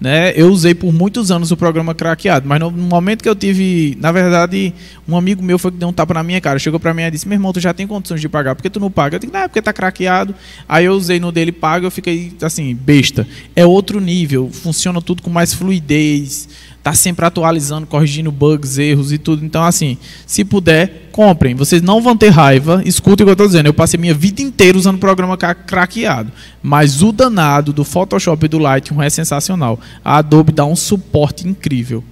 Né? 0.00 0.32
Eu 0.34 0.48
usei 0.48 0.74
por 0.74 0.90
muitos 0.90 1.30
anos 1.30 1.50
o 1.50 1.56
programa 1.58 1.94
craqueado, 1.94 2.48
mas 2.48 2.58
no 2.58 2.70
momento 2.70 3.22
que 3.22 3.28
eu 3.28 3.36
tive, 3.36 3.94
na 4.00 4.10
verdade, 4.10 4.72
um 5.06 5.14
amigo 5.14 5.42
meu 5.42 5.58
foi 5.58 5.70
que 5.70 5.76
deu 5.76 5.90
um 5.90 5.92
tapa 5.92 6.14
na 6.14 6.22
minha 6.22 6.40
cara, 6.40 6.58
chegou 6.58 6.80
para 6.80 6.94
mim 6.94 7.02
e 7.02 7.10
disse: 7.10 7.28
"Meu 7.28 7.36
irmão, 7.36 7.52
tu 7.52 7.60
já 7.60 7.74
tem 7.74 7.86
condições 7.86 8.22
de 8.22 8.26
pagar, 8.26 8.54
por 8.54 8.62
que 8.62 8.70
tu 8.70 8.80
não 8.80 8.90
paga?" 8.90 9.16
Eu 9.16 9.20
disse: 9.20 9.30
"Não, 9.30 9.40
é 9.40 9.48
porque 9.48 9.60
tá 9.60 9.74
craqueado". 9.74 10.34
Aí 10.66 10.86
eu 10.86 10.94
usei 10.94 11.20
no 11.20 11.30
dele 11.30 11.52
pago, 11.52 11.84
eu 11.84 11.90
fiquei 11.90 12.32
assim, 12.40 12.74
besta. 12.74 13.28
É 13.54 13.66
outro 13.66 14.00
nível, 14.00 14.48
funciona 14.50 15.02
tudo 15.02 15.20
com 15.20 15.28
mais 15.28 15.52
fluidez 15.52 16.48
está 16.80 16.94
sempre 16.94 17.26
atualizando, 17.26 17.86
corrigindo 17.86 18.32
bugs, 18.32 18.78
erros 18.78 19.12
e 19.12 19.18
tudo. 19.18 19.44
Então, 19.44 19.62
assim, 19.62 19.98
se 20.26 20.44
puder, 20.44 21.10
comprem. 21.12 21.54
Vocês 21.54 21.82
não 21.82 22.00
vão 22.00 22.16
ter 22.16 22.30
raiva. 22.30 22.82
Escutem 22.84 23.24
o 23.24 23.26
que 23.26 23.30
eu 23.30 23.34
estou 23.34 23.46
dizendo. 23.46 23.66
Eu 23.66 23.74
passei 23.74 24.00
minha 24.00 24.14
vida 24.14 24.40
inteira 24.40 24.78
usando 24.78 24.96
o 24.96 24.98
programa 24.98 25.36
craqueado. 25.36 26.32
Mas 26.62 27.02
o 27.02 27.12
danado 27.12 27.72
do 27.72 27.84
Photoshop 27.84 28.44
e 28.44 28.48
do 28.48 28.58
Lightroom 28.58 29.02
é 29.02 29.10
sensacional. 29.10 29.78
A 30.02 30.16
Adobe 30.16 30.52
dá 30.52 30.64
um 30.64 30.74
suporte 30.74 31.46
incrível. 31.46 32.02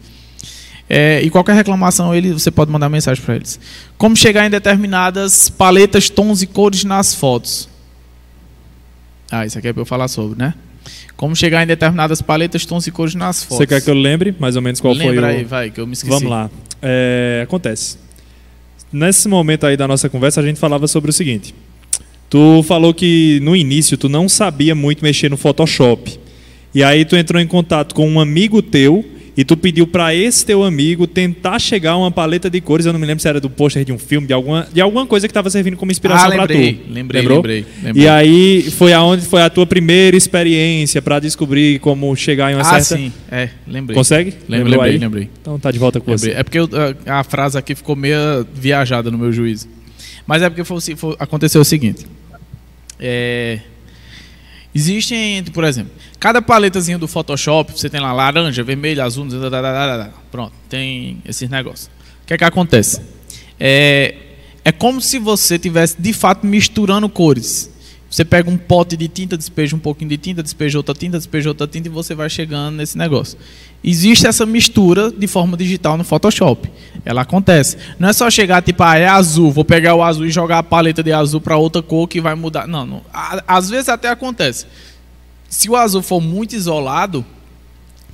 É, 0.88 1.20
e 1.22 1.30
qualquer 1.30 1.54
reclamação, 1.54 2.14
ele, 2.14 2.32
você 2.32 2.50
pode 2.50 2.70
mandar 2.70 2.88
mensagem 2.90 3.22
para 3.24 3.36
eles. 3.36 3.58
Como 3.96 4.14
chegar 4.14 4.46
em 4.46 4.50
determinadas 4.50 5.48
paletas, 5.48 6.10
tons 6.10 6.42
e 6.42 6.46
cores 6.46 6.84
nas 6.84 7.14
fotos? 7.14 7.68
Ah, 9.30 9.44
isso 9.44 9.58
aqui 9.58 9.68
é 9.68 9.72
para 9.72 9.82
eu 9.82 9.86
falar 9.86 10.08
sobre, 10.08 10.38
né? 10.38 10.54
Como 11.18 11.34
chegar 11.34 11.64
em 11.64 11.66
determinadas 11.66 12.22
paletas, 12.22 12.64
tons 12.64 12.86
e 12.86 12.92
cores 12.92 13.16
nas 13.16 13.42
fotos. 13.42 13.58
Você 13.58 13.66
quer 13.66 13.82
que 13.82 13.90
eu 13.90 13.94
lembre 13.94 14.32
mais 14.38 14.54
ou 14.54 14.62
menos 14.62 14.80
qual 14.80 14.94
Lembra 14.94 15.14
foi 15.14 15.22
o... 15.22 15.26
aí, 15.26 15.44
vai, 15.44 15.68
que 15.68 15.80
eu 15.80 15.86
me 15.86 15.92
esqueci. 15.92 16.14
Vamos 16.14 16.30
lá. 16.30 16.48
É, 16.80 17.40
acontece. 17.42 17.98
Nesse 18.92 19.26
momento 19.26 19.66
aí 19.66 19.76
da 19.76 19.88
nossa 19.88 20.08
conversa, 20.08 20.40
a 20.40 20.44
gente 20.44 20.60
falava 20.60 20.86
sobre 20.86 21.10
o 21.10 21.12
seguinte. 21.12 21.52
Tu 22.30 22.62
falou 22.62 22.94
que 22.94 23.40
no 23.42 23.56
início 23.56 23.98
tu 23.98 24.08
não 24.08 24.28
sabia 24.28 24.76
muito 24.76 25.02
mexer 25.02 25.28
no 25.28 25.36
Photoshop. 25.36 26.20
E 26.72 26.84
aí 26.84 27.04
tu 27.04 27.16
entrou 27.16 27.42
em 27.42 27.48
contato 27.48 27.96
com 27.96 28.08
um 28.08 28.20
amigo 28.20 28.62
teu 28.62 29.04
e 29.38 29.44
tu 29.44 29.56
pediu 29.56 29.86
para 29.86 30.12
esse 30.12 30.44
teu 30.44 30.64
amigo 30.64 31.06
tentar 31.06 31.60
chegar 31.60 31.92
a 31.92 31.96
uma 31.96 32.10
paleta 32.10 32.50
de 32.50 32.60
cores, 32.60 32.84
eu 32.86 32.92
não 32.92 32.98
me 32.98 33.06
lembro 33.06 33.22
se 33.22 33.28
era 33.28 33.40
do 33.40 33.48
pôster 33.48 33.84
de 33.84 33.92
um 33.92 33.98
filme, 33.98 34.26
de 34.26 34.32
alguma, 34.32 34.66
de 34.72 34.80
alguma 34.80 35.06
coisa 35.06 35.28
que 35.28 35.30
estava 35.30 35.48
servindo 35.48 35.76
como 35.76 35.92
inspiração 35.92 36.26
ah, 36.26 36.34
para 36.34 36.48
tu. 36.48 36.54
Lembrei, 36.54 37.20
Lembrou? 37.20 37.36
lembrei, 37.36 37.66
lembrei. 37.80 38.04
E 38.04 38.08
aí 38.08 38.68
foi 38.72 38.92
aonde 38.92 39.24
foi 39.24 39.40
a 39.40 39.48
tua 39.48 39.64
primeira 39.64 40.16
experiência 40.16 41.00
para 41.00 41.20
descobrir 41.20 41.78
como 41.78 42.16
chegar 42.16 42.50
em 42.50 42.56
uma 42.56 42.62
ah, 42.62 42.80
certa. 42.80 42.96
Ah, 42.96 42.98
sim, 42.98 43.12
é, 43.30 43.50
lembrei. 43.64 43.94
Consegue? 43.94 44.34
Lembrei, 44.48 44.72
lembrei, 44.72 44.92
aí? 44.94 44.98
lembrei. 44.98 45.30
Então 45.40 45.56
tá 45.56 45.70
de 45.70 45.78
volta 45.78 46.00
com 46.00 46.10
lembrei. 46.10 46.32
você. 46.32 46.36
É 46.40 46.42
porque 46.42 46.58
eu, 46.58 46.68
a, 47.06 47.20
a, 47.20 47.22
frase 47.22 47.56
aqui 47.56 47.76
ficou 47.76 47.94
meio 47.94 48.16
viajada 48.52 49.08
no 49.08 49.16
meu 49.16 49.30
juízo. 49.30 49.68
Mas 50.26 50.42
é 50.42 50.50
porque 50.50 50.64
foi, 50.64 50.80
foi, 50.96 51.14
aconteceu 51.16 51.60
o 51.60 51.64
seguinte. 51.64 52.04
É, 52.98 53.60
Existem, 54.74 55.42
por 55.44 55.64
exemplo, 55.64 55.90
cada 56.18 56.42
paletazinha 56.42 56.98
do 56.98 57.08
Photoshop, 57.08 57.72
você 57.72 57.88
tem 57.88 58.00
lá 58.00 58.12
laranja, 58.12 58.62
vermelho, 58.62 59.02
azul, 59.02 59.26
pronto, 60.30 60.52
tem 60.68 61.22
esses 61.24 61.48
negócios. 61.48 61.86
O 62.22 62.26
que 62.26 62.34
é 62.34 62.38
que 62.38 62.44
acontece? 62.44 63.00
É, 63.58 64.14
é 64.64 64.72
como 64.72 65.00
se 65.00 65.18
você 65.18 65.58
tivesse 65.58 66.00
de 66.00 66.12
fato 66.12 66.46
misturando 66.46 67.08
cores. 67.08 67.70
Você 68.10 68.24
pega 68.24 68.48
um 68.48 68.56
pote 68.56 68.96
de 68.96 69.06
tinta, 69.06 69.36
despeja 69.36 69.76
um 69.76 69.78
pouquinho 69.78 70.08
de 70.08 70.16
tinta, 70.16 70.42
despeja 70.42 70.78
outra 70.78 70.94
tinta, 70.94 71.18
despeja 71.18 71.50
outra 71.50 71.66
tinta 71.66 71.88
e 71.88 71.90
você 71.90 72.14
vai 72.14 72.30
chegando 72.30 72.76
nesse 72.76 72.96
negócio. 72.96 73.38
Existe 73.84 74.26
essa 74.26 74.46
mistura 74.46 75.10
de 75.10 75.26
forma 75.26 75.56
digital 75.58 75.98
no 75.98 76.04
Photoshop. 76.04 76.70
Ela 77.04 77.20
acontece. 77.20 77.76
Não 77.98 78.08
é 78.08 78.12
só 78.14 78.30
chegar 78.30 78.62
tipo, 78.62 78.82
ah, 78.82 78.96
é 78.96 79.06
azul, 79.06 79.52
vou 79.52 79.64
pegar 79.64 79.94
o 79.94 80.02
azul 80.02 80.24
e 80.24 80.30
jogar 80.30 80.58
a 80.58 80.62
paleta 80.62 81.02
de 81.02 81.12
azul 81.12 81.40
para 81.40 81.58
outra 81.58 81.82
cor 81.82 82.08
que 82.08 82.18
vai 82.18 82.34
mudar. 82.34 82.66
Não, 82.66 82.86
não. 82.86 83.02
Às 83.46 83.68
vezes 83.68 83.90
até 83.90 84.08
acontece. 84.08 84.66
Se 85.48 85.68
o 85.70 85.76
azul 85.76 86.02
for 86.02 86.20
muito 86.20 86.54
isolado, 86.54 87.24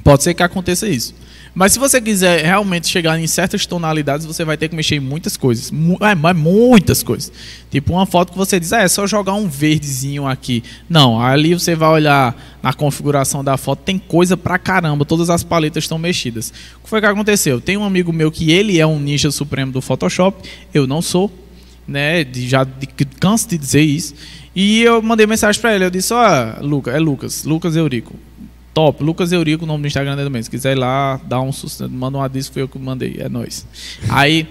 pode 0.03 0.23
ser 0.23 0.35
que 0.35 0.43
aconteça 0.43 0.89
isso. 0.89 1.15
Mas 1.55 1.73
se 1.73 1.79
você 1.79 2.01
quiser 2.01 2.45
realmente 2.45 2.89
chegar 2.89 3.17
em 3.17 3.29
certas 3.29 3.65
tonalidades, 3.65 4.27
você 4.27 4.45
vai 4.45 4.57
ter 4.57 4.69
que 4.69 4.75
mexer 4.75 4.97
em 4.97 5.01
muitas 5.01 5.37
coisas. 5.37 5.73
É, 6.01 6.13
mas 6.13 6.37
muitas 6.37 7.01
coisas. 7.01 7.31
Tipo 7.71 7.93
uma 7.93 8.07
foto 8.07 8.33
que 8.33 8.39
você 8.39 8.59
diz, 8.59 8.73
ah, 8.73 8.83
é 8.83 8.89
só 8.89 9.07
jogar 9.07 9.35
um 9.35 9.49
verdezinho 9.49 10.27
aqui. 10.27 10.65
Não, 10.89 11.21
ali 11.21 11.55
você 11.55 11.77
vai 11.77 11.89
olhar 11.91 12.59
na 12.61 12.73
configuração 12.73 13.45
da 13.45 13.57
foto, 13.57 13.85
tem 13.85 13.99
coisa 13.99 14.37
pra 14.37 14.59
caramba, 14.59 15.05
todas 15.05 15.31
as 15.31 15.45
paletas 15.45 15.85
estão 15.85 15.97
mexidas. 15.97 16.53
O 16.81 16.85
que 16.85 16.91
foi 16.91 17.01
que 17.01 17.07
aconteceu? 17.07 17.61
Tem 17.61 17.77
um 17.77 17.85
amigo 17.85 18.13
meu 18.13 18.33
que 18.33 18.51
ele 18.51 18.81
é 18.81 18.87
um 18.87 18.99
ninja 18.99 19.31
supremo 19.31 19.71
do 19.71 19.81
Photoshop, 19.81 20.49
eu 20.73 20.89
não 20.89 21.01
sou. 21.01 21.31
né? 21.87 22.27
Já 22.33 22.67
canso 23.21 23.49
de 23.49 23.59
dizer 23.59 23.83
isso. 23.83 24.15
E 24.55 24.83
eu 24.83 25.03
mandei 25.03 25.27
mensagem 25.27 25.61
para 25.61 25.75
ele. 25.75 25.85
Eu 25.85 25.91
disse: 25.91 26.13
Ó, 26.15 26.25
Lucas, 26.61 26.95
é 26.95 26.99
Lucas, 26.99 27.45
Lucas 27.45 27.77
Eurico. 27.77 28.15
Top, 28.73 29.03
Lucas 29.05 29.31
Eurico, 29.31 29.65
o 29.65 29.67
nome 29.69 29.83
do 29.83 29.87
Instagram 29.87 30.17
dele 30.17 30.27
também. 30.27 30.43
Se 30.43 30.51
quiser 30.51 30.73
ir 30.73 30.79
lá, 30.81 31.21
dá 31.25 31.41
um 31.41 31.53
sucesso, 31.53 31.89
manda 31.89 32.19
um 32.19 32.29
disco, 32.29 32.55
foi 32.55 32.63
eu 32.63 32.69
que 32.69 32.77
mandei, 32.77 33.19
é 33.21 33.29
nós. 33.29 33.65
Aí, 34.09 34.49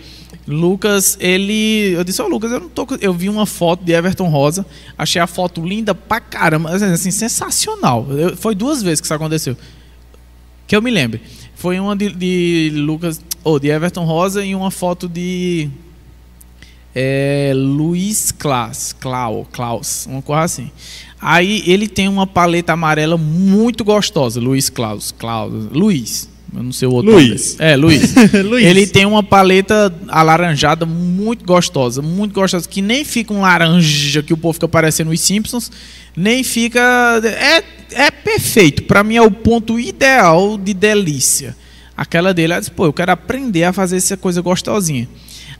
Lucas, 0.47 1.17
ele. 1.19 1.91
Eu 1.93 2.05
disse, 2.05 2.21
ó, 2.21 2.25
oh, 2.25 2.29
Lucas, 2.29 2.51
eu 2.51 2.59
não 2.61 2.69
tô. 2.69 2.87
Eu 3.01 3.13
vi 3.13 3.27
uma 3.27 3.45
foto 3.45 3.83
de 3.83 3.91
Everton 3.91 4.29
Rosa, 4.29 4.65
achei 4.97 5.21
a 5.21 5.27
foto 5.27 5.65
linda 5.65 5.93
pra 5.93 6.21
caramba, 6.21 6.69
assim, 6.71 6.85
assim 6.85 7.11
sensacional. 7.11 8.07
Eu, 8.11 8.37
foi 8.37 8.55
duas 8.55 8.81
vezes 8.81 9.01
que 9.01 9.07
isso 9.07 9.13
aconteceu. 9.13 9.57
Que 10.65 10.75
eu 10.75 10.81
me 10.81 10.89
lembre. 10.89 11.21
Foi 11.55 11.77
uma 11.79 11.95
de, 11.95 12.09
de 12.09 12.71
Lucas, 12.75 13.21
ou 13.43 13.55
oh, 13.55 13.59
de 13.59 13.67
Everton 13.67 14.05
Rosa 14.05 14.43
e 14.43 14.55
uma 14.55 14.71
foto 14.71 15.07
de 15.07 15.69
é, 16.95 17.51
Luiz 17.55 18.31
Klaus, 18.31 18.93
Klaus, 18.99 19.47
Klaus, 19.51 20.05
uma 20.05 20.21
coisa 20.21 20.43
assim. 20.43 20.71
Aí 21.19 21.63
ele 21.65 21.87
tem 21.87 22.07
uma 22.07 22.27
paleta 22.27 22.73
amarela 22.73 23.17
muito 23.17 23.83
gostosa, 23.83 24.39
Luiz 24.39 24.69
Klaus, 24.69 25.11
Klaus, 25.11 25.51
Luiz. 25.71 26.29
Eu 26.55 26.61
não 26.61 26.71
sei 26.71 26.87
o 26.87 26.91
outro. 26.91 27.11
Luiz. 27.11 27.57
Nome. 27.57 27.71
É, 27.71 27.75
Luiz. 27.75 28.13
Luiz. 28.45 28.65
Ele 28.65 28.85
tem 28.85 29.05
uma 29.05 29.23
paleta 29.23 29.93
alaranjada 30.07 30.85
muito 30.85 31.43
gostosa, 31.43 32.01
muito 32.01 32.33
gostosa, 32.33 32.67
que 32.69 32.81
nem 32.81 33.03
fica 33.03 33.33
um 33.33 33.41
laranja 33.41 34.21
que 34.21 34.33
o 34.33 34.37
povo 34.37 34.53
fica 34.53 34.67
parecendo 34.67 35.09
os 35.09 35.19
Simpsons, 35.19 35.71
nem 36.15 36.43
fica. 36.43 36.79
É, 37.23 37.63
é 38.05 38.11
perfeito. 38.11 38.83
Para 38.83 39.03
mim 39.03 39.15
é 39.15 39.21
o 39.21 39.31
ponto 39.31 39.79
ideal 39.79 40.57
de 40.57 40.73
delícia. 40.75 41.55
Aquela 41.97 42.33
dele, 42.33 42.53
ela 42.53 42.59
disse, 42.59 42.71
pô, 42.71 42.85
eu 42.85 42.93
quero 42.93 43.11
aprender 43.11 43.63
a 43.63 43.73
fazer 43.73 43.97
essa 43.97 44.17
coisa 44.17 44.41
gostosinha. 44.41 45.07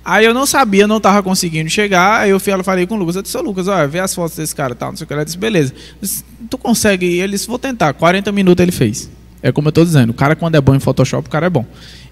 Aí 0.06 0.26
eu 0.26 0.34
não 0.34 0.45
sabia, 0.45 0.86
não 0.86 0.97
estava 0.97 1.24
conseguindo 1.24 1.70
chegar. 1.70 2.22
Aí 2.22 2.30
eu 2.30 2.39
falei 2.39 2.86
com 2.86 2.95
o 2.95 2.97
Lucas. 2.97 3.16
Eu 3.16 3.22
disse, 3.22 3.38
Lucas, 3.38 3.68
olha, 3.68 3.88
vê 3.88 3.99
as 3.99 4.14
fotos 4.14 4.36
desse 4.36 4.56
cara 4.56 4.76
tal, 4.76 4.89
não 4.89 4.97
sei 4.97 5.06
o 5.06 5.08
que. 5.08 5.14
Ele 5.14 5.26
disse, 5.26 5.38
beleza. 5.38 5.74
Disse, 6.01 6.24
tu 6.49 6.58
consegue? 6.58 7.06
Ele 7.06 7.34
disse, 7.34 7.47
vou 7.47 7.60
tentar. 7.60 7.93
40 7.93 8.32
minutos 8.32 8.62
ele 8.62 8.72
fez. 8.72 9.10
É 9.41 9.51
como 9.51 9.68
eu 9.68 9.70
estou 9.70 9.84
dizendo, 9.84 10.12
o 10.12 10.14
cara 10.14 10.38
quando 10.38 10.56
é 10.56 10.62
bom 10.62 10.74
em 10.74 10.80
Photoshop, 10.80 11.28
o 11.28 11.32
cara 11.32 11.47
é 11.47 11.49
bom. 11.49 11.66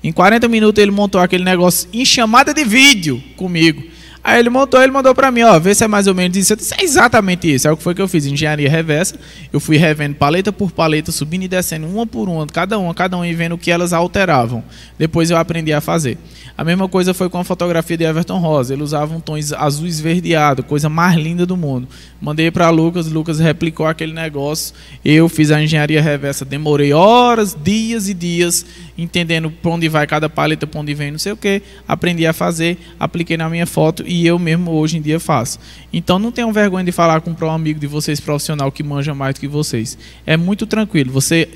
Em 0.03 0.11
40 0.11 0.47
minutos 0.49 0.81
ele 0.81 0.91
montou 0.91 1.21
aquele 1.21 1.45
negócio 1.45 1.87
em 1.93 2.03
chamada 2.03 2.53
de 2.53 2.63
vídeo 2.65 3.23
comigo. 3.37 3.81
Aí 4.23 4.39
ele 4.39 4.51
montou, 4.51 4.81
ele 4.81 4.91
mandou 4.91 5.15
para 5.15 5.31
mim, 5.31 5.41
ó, 5.41 5.59
vê 5.59 5.73
se 5.73 5.83
é 5.83 5.87
mais 5.87 6.05
ou 6.05 6.13
menos 6.13 6.37
isso. 6.37 6.53
Eu 6.53 6.57
disse, 6.57 6.75
é 6.77 6.83
exatamente 6.83 7.51
isso. 7.51 7.67
É 7.67 7.71
o 7.71 7.77
que 7.77 7.81
foi 7.81 7.95
que 7.95 8.01
eu 8.01 8.07
fiz, 8.07 8.25
engenharia 8.25 8.69
reversa. 8.69 9.15
Eu 9.51 9.59
fui 9.59 9.77
revendo 9.77 10.15
paleta 10.15 10.51
por 10.51 10.71
paleta, 10.71 11.11
subindo 11.11 11.43
e 11.43 11.47
descendo 11.47 11.87
uma 11.87 12.05
por 12.05 12.29
uma, 12.29 12.45
cada 12.45 12.77
uma, 12.77 12.93
cada 12.93 13.17
uma 13.17 13.27
e 13.27 13.33
vendo 13.33 13.55
o 13.55 13.57
que 13.57 13.71
elas 13.71 13.93
alteravam. 13.93 14.63
Depois 14.97 15.31
eu 15.31 15.37
aprendi 15.37 15.73
a 15.73 15.81
fazer. 15.81 16.19
A 16.55 16.63
mesma 16.63 16.87
coisa 16.87 17.13
foi 17.13 17.29
com 17.29 17.39
a 17.39 17.43
fotografia 17.43 17.97
de 17.97 18.03
Everton 18.03 18.37
Rosa. 18.37 18.73
Ele 18.73 18.83
usava 18.83 19.15
um 19.15 19.19
tom 19.19 19.35
azul 19.57 19.87
esverdeado, 19.87 20.61
coisa 20.61 20.87
mais 20.87 21.15
linda 21.15 21.43
do 21.43 21.57
mundo. 21.57 21.87
Mandei 22.21 22.51
para 22.51 22.69
Lucas, 22.69 23.07
Lucas 23.07 23.39
replicou 23.39 23.87
aquele 23.87 24.13
negócio. 24.13 24.75
Eu 25.03 25.27
fiz 25.27 25.49
a 25.49 25.63
engenharia 25.63 25.99
reversa, 25.99 26.45
demorei 26.45 26.93
horas, 26.93 27.57
dias 27.59 28.07
e 28.07 28.13
dias 28.13 28.63
entendendo 28.97 29.49
para 29.49 29.71
onde 29.71 29.89
vai 29.89 30.05
cada 30.05 30.29
paleta, 30.29 30.67
para 30.67 30.79
onde 30.79 30.93
vem, 30.93 31.11
não 31.11 31.19
sei 31.19 31.31
o 31.31 31.37
que. 31.37 31.61
Aprendi 31.87 32.25
a 32.27 32.33
fazer, 32.33 32.77
apliquei 32.99 33.37
na 33.37 33.49
minha 33.49 33.65
foto 33.65 34.03
e 34.11 34.27
eu 34.27 34.37
mesmo 34.37 34.71
hoje 34.71 34.97
em 34.97 35.01
dia 35.01 35.21
faço. 35.21 35.57
Então 35.93 36.19
não 36.19 36.33
tenham 36.33 36.51
vergonha 36.51 36.83
de 36.83 36.91
falar 36.91 37.21
com 37.21 37.31
um 37.31 37.49
amigo 37.49 37.79
de 37.79 37.87
vocês 37.87 38.19
profissional 38.19 38.69
que 38.69 38.83
manja 38.83 39.15
mais 39.15 39.35
do 39.35 39.39
que 39.39 39.47
vocês. 39.47 39.97
É 40.25 40.35
muito 40.35 40.65
tranquilo. 40.65 41.13
Você 41.13 41.47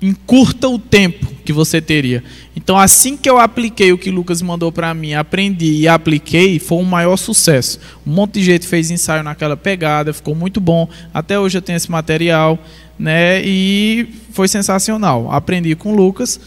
encurta 0.00 0.68
o 0.68 0.78
tempo 0.78 1.26
que 1.44 1.52
você 1.52 1.80
teria. 1.80 2.22
Então, 2.54 2.78
assim 2.78 3.16
que 3.16 3.28
eu 3.28 3.38
apliquei 3.38 3.92
o 3.92 3.98
que 3.98 4.10
Lucas 4.10 4.42
mandou 4.42 4.70
para 4.70 4.92
mim, 4.94 5.14
aprendi 5.14 5.80
e 5.80 5.88
apliquei, 5.88 6.58
foi 6.58 6.78
um 6.78 6.84
maior 6.84 7.16
sucesso. 7.16 7.80
Um 8.06 8.12
monte 8.12 8.34
de 8.34 8.44
gente 8.44 8.68
fez 8.68 8.90
ensaio 8.90 9.22
naquela 9.22 9.56
pegada, 9.56 10.12
ficou 10.12 10.34
muito 10.34 10.60
bom. 10.60 10.88
Até 11.12 11.38
hoje 11.38 11.58
eu 11.58 11.62
tenho 11.62 11.76
esse 11.76 11.90
material, 11.90 12.58
né? 12.98 13.42
E 13.44 14.06
foi 14.32 14.46
sensacional. 14.46 15.32
Aprendi 15.32 15.74
com 15.74 15.94
Lucas. 15.96 16.38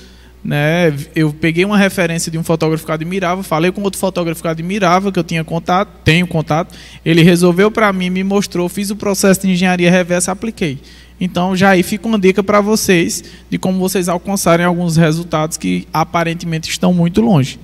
Né, 0.43 0.95
eu 1.13 1.33
peguei 1.33 1.65
uma 1.65 1.77
referência 1.77 2.31
de 2.31 2.37
um 2.37 2.43
fotógrafo 2.43 2.85
que 2.85 2.91
admirava, 2.91 3.43
falei 3.43 3.71
com 3.71 3.81
outro 3.81 3.99
fotógrafo 3.99 4.41
que 4.41 4.47
admirava, 4.47 5.11
que 5.11 5.19
eu 5.19 5.23
tinha 5.23 5.43
contato, 5.43 5.89
tenho 6.05 6.25
contato. 6.25 6.73
Ele 7.03 7.21
resolveu 7.21 7.69
para 7.69 7.91
mim, 7.91 8.09
me 8.09 8.23
mostrou, 8.23 8.69
fiz 8.69 8.89
o 8.89 8.95
processo 8.95 9.41
de 9.41 9.51
engenharia 9.51 9.91
reversa, 9.91 10.31
apliquei. 10.31 10.79
Então, 11.19 11.55
já 11.55 11.71
aí 11.71 11.83
fica 11.83 12.07
uma 12.07 12.19
dica 12.19 12.43
para 12.43 12.61
vocês 12.61 13.23
de 13.49 13.57
como 13.57 13.79
vocês 13.79 14.07
alcançarem 14.07 14.65
alguns 14.65 14.95
resultados 14.95 15.57
que 15.57 15.87
aparentemente 15.91 16.69
estão 16.69 16.93
muito 16.93 17.21
longe. 17.21 17.59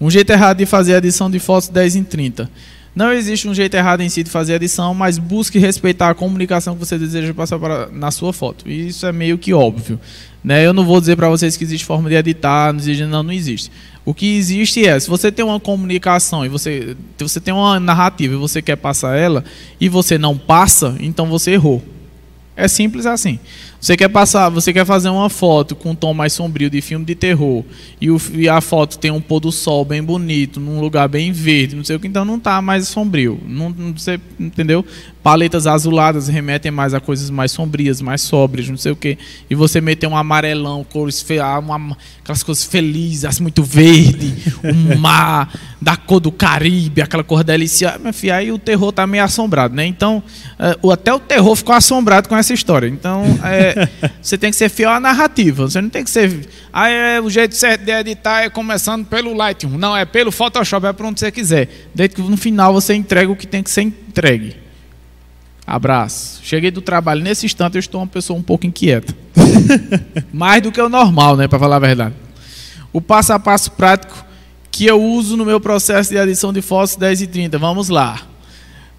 Um 0.00 0.10
jeito 0.10 0.30
errado 0.30 0.58
de 0.58 0.66
fazer 0.66 0.94
a 0.94 0.98
edição 0.98 1.30
de 1.30 1.38
fotos 1.38 1.68
10 1.68 1.96
em 1.96 2.04
30. 2.04 2.50
Não 2.94 3.12
existe 3.12 3.48
um 3.48 3.54
jeito 3.54 3.74
errado 3.74 4.02
em 4.02 4.08
si 4.08 4.22
de 4.22 4.30
fazer 4.30 4.52
a 4.52 4.56
edição, 4.56 4.94
mas 4.94 5.18
busque 5.18 5.58
respeitar 5.58 6.10
a 6.10 6.14
comunicação 6.14 6.74
que 6.74 6.80
você 6.80 6.96
deseja 6.96 7.34
passar 7.34 7.58
na 7.90 8.10
sua 8.12 8.32
foto. 8.32 8.70
Isso 8.70 9.04
é 9.04 9.12
meio 9.12 9.36
que 9.36 9.52
óbvio. 9.52 9.98
Né? 10.44 10.64
Eu 10.64 10.72
não 10.72 10.84
vou 10.84 11.00
dizer 11.00 11.16
para 11.16 11.28
vocês 11.28 11.56
que 11.56 11.64
existe 11.64 11.84
forma 11.84 12.08
de 12.08 12.14
editar, 12.14 12.72
não, 12.72 12.78
existe, 12.78 13.04
não, 13.04 13.22
não 13.22 13.32
existe. 13.32 13.70
O 14.04 14.14
que 14.14 14.36
existe 14.36 14.86
é, 14.86 15.00
se 15.00 15.08
você 15.08 15.32
tem 15.32 15.44
uma 15.44 15.58
comunicação 15.58 16.44
e 16.44 16.48
você, 16.48 16.96
você 17.18 17.40
tem 17.40 17.52
uma 17.52 17.80
narrativa 17.80 18.34
e 18.34 18.36
você 18.36 18.62
quer 18.62 18.76
passar 18.76 19.16
ela 19.16 19.42
e 19.80 19.88
você 19.88 20.16
não 20.16 20.36
passa, 20.36 20.94
então 21.00 21.26
você 21.26 21.52
errou. 21.52 21.82
É 22.56 22.68
simples 22.68 23.06
assim. 23.06 23.40
Você 23.84 23.98
quer 23.98 24.08
passar, 24.08 24.48
você 24.48 24.72
quer 24.72 24.86
fazer 24.86 25.10
uma 25.10 25.28
foto 25.28 25.76
com 25.76 25.90
um 25.90 25.94
tom 25.94 26.14
mais 26.14 26.32
sombrio 26.32 26.70
de 26.70 26.80
filme 26.80 27.04
de 27.04 27.14
terror 27.14 27.62
e, 28.00 28.10
o, 28.10 28.18
e, 28.32 28.48
a 28.48 28.58
foto 28.62 28.98
tem 28.98 29.10
um 29.10 29.20
pôr 29.20 29.40
do 29.40 29.52
sol 29.52 29.84
bem 29.84 30.02
bonito, 30.02 30.58
num 30.58 30.80
lugar 30.80 31.06
bem 31.06 31.30
verde, 31.32 31.76
não 31.76 31.84
sei 31.84 31.96
o 31.96 32.00
que, 32.00 32.08
então 32.08 32.24
não 32.24 32.36
está 32.36 32.62
mais 32.62 32.88
sombrio. 32.88 33.38
Não, 33.46 33.68
não, 33.68 33.92
você 33.92 34.18
entendeu? 34.40 34.82
Paletas 35.24 35.66
azuladas 35.66 36.28
remetem 36.28 36.70
mais 36.70 36.92
a 36.92 37.00
coisas 37.00 37.30
mais 37.30 37.50
sombrias, 37.50 38.02
mais 38.02 38.20
sóbrias, 38.20 38.68
não 38.68 38.76
sei 38.76 38.92
o 38.92 38.96
que. 38.96 39.16
E 39.48 39.54
você 39.54 39.80
meter 39.80 40.06
um 40.06 40.14
amarelão, 40.14 40.84
cores 40.84 41.22
fe, 41.22 41.38
ah, 41.38 41.58
uma, 41.58 41.96
aquelas 42.22 42.42
coisas 42.42 42.62
felizes, 42.62 43.24
assim, 43.24 43.42
muito 43.42 43.62
verde, 43.62 44.34
um 44.62 44.96
mar 45.00 45.50
da 45.80 45.96
cor 45.96 46.20
do 46.20 46.30
Caribe, 46.30 47.00
aquela 47.00 47.24
cor 47.24 47.42
deliciosa. 47.42 47.98
Meu 47.98 48.12
filho, 48.12 48.34
aí 48.34 48.52
o 48.52 48.58
terror 48.58 48.90
está 48.90 49.06
meio 49.06 49.24
assombrado, 49.24 49.74
né? 49.74 49.86
Então, 49.86 50.22
uh, 50.82 50.90
até 50.90 51.14
o 51.14 51.18
terror 51.18 51.56
ficou 51.56 51.74
assombrado 51.74 52.28
com 52.28 52.36
essa 52.36 52.52
história. 52.52 52.86
Então, 52.86 53.24
é, 53.42 53.88
você 54.20 54.36
tem 54.36 54.50
que 54.50 54.56
ser 54.58 54.68
fiel 54.68 54.90
à 54.90 55.00
narrativa. 55.00 55.66
Você 55.66 55.80
não 55.80 55.88
tem 55.88 56.04
que 56.04 56.10
ser. 56.10 56.46
Ah, 56.70 56.90
é, 56.90 57.18
o 57.18 57.30
jeito 57.30 57.54
certo 57.54 57.82
de 57.82 57.92
editar 57.92 58.42
é 58.42 58.50
começando 58.50 59.06
pelo 59.06 59.32
Lightroom. 59.32 59.78
Não, 59.78 59.96
é 59.96 60.04
pelo 60.04 60.30
Photoshop, 60.30 60.84
é 60.84 60.92
para 60.92 61.06
onde 61.06 61.18
você 61.18 61.32
quiser. 61.32 61.88
Desde 61.94 62.16
que 62.16 62.20
no 62.20 62.36
final 62.36 62.74
você 62.74 62.92
entrega 62.92 63.32
o 63.32 63.36
que 63.36 63.46
tem 63.46 63.62
que 63.62 63.70
ser 63.70 63.80
entregue. 63.80 64.63
Abraço. 65.66 66.40
Cheguei 66.42 66.70
do 66.70 66.80
trabalho. 66.80 67.22
Nesse 67.22 67.46
instante 67.46 67.76
eu 67.76 67.80
estou 67.80 68.00
uma 68.00 68.06
pessoa 68.06 68.38
um 68.38 68.42
pouco 68.42 68.66
inquieta. 68.66 69.14
Mais 70.32 70.62
do 70.62 70.70
que 70.70 70.80
o 70.80 70.88
normal, 70.88 71.36
né? 71.36 71.48
Para 71.48 71.58
falar 71.58 71.76
a 71.76 71.80
verdade. 71.80 72.14
O 72.92 73.00
passo 73.00 73.32
a 73.32 73.38
passo 73.38 73.72
prático 73.72 74.24
que 74.70 74.86
eu 74.86 75.02
uso 75.02 75.36
no 75.36 75.44
meu 75.44 75.60
processo 75.60 76.10
de 76.10 76.18
adição 76.18 76.52
de 76.52 76.60
fotos 76.60 76.96
10 76.96 77.22
e 77.22 77.26
30. 77.26 77.58
Vamos 77.58 77.88
lá. 77.88 78.20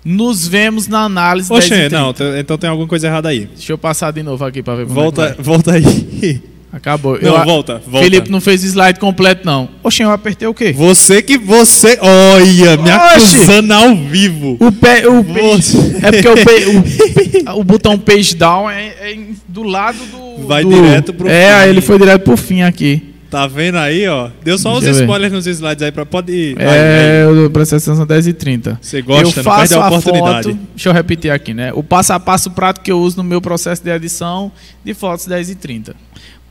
Nos 0.04 0.48
vemos 0.48 0.88
na 0.88 1.02
análise 1.02 1.52
Oxê, 1.52 1.90
não, 1.90 2.14
então 2.38 2.60
tem 2.60 2.70
alguma 2.70 2.88
coisa 2.88 3.08
errada 3.08 3.30
aí. 3.30 3.48
Deixa 3.48 3.74
eu 3.74 3.78
passar 3.78 4.12
de 4.12 4.22
novo 4.22 4.46
aqui 4.46 4.62
para 4.62 4.76
ver 4.76 4.84
como 4.84 4.94
volta, 4.94 5.36
é 5.38 5.42
Volta 5.42 5.72
aí. 5.72 6.44
Acabou. 6.76 7.18
Não, 7.22 7.38
eu, 7.38 7.46
volta, 7.46 7.82
volta. 7.88 8.04
Felipe 8.04 8.30
não 8.30 8.42
fez 8.42 8.62
slide 8.62 9.00
completo, 9.00 9.46
não. 9.46 9.70
Oxe, 9.82 10.04
eu 10.04 10.12
apertei 10.12 10.46
o 10.46 10.54
quê? 10.54 10.74
Você 10.74 11.22
que 11.22 11.38
você. 11.38 11.98
Olha, 12.02 12.76
me 12.76 12.92
Oxe, 12.92 13.38
acusando 13.38 13.74
ao 13.74 13.96
vivo. 13.96 14.58
O 14.60 14.70
pé. 14.74 15.08
O 15.08 15.24
page, 15.24 15.78
é 16.04 16.12
porque 16.12 16.28
o, 16.28 16.44
page, 16.44 17.46
o, 17.48 17.60
o, 17.62 17.64
botão 17.64 17.98
page 17.98 18.36
down 18.36 18.70
é, 18.70 18.88
é, 18.88 19.18
do 19.48 19.64
lado 19.64 19.98
do. 19.98 20.46
Vai 20.46 20.64
do, 20.64 20.70
direto 20.70 21.14
pro 21.14 21.30
É, 21.30 21.64
fim. 21.64 21.70
ele 21.70 21.80
foi 21.80 21.98
direto 21.98 22.24
pro 22.24 22.36
fim 22.36 22.62
aqui. 22.62 23.16
Tá 23.32 23.48
vendo 23.48 23.78
aí, 23.78 24.06
ó? 24.08 24.30
Deu 24.44 24.58
só 24.58 24.74
Deixa 24.74 24.92
uns 24.92 24.98
spoilers 25.00 25.32
nos 25.32 25.48
slides 25.48 25.82
aí 25.82 25.92
pra 25.94 26.06
pode 26.06 26.32
ir. 26.32 26.58
É, 26.60 27.26
o 27.46 27.50
processo 27.50 27.96
são 27.96 28.06
10 28.06 28.28
e 28.28 28.34
30 28.34 28.80
Você 28.82 29.02
gosta, 29.02 29.40
eu 29.40 29.44
faço 29.44 29.80
a, 29.80 29.86
a 29.86 29.88
oportunidade. 29.88 30.50
Foto, 30.50 30.60
deixa 30.74 30.90
eu 30.90 30.94
repetir 30.94 31.32
aqui, 31.32 31.54
né? 31.54 31.72
O 31.74 31.82
passo 31.82 32.12
a 32.14 32.20
passo 32.20 32.52
prático 32.52 32.84
que 32.84 32.92
eu 32.92 33.00
uso 33.00 33.18
no 33.18 33.24
meu 33.24 33.42
processo 33.42 33.84
de 33.84 33.90
edição 33.90 34.52
de 34.84 34.94
fotos 34.94 35.26
10 35.26 35.50
e 35.50 35.56
30 35.56 35.96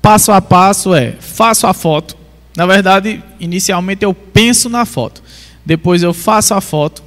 Passo 0.05 0.33
a 0.33 0.43
passo 0.43 0.95
é, 0.95 1.13
faço 1.19 1.67
a 1.67 1.73
foto. 1.73 2.15
Na 2.55 2.67
verdade, 2.67 3.23
inicialmente 3.41 4.05
eu 4.05 4.13
penso 4.13 4.69
na 4.69 4.85
foto. 4.85 5.23
Depois 5.65 6.03
eu 6.03 6.13
faço 6.13 6.53
a 6.53 6.61
foto, 6.61 7.03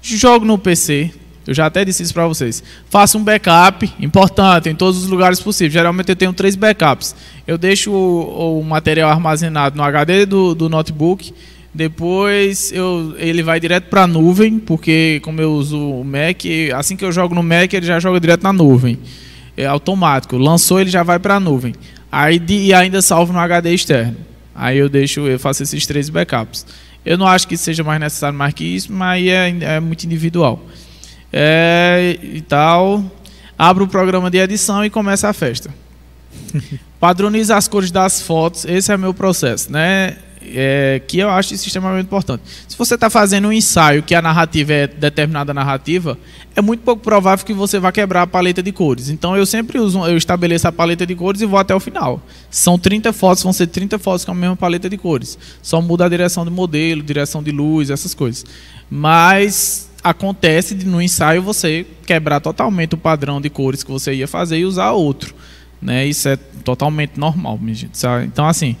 jogo 0.00 0.46
no 0.46 0.56
PC, 0.56 1.10
eu 1.46 1.52
já 1.52 1.66
até 1.66 1.84
disse 1.84 2.02
isso 2.02 2.14
para 2.14 2.26
vocês. 2.26 2.62
Faço 2.88 3.18
um 3.18 3.22
backup, 3.22 3.92
importante, 4.00 4.70
em 4.70 4.74
todos 4.74 5.04
os 5.04 5.10
lugares 5.10 5.38
possíveis. 5.38 5.74
Geralmente 5.74 6.08
eu 6.08 6.16
tenho 6.16 6.32
três 6.32 6.56
backups. 6.56 7.14
Eu 7.46 7.58
deixo 7.58 7.92
o, 7.92 8.60
o 8.60 8.64
material 8.64 9.10
armazenado 9.10 9.76
no 9.76 9.82
HD 9.82 10.24
do, 10.24 10.54
do 10.54 10.70
notebook. 10.70 11.34
Depois 11.74 12.72
eu, 12.72 13.14
ele 13.18 13.42
vai 13.42 13.60
direto 13.60 13.90
para 13.90 14.04
a 14.04 14.06
nuvem, 14.06 14.58
porque 14.58 15.20
como 15.22 15.42
eu 15.42 15.52
uso 15.52 15.78
o 15.78 16.02
Mac, 16.02 16.40
assim 16.74 16.96
que 16.96 17.04
eu 17.04 17.12
jogo 17.12 17.34
no 17.34 17.42
Mac, 17.42 17.70
ele 17.70 17.84
já 17.84 18.00
joga 18.00 18.18
direto 18.18 18.44
na 18.44 18.52
nuvem. 18.54 18.98
É 19.58 19.66
automático. 19.66 20.38
Lançou, 20.38 20.80
ele 20.80 20.88
já 20.88 21.02
vai 21.02 21.18
para 21.18 21.34
a 21.34 21.40
nuvem. 21.40 21.74
Aí 22.10 22.42
e 22.48 22.74
ainda 22.74 23.00
salvo 23.00 23.32
no 23.32 23.38
HD 23.38 23.72
externo. 23.72 24.16
Aí 24.54 24.78
eu 24.78 24.88
deixo, 24.88 25.20
eu 25.26 25.38
faço 25.38 25.62
esses 25.62 25.86
três 25.86 26.08
backups. 26.08 26.66
Eu 27.04 27.16
não 27.16 27.26
acho 27.26 27.48
que 27.48 27.56
seja 27.56 27.82
mais 27.82 28.00
necessário 28.00 28.36
mais 28.36 28.52
que 28.52 28.64
isso, 28.64 28.92
mas 28.92 29.26
é, 29.26 29.48
é 29.76 29.80
muito 29.80 30.04
individual. 30.04 30.62
É, 31.32 32.18
e 32.22 32.40
tal. 32.40 33.04
Abro 33.58 33.84
o 33.84 33.88
programa 33.88 34.30
de 34.30 34.38
edição 34.38 34.84
e 34.84 34.90
começa 34.90 35.28
a 35.28 35.32
festa. 35.32 35.72
Padroniza 36.98 37.56
as 37.56 37.68
cores 37.68 37.90
das 37.90 38.20
fotos, 38.20 38.64
esse 38.64 38.92
é 38.92 38.96
meu 38.96 39.14
processo, 39.14 39.72
né? 39.72 40.16
É, 40.42 41.02
que 41.06 41.18
eu 41.18 41.28
acho 41.28 41.52
extremamente 41.52 42.06
importante. 42.06 42.42
Se 42.66 42.76
você 42.76 42.94
está 42.94 43.10
fazendo 43.10 43.48
um 43.48 43.52
ensaio 43.52 44.02
que 44.02 44.14
a 44.14 44.22
narrativa 44.22 44.72
é 44.72 44.86
determinada 44.86 45.52
narrativa, 45.52 46.18
é 46.56 46.62
muito 46.62 46.80
pouco 46.80 47.02
provável 47.02 47.44
que 47.44 47.52
você 47.52 47.78
vá 47.78 47.92
quebrar 47.92 48.22
a 48.22 48.26
paleta 48.26 48.62
de 48.62 48.72
cores. 48.72 49.10
Então 49.10 49.36
eu 49.36 49.44
sempre 49.44 49.78
uso, 49.78 50.04
eu 50.06 50.16
estabeleço 50.16 50.66
a 50.66 50.72
paleta 50.72 51.06
de 51.06 51.14
cores 51.14 51.42
e 51.42 51.46
vou 51.46 51.58
até 51.58 51.74
o 51.74 51.80
final. 51.80 52.22
São 52.50 52.78
30 52.78 53.12
fotos, 53.12 53.42
vão 53.42 53.52
ser 53.52 53.66
30 53.66 53.98
fotos 53.98 54.24
com 54.24 54.32
a 54.32 54.34
mesma 54.34 54.56
paleta 54.56 54.88
de 54.88 54.96
cores. 54.96 55.38
Só 55.62 55.80
muda 55.80 56.06
a 56.06 56.08
direção 56.08 56.44
do 56.44 56.50
modelo, 56.50 57.02
direção 57.02 57.42
de 57.42 57.50
luz, 57.50 57.90
essas 57.90 58.14
coisas. 58.14 58.44
Mas 58.90 59.90
acontece 60.02 60.74
de 60.74 60.86
no 60.86 61.00
ensaio 61.00 61.42
você 61.42 61.86
quebrar 62.06 62.40
totalmente 62.40 62.94
o 62.94 62.98
padrão 62.98 63.40
de 63.40 63.50
cores 63.50 63.84
que 63.84 63.90
você 63.90 64.14
ia 64.14 64.26
fazer 64.26 64.58
e 64.58 64.64
usar 64.64 64.92
outro. 64.92 65.34
Né? 65.80 66.06
Isso 66.06 66.28
é 66.28 66.36
totalmente 66.36 67.18
normal, 67.18 67.58
minha 67.58 67.74
gente. 67.74 67.98
Então, 68.26 68.46
assim, 68.46 68.76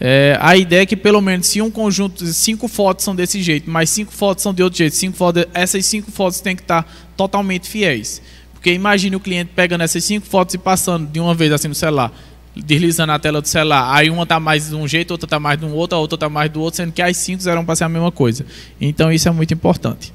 é, 0.00 0.36
a 0.40 0.56
ideia 0.56 0.82
é 0.82 0.86
que 0.86 0.96
pelo 0.96 1.20
menos 1.20 1.46
se 1.46 1.62
um 1.62 1.70
conjunto 1.70 2.24
de 2.24 2.34
cinco 2.34 2.66
fotos 2.68 3.04
são 3.04 3.14
desse 3.14 3.42
jeito, 3.42 3.70
mas 3.70 3.90
cinco 3.90 4.12
fotos 4.12 4.42
são 4.42 4.52
de 4.52 4.62
outro 4.62 4.78
jeito, 4.78 4.94
cinco 4.94 5.16
fotos, 5.16 5.44
essas 5.54 5.86
cinco 5.86 6.10
fotos 6.10 6.40
têm 6.40 6.56
que 6.56 6.62
estar 6.62 6.86
totalmente 7.16 7.68
fiéis. 7.68 8.20
Porque 8.52 8.72
imagine 8.72 9.14
o 9.14 9.20
cliente 9.20 9.52
pegando 9.54 9.82
essas 9.82 10.02
cinco 10.02 10.26
fotos 10.26 10.54
e 10.54 10.58
passando 10.58 11.10
de 11.10 11.20
uma 11.20 11.34
vez 11.34 11.52
assim 11.52 11.68
no 11.68 11.74
celular, 11.74 12.12
deslizando 12.56 13.12
a 13.12 13.18
tela 13.18 13.40
do 13.40 13.48
celular. 13.48 13.94
Aí 13.94 14.10
uma 14.10 14.24
está 14.24 14.40
mais 14.40 14.68
de 14.68 14.74
um 14.74 14.88
jeito, 14.88 15.12
outra 15.12 15.26
está 15.26 15.38
mais 15.38 15.58
de 15.58 15.64
um 15.64 15.72
outro, 15.72 15.96
a 15.96 16.00
outra 16.00 16.16
está 16.16 16.28
mais 16.28 16.50
do 16.50 16.60
outro, 16.60 16.78
sendo 16.78 16.92
que 16.92 17.02
as 17.02 17.16
cinco 17.16 17.48
eram 17.48 17.64
para 17.64 17.76
ser 17.76 17.84
a 17.84 17.88
mesma 17.88 18.10
coisa. 18.10 18.44
Então 18.80 19.12
isso 19.12 19.28
é 19.28 19.30
muito 19.30 19.54
importante. 19.54 20.12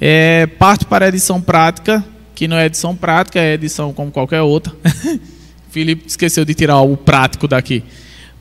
É, 0.00 0.46
parto 0.46 0.86
para 0.86 1.06
a 1.06 1.08
edição 1.08 1.40
prática, 1.40 2.04
que 2.34 2.46
não 2.46 2.56
é 2.56 2.66
edição 2.66 2.94
prática, 2.94 3.40
é 3.40 3.54
edição 3.54 3.92
como 3.92 4.12
qualquer 4.12 4.42
outra. 4.42 4.74
Felipe 5.70 6.06
esqueceu 6.06 6.44
de 6.44 6.54
tirar 6.54 6.80
o 6.80 6.96
prático 6.96 7.48
daqui. 7.48 7.82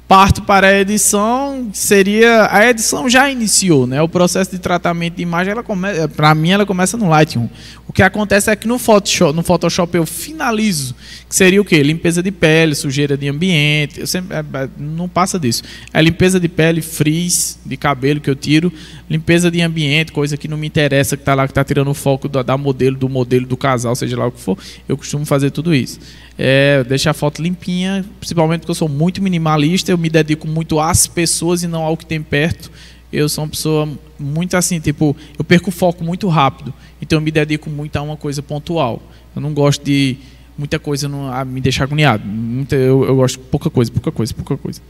Parto 0.07 0.43
para 0.43 0.67
a 0.67 0.79
edição, 0.79 1.67
seria 1.73 2.47
a 2.51 2.69
edição 2.69 3.09
já 3.09 3.27
iniciou, 3.27 3.87
né? 3.87 3.99
O 4.03 4.07
processo 4.07 4.51
de 4.51 4.59
tratamento 4.59 5.15
de 5.15 5.23
imagem, 5.23 5.51
ela 5.51 5.63
começa, 5.63 6.07
para 6.07 6.35
mim 6.35 6.51
ela 6.51 6.63
começa 6.63 6.95
no 6.95 7.09
Lightroom. 7.09 7.49
O 7.87 7.93
que 7.93 8.03
acontece 8.03 8.51
é 8.51 8.55
que 8.55 8.67
no 8.67 8.77
Photoshop, 8.77 9.35
no 9.35 9.41
Photoshop 9.41 9.97
eu 9.97 10.05
finalizo, 10.05 10.93
que 11.27 11.35
seria 11.35 11.59
o 11.59 11.65
quê? 11.65 11.81
Limpeza 11.81 12.21
de 12.21 12.29
pele, 12.29 12.75
sujeira 12.75 13.17
de 13.17 13.27
ambiente, 13.27 13.99
eu 13.99 14.05
sempre 14.05 14.37
é, 14.37 14.39
é, 14.39 14.69
não 14.77 15.09
passa 15.09 15.39
disso. 15.39 15.63
É 15.91 15.99
limpeza 16.03 16.39
de 16.39 16.47
pele, 16.47 16.83
frizz 16.83 17.57
de 17.65 17.75
cabelo 17.75 18.21
que 18.21 18.29
eu 18.29 18.35
tiro, 18.35 18.71
limpeza 19.09 19.49
de 19.49 19.59
ambiente, 19.59 20.11
coisa 20.11 20.37
que 20.37 20.47
não 20.47 20.57
me 20.57 20.67
interessa, 20.67 21.17
que 21.17 21.23
está 21.23 21.33
lá 21.33 21.47
que 21.47 21.51
está 21.51 21.63
tirando 21.63 21.89
o 21.89 21.95
foco 21.95 22.29
da, 22.29 22.43
da 22.43 22.55
modelo, 22.55 22.95
do 22.95 23.09
modelo 23.09 23.47
do 23.47 23.57
casal, 23.57 23.95
seja 23.95 24.15
lá 24.15 24.27
o 24.27 24.31
que 24.31 24.39
for. 24.39 24.55
Eu 24.87 24.97
costumo 24.97 25.25
fazer 25.25 25.49
tudo 25.49 25.73
isso 25.73 25.99
é, 26.37 26.83
deixar 26.83 27.11
a 27.11 27.13
foto 27.13 27.41
limpinha, 27.41 28.05
principalmente 28.19 28.61
porque 28.61 28.71
eu 28.71 28.75
sou 28.75 28.89
muito 28.89 29.21
minimalista, 29.21 29.91
eu 29.95 29.99
me 29.99 30.09
dedico 30.09 30.47
muito 30.47 30.79
às 30.79 31.07
pessoas 31.07 31.63
e 31.63 31.67
não 31.67 31.83
ao 31.83 31.97
que 31.97 32.05
tem 32.05 32.21
perto. 32.21 32.71
Eu 33.11 33.27
sou 33.29 33.43
uma 33.43 33.49
pessoa 33.49 33.89
muito 34.19 34.55
assim, 34.55 34.79
tipo, 34.79 35.15
eu 35.37 35.43
perco 35.43 35.69
o 35.69 35.71
foco 35.71 36.03
muito 36.03 36.27
rápido, 36.27 36.73
então 37.01 37.17
eu 37.17 37.21
me 37.21 37.31
dedico 37.31 37.69
muito 37.69 37.95
a 37.95 38.01
uma 38.01 38.17
coisa 38.17 38.43
pontual. 38.43 39.01
Eu 39.35 39.41
não 39.41 39.53
gosto 39.53 39.83
de 39.83 40.17
muita 40.57 40.79
coisa 40.79 41.07
não, 41.07 41.31
a 41.31 41.43
me 41.45 41.61
deixar 41.61 41.85
agoniado. 41.85 42.25
Muita, 42.25 42.75
eu, 42.75 43.03
eu 43.05 43.15
gosto 43.15 43.39
de 43.39 43.45
pouca 43.45 43.69
coisa, 43.69 43.91
pouca 43.91 44.11
coisa, 44.11 44.33
pouca 44.33 44.57
coisa. 44.57 44.81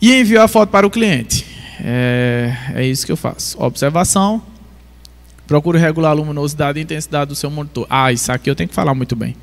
E 0.00 0.20
envio 0.20 0.40
a 0.42 0.48
foto 0.48 0.70
para 0.70 0.86
o 0.86 0.90
cliente. 0.90 1.46
É, 1.80 2.56
é 2.74 2.86
isso 2.86 3.06
que 3.06 3.12
eu 3.12 3.16
faço. 3.16 3.60
Observação. 3.62 4.42
Procuro 5.46 5.78
regular 5.78 6.10
a 6.12 6.14
luminosidade 6.14 6.78
e 6.78 6.82
intensidade 6.82 7.28
do 7.28 7.34
seu 7.34 7.50
monitor. 7.50 7.86
Ah, 7.90 8.12
isso 8.12 8.32
aqui 8.32 8.48
eu 8.48 8.54
tenho 8.54 8.68
que 8.68 8.74
falar 8.74 8.94
muito 8.94 9.14
bem. 9.14 9.36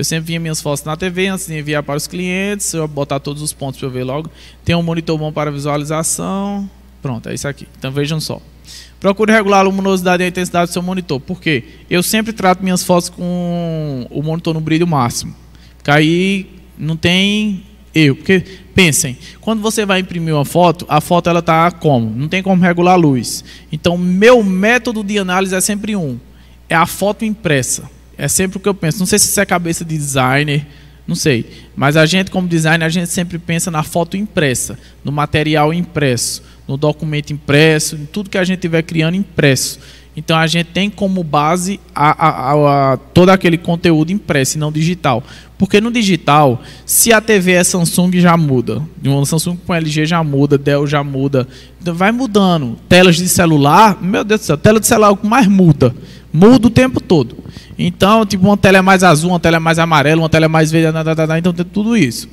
Eu 0.00 0.04
sempre 0.04 0.28
via 0.28 0.40
minhas 0.40 0.62
fotos 0.62 0.82
na 0.82 0.96
TV 0.96 1.26
antes 1.26 1.46
de 1.46 1.58
enviar 1.58 1.82
para 1.82 1.94
os 1.94 2.06
clientes, 2.06 2.72
eu 2.72 2.88
botar 2.88 3.20
todos 3.20 3.42
os 3.42 3.52
pontos 3.52 3.78
para 3.78 3.86
eu 3.86 3.92
ver 3.92 4.02
logo. 4.02 4.30
Tem 4.64 4.74
um 4.74 4.82
monitor 4.82 5.18
bom 5.18 5.30
para 5.30 5.50
visualização. 5.50 6.70
Pronto, 7.02 7.28
é 7.28 7.34
isso 7.34 7.46
aqui. 7.46 7.68
Então 7.78 7.92
vejam 7.92 8.18
só. 8.18 8.40
Procure 8.98 9.30
regular 9.30 9.60
a 9.60 9.62
luminosidade 9.62 10.22
e 10.22 10.24
a 10.24 10.28
intensidade 10.30 10.70
do 10.70 10.72
seu 10.72 10.80
monitor. 10.80 11.20
Por 11.20 11.38
quê? 11.38 11.64
Eu 11.90 12.02
sempre 12.02 12.32
trato 12.32 12.62
minhas 12.62 12.82
fotos 12.82 13.10
com 13.10 14.06
o 14.10 14.22
monitor 14.22 14.54
no 14.54 14.60
brilho 14.60 14.86
máximo. 14.86 15.36
Porque 15.76 15.90
aí 15.90 16.48
não 16.78 16.96
tem 16.96 17.62
erro. 17.94 18.16
Porque, 18.16 18.42
pensem, 18.74 19.18
quando 19.38 19.60
você 19.60 19.84
vai 19.84 20.00
imprimir 20.00 20.34
uma 20.34 20.46
foto, 20.46 20.86
a 20.88 21.02
foto 21.02 21.28
ela 21.28 21.40
está 21.40 21.70
como? 21.70 22.08
Não 22.08 22.26
tem 22.26 22.42
como 22.42 22.62
regular 22.62 22.94
a 22.94 22.96
luz. 22.96 23.44
Então, 23.70 23.98
meu 23.98 24.42
método 24.42 25.04
de 25.04 25.18
análise 25.18 25.54
é 25.54 25.60
sempre 25.60 25.94
um. 25.94 26.18
É 26.70 26.74
a 26.74 26.86
foto 26.86 27.22
impressa. 27.22 27.99
É 28.20 28.28
sempre 28.28 28.58
o 28.58 28.60
que 28.60 28.68
eu 28.68 28.74
penso. 28.74 28.98
Não 28.98 29.06
sei 29.06 29.18
se 29.18 29.28
isso 29.28 29.40
é 29.40 29.46
cabeça 29.46 29.82
de 29.82 29.96
designer, 29.96 30.66
não 31.06 31.14
sei. 31.14 31.50
Mas 31.74 31.96
a 31.96 32.04
gente, 32.04 32.30
como 32.30 32.46
designer, 32.46 32.84
a 32.84 32.90
gente 32.90 33.08
sempre 33.08 33.38
pensa 33.38 33.70
na 33.70 33.82
foto 33.82 34.14
impressa, 34.14 34.78
no 35.02 35.10
material 35.10 35.72
impresso, 35.72 36.42
no 36.68 36.76
documento 36.76 37.32
impresso, 37.32 37.96
em 37.96 38.04
tudo 38.04 38.28
que 38.28 38.36
a 38.36 38.44
gente 38.44 38.58
estiver 38.58 38.82
criando 38.82 39.16
impresso. 39.16 39.80
Então 40.20 40.36
a 40.36 40.46
gente 40.46 40.66
tem 40.66 40.90
como 40.90 41.24
base 41.24 41.80
a, 41.94 42.10
a, 42.10 42.92
a, 42.92 42.96
todo 42.98 43.30
aquele 43.30 43.56
conteúdo 43.56 44.12
impresso 44.12 44.58
e 44.58 44.60
não 44.60 44.70
digital. 44.70 45.24
Porque 45.56 45.80
no 45.80 45.90
digital, 45.90 46.60
se 46.84 47.10
a 47.10 47.22
TV 47.22 47.52
é 47.52 47.64
Samsung, 47.64 48.20
já 48.20 48.36
muda. 48.36 48.82
De 49.00 49.08
uma 49.08 49.24
Samsung 49.24 49.56
com 49.66 49.74
LG 49.74 50.04
já 50.04 50.22
muda, 50.22 50.58
Dell 50.58 50.86
já 50.86 51.02
muda. 51.02 51.48
Então 51.80 51.94
vai 51.94 52.12
mudando. 52.12 52.76
Telas 52.86 53.16
de 53.16 53.26
celular, 53.28 53.96
meu 54.02 54.22
Deus 54.22 54.42
do 54.42 54.44
céu, 54.44 54.58
tela 54.58 54.78
de 54.78 54.86
celular 54.86 55.08
é 55.08 55.10
o 55.12 55.16
que 55.16 55.26
mais 55.26 55.46
muda. 55.46 55.94
Muda 56.30 56.66
o 56.66 56.70
tempo 56.70 57.00
todo. 57.00 57.38
Então, 57.78 58.26
tipo, 58.26 58.44
uma 58.44 58.58
tela 58.58 58.76
é 58.76 58.82
mais 58.82 59.02
azul, 59.02 59.30
uma 59.30 59.40
tela 59.40 59.56
é 59.56 59.58
mais 59.58 59.78
amarela, 59.78 60.20
uma 60.20 60.28
tela 60.28 60.44
é 60.44 60.48
mais 60.48 60.70
verde, 60.70 60.98
então 61.38 61.54
tem 61.54 61.64
tudo 61.64 61.96
isso. 61.96 62.28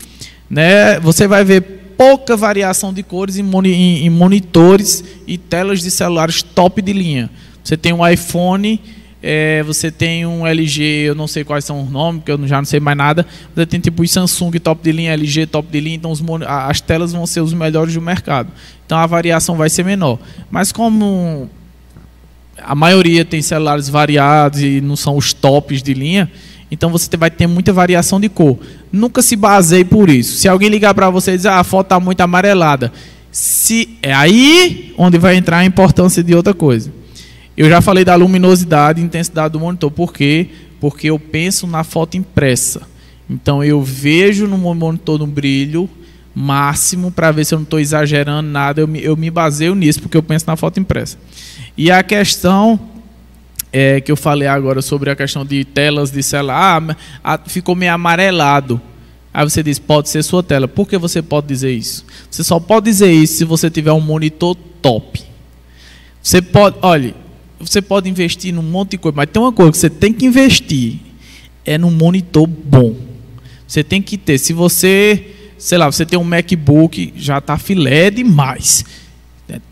Né? 0.49 0.99
Você 0.99 1.25
vai 1.25 1.45
ver 1.45 1.61
pouca 1.97 2.35
variação 2.35 2.93
de 2.93 3.01
cores 3.01 3.37
em 3.37 4.09
monitores 4.09 5.05
e 5.25 5.37
telas 5.37 5.81
de 5.81 5.89
celulares 5.89 6.43
top 6.43 6.81
de 6.81 6.91
linha. 6.91 7.29
Você 7.67 7.75
tem 7.75 7.91
um 7.91 8.07
iPhone, 8.07 8.79
é, 9.21 9.61
você 9.63 9.91
tem 9.91 10.25
um 10.25 10.47
LG, 10.47 10.81
eu 10.81 11.13
não 11.13 11.27
sei 11.27 11.43
quais 11.43 11.65
são 11.65 11.83
os 11.83 11.91
nomes, 11.91 12.21
porque 12.21 12.31
eu 12.31 12.47
já 12.47 12.59
não 12.59 12.65
sei 12.65 12.79
mais 12.79 12.97
nada. 12.97 13.27
Você 13.53 13.65
tem 13.65 13.77
tipo 13.77 14.07
Samsung 14.07 14.51
top 14.51 14.81
de 14.81 14.93
linha, 14.93 15.11
LG 15.11 15.47
top 15.47 15.67
de 15.69 15.81
linha, 15.81 15.97
então 15.97 16.09
os, 16.09 16.23
as 16.47 16.79
telas 16.79 17.11
vão 17.11 17.27
ser 17.27 17.41
os 17.41 17.53
melhores 17.53 17.93
do 17.93 18.01
mercado. 18.01 18.53
Então 18.85 18.97
a 18.97 19.05
variação 19.05 19.57
vai 19.57 19.69
ser 19.69 19.83
menor. 19.83 20.17
Mas 20.49 20.71
como 20.71 21.49
a 22.63 22.73
maioria 22.73 23.25
tem 23.25 23.41
celulares 23.41 23.89
variados 23.89 24.61
e 24.61 24.79
não 24.79 24.95
são 24.95 25.17
os 25.17 25.33
tops 25.33 25.83
de 25.83 25.93
linha, 25.93 26.31
então 26.71 26.89
você 26.89 27.17
vai 27.17 27.29
ter 27.29 27.47
muita 27.47 27.73
variação 27.73 28.17
de 28.17 28.29
cor. 28.29 28.57
Nunca 28.89 29.21
se 29.21 29.35
baseie 29.35 29.83
por 29.83 30.09
isso. 30.09 30.37
Se 30.37 30.47
alguém 30.47 30.69
ligar 30.69 30.93
para 30.93 31.09
você 31.09 31.33
e 31.33 31.35
dizer, 31.35 31.49
ah, 31.49 31.59
a 31.59 31.65
foto 31.65 31.87
está 31.87 31.99
muito 31.99 32.21
amarelada, 32.21 32.93
se 33.29 33.97
é 34.01 34.13
aí 34.13 34.93
onde 34.97 35.17
vai 35.17 35.35
entrar 35.35 35.57
a 35.57 35.65
importância 35.65 36.23
de 36.23 36.33
outra 36.33 36.53
coisa. 36.53 36.95
Eu 37.57 37.67
já 37.67 37.81
falei 37.81 38.05
da 38.05 38.13
luminosidade 38.13 39.01
e 39.01 39.03
intensidade 39.03 39.53
do 39.53 39.59
monitor. 39.59 39.89
Por 39.89 40.13
quê? 40.13 40.47
Porque 40.79 41.09
eu 41.09 41.17
penso 41.17 41.65
na 41.65 41.83
foto 41.83 42.15
impressa. 42.15 42.83
Então 43.27 43.63
eu 43.63 43.81
vejo 43.81 44.45
no 44.45 44.57
monitor 44.57 45.17
no 45.17 45.25
brilho 45.25 45.89
máximo 46.35 47.11
para 47.11 47.31
ver 47.31 47.45
se 47.45 47.55
eu 47.55 47.57
não 47.57 47.63
estou 47.63 47.79
exagerando 47.79 48.47
nada. 48.47 48.79
Eu 48.79 48.87
me, 48.87 49.03
eu 49.03 49.17
me 49.17 49.31
baseio 49.31 49.73
nisso 49.73 49.99
porque 50.01 50.15
eu 50.15 50.21
penso 50.21 50.45
na 50.45 50.55
foto 50.55 50.79
impressa. 50.79 51.17
E 51.75 51.89
a 51.89 52.03
questão 52.03 52.79
é, 53.73 53.99
que 53.99 54.11
eu 54.11 54.15
falei 54.15 54.47
agora 54.47 54.81
sobre 54.83 55.09
a 55.09 55.15
questão 55.15 55.43
de 55.43 55.65
telas 55.65 56.11
de 56.11 56.21
celular, 56.21 56.95
ah, 57.23 57.39
ficou 57.47 57.73
meio 57.75 57.91
amarelado. 57.91 58.79
Aí 59.33 59.43
você 59.43 59.63
diz, 59.63 59.79
pode 59.79 60.09
ser 60.09 60.23
sua 60.23 60.43
tela. 60.43 60.67
Por 60.67 60.87
que 60.87 60.97
você 60.97 61.23
pode 61.23 61.47
dizer 61.47 61.71
isso? 61.71 62.05
Você 62.29 62.43
só 62.43 62.59
pode 62.59 62.85
dizer 62.85 63.11
isso 63.11 63.33
se 63.37 63.45
você 63.45 63.69
tiver 63.69 63.91
um 63.91 63.99
monitor 63.99 64.55
top. 64.79 65.23
Você 66.21 66.39
pode, 66.41 66.77
olha, 66.81 67.15
você 67.59 67.81
pode 67.81 68.09
investir 68.09 68.53
num 68.53 68.61
monte 68.61 68.91
de 68.91 68.97
coisa, 68.97 69.15
mas 69.15 69.29
tem 69.31 69.41
uma 69.41 69.51
coisa 69.51 69.71
que 69.71 69.77
você 69.77 69.89
tem 69.89 70.13
que 70.13 70.25
investir 70.25 70.99
é 71.67 71.77
num 71.77 71.91
monitor 71.91 72.47
bom. 72.47 72.95
Você 73.67 73.83
tem 73.83 74.01
que 74.01 74.17
ter. 74.17 74.37
Se 74.37 74.53
você, 74.53 75.27
sei 75.57 75.77
lá, 75.77 75.91
você 75.91 76.05
tem 76.05 76.17
um 76.17 76.23
MacBook, 76.23 77.13
já 77.17 77.39
está 77.39 77.57
filé 77.57 78.09
demais. 78.09 78.85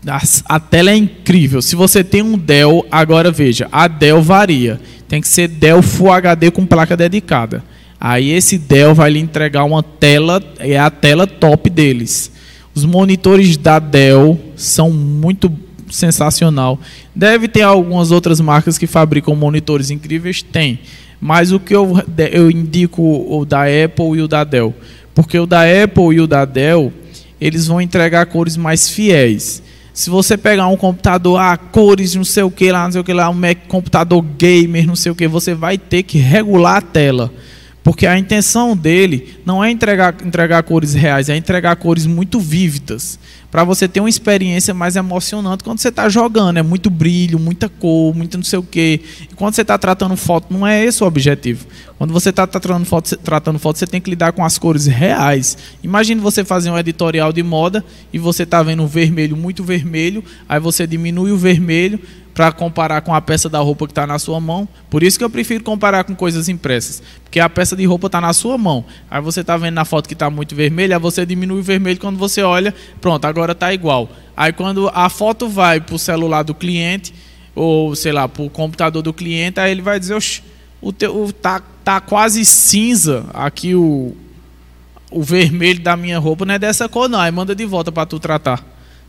A, 0.06 0.20
a, 0.56 0.60
tela 0.60 0.90
é 0.90 0.96
incrível. 0.96 1.62
Se 1.62 1.74
você 1.74 2.04
tem 2.04 2.20
um 2.20 2.36
Dell, 2.36 2.86
agora 2.90 3.30
veja, 3.30 3.66
a 3.72 3.88
Dell 3.88 4.22
varia. 4.22 4.78
Tem 5.08 5.22
que 5.22 5.28
ser 5.28 5.48
Dell 5.48 5.82
Full 5.82 6.12
HD 6.12 6.50
com 6.50 6.66
placa 6.66 6.96
dedicada. 6.96 7.64
Aí 7.98 8.30
esse 8.30 8.58
Dell 8.58 8.94
vai 8.94 9.10
lhe 9.10 9.18
entregar 9.18 9.64
uma 9.64 9.82
tela, 9.82 10.42
é 10.58 10.78
a 10.78 10.90
tela 10.90 11.26
top 11.26 11.70
deles. 11.70 12.30
Os 12.74 12.84
monitores 12.84 13.56
da 13.56 13.78
Dell 13.78 14.38
são 14.54 14.90
muito 14.90 15.48
sensacional. 15.90 16.78
Deve 17.14 17.48
ter 17.48 17.62
algumas 17.62 18.10
outras 18.10 18.40
marcas 18.40 18.78
que 18.78 18.86
fabricam 18.86 19.34
monitores 19.34 19.90
incríveis, 19.90 20.42
tem. 20.42 20.80
Mas 21.20 21.52
o 21.52 21.58
que 21.58 21.74
eu, 21.74 21.94
eu 22.30 22.50
indico 22.50 23.02
o 23.02 23.44
da 23.44 23.62
Apple 23.62 24.18
e 24.18 24.22
o 24.22 24.28
da 24.28 24.44
Dell, 24.44 24.74
porque 25.14 25.38
o 25.38 25.46
da 25.46 25.62
Apple 25.62 26.14
e 26.14 26.20
o 26.20 26.26
da 26.26 26.44
Dell, 26.44 26.92
eles 27.40 27.66
vão 27.66 27.80
entregar 27.80 28.26
cores 28.26 28.56
mais 28.56 28.88
fiéis. 28.88 29.62
Se 29.94 30.10
você 30.10 30.36
pegar 30.36 30.68
um 30.68 30.76
computador 30.76 31.40
a 31.40 31.52
ah, 31.52 31.56
cores, 31.56 32.14
não 32.14 32.24
sei 32.24 32.42
o 32.42 32.50
que 32.50 32.70
lá, 32.70 32.84
não 32.84 32.92
sei 32.92 33.00
o 33.00 33.04
que 33.04 33.14
lá, 33.14 33.30
um 33.30 33.34
Mac, 33.34 33.56
computador 33.66 34.22
gamer, 34.36 34.86
não 34.86 34.94
sei 34.94 35.10
o 35.10 35.14
que, 35.14 35.26
você 35.26 35.54
vai 35.54 35.78
ter 35.78 36.02
que 36.02 36.18
regular 36.18 36.76
a 36.76 36.82
tela. 36.82 37.32
Porque 37.86 38.04
a 38.04 38.18
intenção 38.18 38.76
dele 38.76 39.38
não 39.46 39.62
é 39.62 39.70
entregar, 39.70 40.12
entregar 40.24 40.60
cores 40.64 40.92
reais, 40.92 41.28
é 41.28 41.36
entregar 41.36 41.76
cores 41.76 42.04
muito 42.04 42.40
vívidas 42.40 43.16
para 43.48 43.62
você 43.62 43.86
ter 43.86 44.00
uma 44.00 44.08
experiência 44.08 44.74
mais 44.74 44.96
emocionante 44.96 45.62
quando 45.62 45.78
você 45.78 45.90
está 45.90 46.08
jogando. 46.08 46.56
É 46.56 46.64
muito 46.64 46.90
brilho, 46.90 47.38
muita 47.38 47.68
cor, 47.68 48.12
muito 48.12 48.36
não 48.38 48.42
sei 48.42 48.58
o 48.58 48.62
quê. 48.64 49.00
E 49.30 49.34
quando 49.36 49.54
você 49.54 49.62
está 49.62 49.78
tratando 49.78 50.16
foto, 50.16 50.52
não 50.52 50.66
é 50.66 50.84
esse 50.84 51.04
o 51.04 51.06
objetivo. 51.06 51.64
Quando 51.96 52.12
você 52.12 52.30
está 52.30 52.44
tratando 52.44 52.84
foto, 52.84 53.16
tratando 53.18 53.56
foto, 53.60 53.78
você 53.78 53.86
tem 53.86 54.00
que 54.00 54.10
lidar 54.10 54.32
com 54.32 54.44
as 54.44 54.58
cores 54.58 54.86
reais. 54.86 55.56
Imagine 55.80 56.20
você 56.20 56.44
fazer 56.44 56.70
um 56.70 56.76
editorial 56.76 57.32
de 57.32 57.44
moda 57.44 57.84
e 58.12 58.18
você 58.18 58.42
está 58.42 58.64
vendo 58.64 58.82
um 58.82 58.88
vermelho, 58.88 59.36
muito 59.36 59.62
vermelho, 59.62 60.24
aí 60.48 60.58
você 60.58 60.88
diminui 60.88 61.30
o 61.30 61.38
vermelho, 61.38 62.00
para 62.36 62.52
comparar 62.52 63.00
com 63.00 63.14
a 63.14 63.20
peça 63.22 63.48
da 63.48 63.58
roupa 63.60 63.86
que 63.86 63.92
está 63.92 64.06
na 64.06 64.18
sua 64.18 64.38
mão. 64.38 64.68
Por 64.90 65.02
isso 65.02 65.16
que 65.16 65.24
eu 65.24 65.30
prefiro 65.30 65.64
comparar 65.64 66.04
com 66.04 66.14
coisas 66.14 66.50
impressas. 66.50 67.02
Porque 67.24 67.40
a 67.40 67.48
peça 67.48 67.74
de 67.74 67.86
roupa 67.86 68.08
está 68.08 68.20
na 68.20 68.34
sua 68.34 68.58
mão. 68.58 68.84
Aí 69.10 69.22
você 69.22 69.40
está 69.40 69.56
vendo 69.56 69.72
na 69.72 69.86
foto 69.86 70.06
que 70.06 70.12
está 70.12 70.28
muito 70.28 70.54
vermelha, 70.54 70.98
você 70.98 71.24
diminui 71.24 71.60
o 71.60 71.62
vermelho 71.62 71.98
quando 71.98 72.18
você 72.18 72.42
olha, 72.42 72.74
pronto, 73.00 73.24
agora 73.24 73.52
está 73.52 73.72
igual. 73.72 74.10
Aí 74.36 74.52
quando 74.52 74.90
a 74.92 75.08
foto 75.08 75.48
vai 75.48 75.80
para 75.80 75.94
o 75.94 75.98
celular 75.98 76.42
do 76.42 76.54
cliente, 76.54 77.14
ou 77.54 77.96
sei 77.96 78.12
lá, 78.12 78.28
para 78.28 78.42
o 78.42 78.50
computador 78.50 79.02
do 79.02 79.14
cliente, 79.14 79.58
aí 79.58 79.70
ele 79.70 79.80
vai 79.80 79.98
dizer, 79.98 80.12
oxe, 80.12 80.42
o 80.82 80.92
teu, 80.92 81.32
tá, 81.32 81.62
tá 81.82 82.02
quase 82.02 82.44
cinza 82.44 83.24
aqui 83.32 83.74
o, 83.74 84.14
o 85.10 85.22
vermelho 85.22 85.80
da 85.80 85.96
minha 85.96 86.18
roupa, 86.18 86.44
não 86.44 86.52
é 86.52 86.58
dessa 86.58 86.86
cor 86.86 87.08
não, 87.08 87.18
aí 87.18 87.32
manda 87.32 87.54
de 87.54 87.64
volta 87.64 87.90
para 87.90 88.04
tu 88.04 88.20
tratar. 88.20 88.62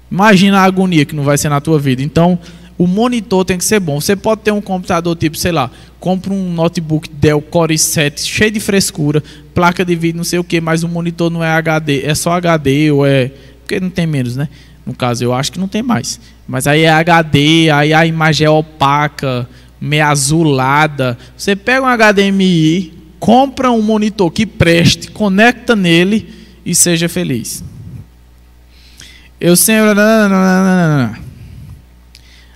Imagina 0.09 0.61
a 0.61 0.63
agonia 0.63 1.03
que 1.03 1.13
não 1.13 1.25
vai 1.25 1.37
ser 1.37 1.49
na 1.49 1.59
tua 1.59 1.77
vida. 1.77 2.01
Então, 2.01 2.39
o 2.77 2.85
monitor 2.85 3.43
tem 3.43 3.57
que 3.57 3.65
ser 3.65 3.79
bom. 3.79 3.99
Você 3.99 4.15
pode 4.15 4.41
ter 4.41 4.51
um 4.51 4.61
computador 4.61 5.15
tipo, 5.15 5.35
sei 5.35 5.51
lá, 5.51 5.71
compra 5.99 6.31
um 6.31 6.53
notebook 6.53 7.09
Dell 7.09 7.41
Core 7.41 7.73
i7 7.73 8.19
cheio 8.19 8.51
de 8.51 8.59
frescura, 8.59 9.23
placa 9.53 9.83
de 9.83 9.95
vídeo, 9.95 10.17
não 10.17 10.23
sei 10.23 10.37
o 10.37 10.43
que, 10.43 10.61
mas 10.61 10.83
o 10.83 10.87
monitor 10.87 11.31
não 11.31 11.43
é 11.43 11.49
HD, 11.49 12.03
é 12.03 12.13
só 12.13 12.33
HD 12.33 12.91
ou 12.91 13.05
é. 13.05 13.31
Porque 13.61 13.79
não 13.79 13.89
tem 13.89 14.05
menos, 14.05 14.35
né? 14.35 14.47
No 14.85 14.93
caso, 14.93 15.23
eu 15.23 15.33
acho 15.33 15.51
que 15.51 15.59
não 15.59 15.67
tem 15.67 15.83
mais. 15.83 16.19
Mas 16.47 16.67
aí 16.67 16.83
é 16.83 16.89
HD, 16.89 17.69
aí 17.69 17.93
a 17.93 18.05
imagem 18.05 18.47
é 18.47 18.49
opaca, 18.49 19.49
meio 19.81 20.05
azulada. 20.05 21.17
Você 21.35 21.55
pega 21.55 21.85
um 21.85 21.97
HDMI, 21.97 22.93
compra 23.19 23.71
um 23.71 23.81
monitor 23.81 24.31
que 24.31 24.45
preste, 24.45 25.11
conecta 25.11 25.75
nele 25.75 26.33
e 26.65 26.73
seja 26.73 27.09
feliz. 27.09 27.63
Eu 29.41 29.55
sempre. 29.55 29.93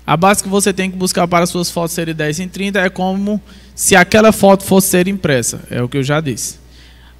A 0.06 0.18
base 0.18 0.44
que 0.44 0.50
você 0.50 0.74
tem 0.74 0.90
que 0.90 0.98
buscar 0.98 1.28
para 1.28 1.46
suas 1.46 1.70
fotos 1.70 1.94
serem 1.94 2.14
10 2.14 2.40
em 2.40 2.48
30 2.48 2.80
é 2.80 2.90
como 2.90 3.42
se 3.76 3.96
aquela 3.96 4.32
foto 4.32 4.64
fosse 4.64 4.90
ser 4.90 5.08
impressa. 5.08 5.62
É 5.70 5.82
o 5.82 5.88
que 5.88 5.98
eu 5.98 6.04
já 6.04 6.20
disse. 6.20 6.60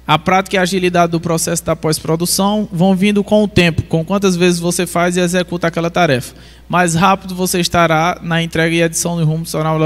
A 0.06 0.18
prática 0.18 0.56
e 0.56 0.58
a 0.58 0.62
agilidade 0.62 1.12
do 1.12 1.20
processo 1.20 1.64
da 1.64 1.76
pós-produção 1.76 2.68
vão 2.72 2.94
vindo 2.94 3.22
com 3.22 3.44
o 3.44 3.48
tempo, 3.48 3.82
com 3.84 4.04
quantas 4.04 4.34
vezes 4.34 4.58
você 4.58 4.84
faz 4.84 5.16
e 5.16 5.20
executa 5.20 5.68
aquela 5.68 5.90
tarefa. 5.90 6.34
Mais 6.68 6.94
rápido 6.94 7.34
você 7.34 7.60
estará 7.60 8.18
na 8.20 8.42
entrega 8.42 8.74
e 8.74 8.82
edição 8.82 9.16
do 9.16 9.24
rumo 9.24 9.46
sonoro. 9.46 9.84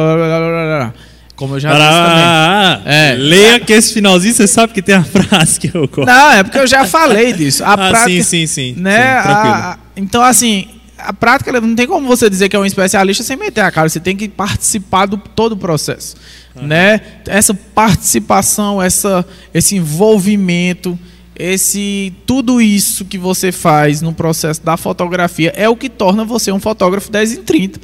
Como 1.37 1.57
eu 1.57 1.61
já 1.61 1.71
disse 1.71 2.83
também. 2.83 2.95
É. 2.95 3.15
Leia 3.19 3.61
que 3.61 3.75
esse 3.75 3.93
finalzinho 3.93 4.33
você 4.33 4.47
sabe 4.47 4.73
que 4.73 4.81
tem 4.81 4.95
a 4.95 5.05
frase 5.07 5.61
que 5.61 5.69
eu 5.69 5.87
gosto. 5.87 6.07
Não, 6.07 6.33
é 6.33 6.43
porque 6.43 6.59
eu 6.59 6.67
já 6.67 6.87
falei 6.87 7.35
disso. 7.35 7.63
A 7.63 7.73
ah, 7.73 7.77
prática, 7.77 8.09
sim, 8.09 8.23
sim, 8.23 8.47
sim. 8.47 8.75
Né, 8.81 9.23
sim, 9.23 9.29
a, 9.29 9.79
então, 9.95 10.23
assim, 10.23 10.67
a 10.99 11.13
prática 11.13 11.61
não 11.61 11.75
tem 11.75 11.87
como 11.87 12.07
você 12.07 12.31
dizer 12.31 12.49
que 12.49 12.57
é 12.57 12.59
um 12.59 12.65
especialista 12.65 13.23
sem 13.23 13.37
meter 13.37 13.61
a 13.61 13.71
cara. 13.71 13.89
Você 13.89 14.01
tem 14.01 14.17
que 14.17 14.29
participar 14.29 15.07
do 15.07 15.17
todo 15.17 15.53
o 15.53 15.57
processo, 15.57 16.17
uhum. 16.55 16.67
né? 16.67 17.01
Essa 17.27 17.53
participação, 17.55 18.83
essa, 18.83 19.27
esse 19.53 19.77
envolvimento, 19.77 20.99
esse 21.39 22.15
tudo 22.27 22.61
isso 22.61 23.05
que 23.05 23.19
você 23.19 23.53
faz 23.53 24.01
no 24.01 24.13
processo 24.13 24.63
da 24.63 24.77
fotografia 24.77 25.53
é 25.55 25.69
o 25.69 25.77
que 25.77 25.91
torna 25.91 26.25
você 26.25 26.51
um 26.51 26.61
fotógrafo 26.61 27.11
10 27.11 27.33
em 27.33 27.43
30. 27.43 27.81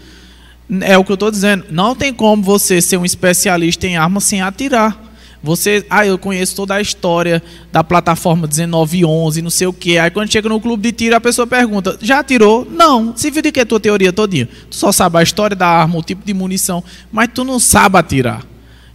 É 0.81 0.97
o 0.97 1.05
que 1.05 1.13
eu 1.13 1.15
estou 1.15 1.31
dizendo. 1.31 1.67
Não 1.71 1.95
tem 1.95 2.15
como 2.15 2.43
você 2.43 2.81
ser 2.81 2.97
um 2.97 3.05
especialista 3.05 3.87
em 3.87 3.97
armas 3.97 4.25
sem 4.25 4.41
atirar. 4.41 5.12
Você, 5.43 5.85
ah, 5.91 6.07
eu 6.07 6.17
conheço 6.17 6.55
toda 6.55 6.75
a 6.75 6.81
história 6.81 7.43
da 7.73 7.83
plataforma 7.83 8.47
1911, 8.47 9.43
não 9.43 9.51
sei 9.51 9.67
o 9.67 9.73
quê. 9.73 9.99
Aí 9.99 10.11
quando 10.11 10.31
chega 10.31 10.49
no 10.49 10.61
clube 10.61 10.83
de 10.83 10.93
tiro, 10.93 11.17
a 11.17 11.21
pessoa 11.21 11.47
pergunta: 11.47 11.99
"Já 12.01 12.21
atirou?" 12.21 12.67
Não. 12.71 13.17
Se 13.17 13.31
viu 13.31 13.43
de 13.43 13.51
que 13.51 13.59
é 13.59 13.65
tua 13.65 13.81
teoria 13.81 14.13
todinha? 14.13 14.49
Tu 14.71 14.77
só 14.77 14.93
sabe 14.93 15.19
a 15.19 15.23
história 15.23 15.57
da 15.57 15.67
arma, 15.67 15.99
o 15.99 16.03
tipo 16.03 16.25
de 16.25 16.33
munição, 16.33 16.83
mas 17.11 17.29
tu 17.35 17.43
não 17.43 17.59
sabe 17.59 17.99
atirar. 17.99 18.47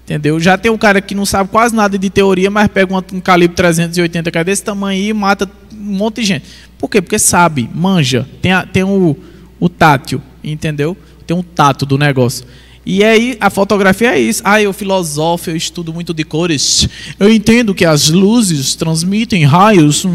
Entendeu? 0.05 0.39
Já 0.39 0.57
tem 0.57 0.71
um 0.71 0.77
cara 0.77 1.01
que 1.01 1.13
não 1.13 1.25
sabe 1.25 1.49
quase 1.49 1.75
nada 1.75 1.97
de 1.97 2.09
teoria, 2.09 2.49
mas 2.49 2.69
pega 2.69 2.93
um, 2.93 2.97
um 3.17 3.19
calibre 3.19 3.57
380 3.57 4.31
que 4.31 4.37
é 4.37 4.43
desse 4.43 4.63
tamanho 4.63 5.03
e 5.03 5.11
mata 5.11 5.51
um 5.73 5.97
monte 5.97 6.21
de 6.21 6.27
gente. 6.27 6.45
Por 6.77 6.89
quê? 6.89 7.01
Porque 7.01 7.19
sabe, 7.19 7.69
manja, 7.75 8.25
tem, 8.41 8.53
a, 8.53 8.65
tem 8.65 8.83
o, 8.83 9.17
o 9.59 9.67
tátil, 9.67 10.21
entendeu? 10.41 10.95
Tem 11.25 11.35
um 11.35 11.43
tato 11.43 11.85
do 11.85 11.97
negócio. 11.97 12.45
E 12.89 13.03
aí 13.03 13.37
a 13.41 13.49
fotografia 13.49 14.15
é 14.15 14.19
isso. 14.19 14.41
Ah, 14.45 14.61
eu 14.61 14.71
filosofo, 14.71 15.49
eu 15.49 15.57
estudo 15.57 15.93
muito 15.93 16.13
de 16.13 16.23
cores. 16.23 16.87
Eu 17.19 17.29
entendo 17.29 17.75
que 17.75 17.83
as 17.83 18.09
luzes 18.09 18.75
transmitem 18.75 19.43
raios. 19.43 20.05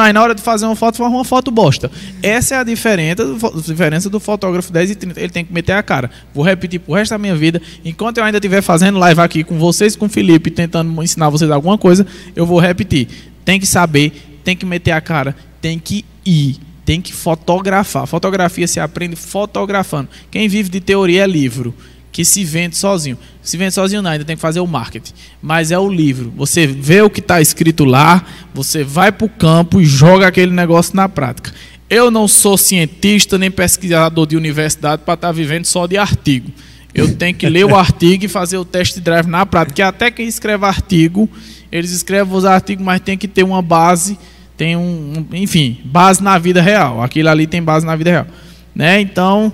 Aí 0.00 0.10
na 0.10 0.22
hora 0.22 0.34
de 0.34 0.40
fazer 0.40 0.64
uma 0.64 0.74
foto, 0.74 0.96
forma 0.96 1.14
uma 1.14 1.24
foto 1.24 1.50
bosta. 1.50 1.90
Essa 2.22 2.54
é 2.54 2.58
a 2.60 2.64
diferença, 2.64 3.22
a 3.22 3.60
diferença 3.60 4.08
do 4.08 4.18
fotógrafo 4.18 4.72
10 4.72 4.92
e 4.92 4.94
30. 4.94 5.20
Ele 5.20 5.28
tem 5.28 5.44
que 5.44 5.52
meter 5.52 5.72
a 5.72 5.82
cara. 5.82 6.10
Vou 6.32 6.42
repetir 6.42 6.80
pro 6.80 6.94
resto 6.94 7.10
da 7.10 7.18
minha 7.18 7.36
vida. 7.36 7.60
Enquanto 7.84 8.16
eu 8.16 8.24
ainda 8.24 8.38
estiver 8.38 8.62
fazendo 8.62 8.98
live 8.98 9.20
aqui 9.20 9.44
com 9.44 9.58
vocês, 9.58 9.94
com 9.94 10.06
o 10.06 10.08
Felipe, 10.08 10.50
tentando 10.50 11.02
ensinar 11.02 11.28
vocês 11.28 11.50
alguma 11.50 11.76
coisa, 11.76 12.06
eu 12.34 12.46
vou 12.46 12.58
repetir. 12.58 13.06
Tem 13.44 13.60
que 13.60 13.66
saber, 13.66 14.38
tem 14.42 14.56
que 14.56 14.64
meter 14.64 14.92
a 14.92 15.00
cara, 15.02 15.36
tem 15.60 15.78
que 15.78 16.06
ir 16.24 16.56
tem 16.86 17.00
que 17.00 17.12
fotografar. 17.12 18.06
Fotografia 18.06 18.66
se 18.68 18.78
aprende 18.78 19.16
fotografando. 19.16 20.08
Quem 20.30 20.48
vive 20.48 20.70
de 20.70 20.80
teoria 20.80 21.24
é 21.24 21.26
livro, 21.26 21.74
que 22.12 22.24
se 22.24 22.44
vende 22.44 22.76
sozinho. 22.76 23.18
Se 23.42 23.56
vende 23.56 23.74
sozinho 23.74 24.00
não, 24.00 24.10
ainda 24.12 24.24
tem 24.24 24.36
que 24.36 24.40
fazer 24.40 24.60
o 24.60 24.66
marketing. 24.68 25.12
Mas 25.42 25.72
é 25.72 25.78
o 25.78 25.90
livro. 25.90 26.32
Você 26.36 26.64
vê 26.64 27.02
o 27.02 27.10
que 27.10 27.18
está 27.18 27.40
escrito 27.40 27.84
lá, 27.84 28.24
você 28.54 28.84
vai 28.84 29.10
para 29.10 29.26
o 29.26 29.28
campo 29.28 29.80
e 29.80 29.84
joga 29.84 30.28
aquele 30.28 30.52
negócio 30.52 30.94
na 30.94 31.08
prática. 31.08 31.52
Eu 31.90 32.08
não 32.08 32.28
sou 32.28 32.56
cientista 32.56 33.36
nem 33.36 33.50
pesquisador 33.50 34.24
de 34.24 34.36
universidade 34.36 35.02
para 35.04 35.14
estar 35.14 35.28
tá 35.28 35.32
vivendo 35.32 35.64
só 35.64 35.88
de 35.88 35.98
artigo. 35.98 36.52
Eu 36.94 37.16
tenho 37.16 37.34
que 37.34 37.48
ler 37.48 37.66
o 37.66 37.74
artigo 37.76 38.24
e 38.24 38.28
fazer 38.28 38.58
o 38.58 38.64
test 38.64 39.00
drive 39.00 39.26
na 39.26 39.44
prática. 39.44 39.72
Porque 39.72 39.82
até 39.82 40.10
quem 40.10 40.28
escreve 40.28 40.64
artigo, 40.64 41.28
eles 41.70 41.90
escrevem 41.90 42.32
os 42.32 42.44
artigos, 42.44 42.84
mas 42.84 43.00
tem 43.00 43.18
que 43.18 43.26
ter 43.26 43.42
uma 43.42 43.60
base 43.60 44.16
tem 44.56 44.76
um, 44.76 45.26
enfim, 45.32 45.78
base 45.84 46.22
na 46.22 46.38
vida 46.38 46.62
real. 46.62 47.02
Aquilo 47.02 47.28
ali 47.28 47.46
tem 47.46 47.62
base 47.62 47.84
na 47.84 47.94
vida 47.94 48.10
real, 48.10 48.26
né? 48.74 49.00
Então 49.00 49.52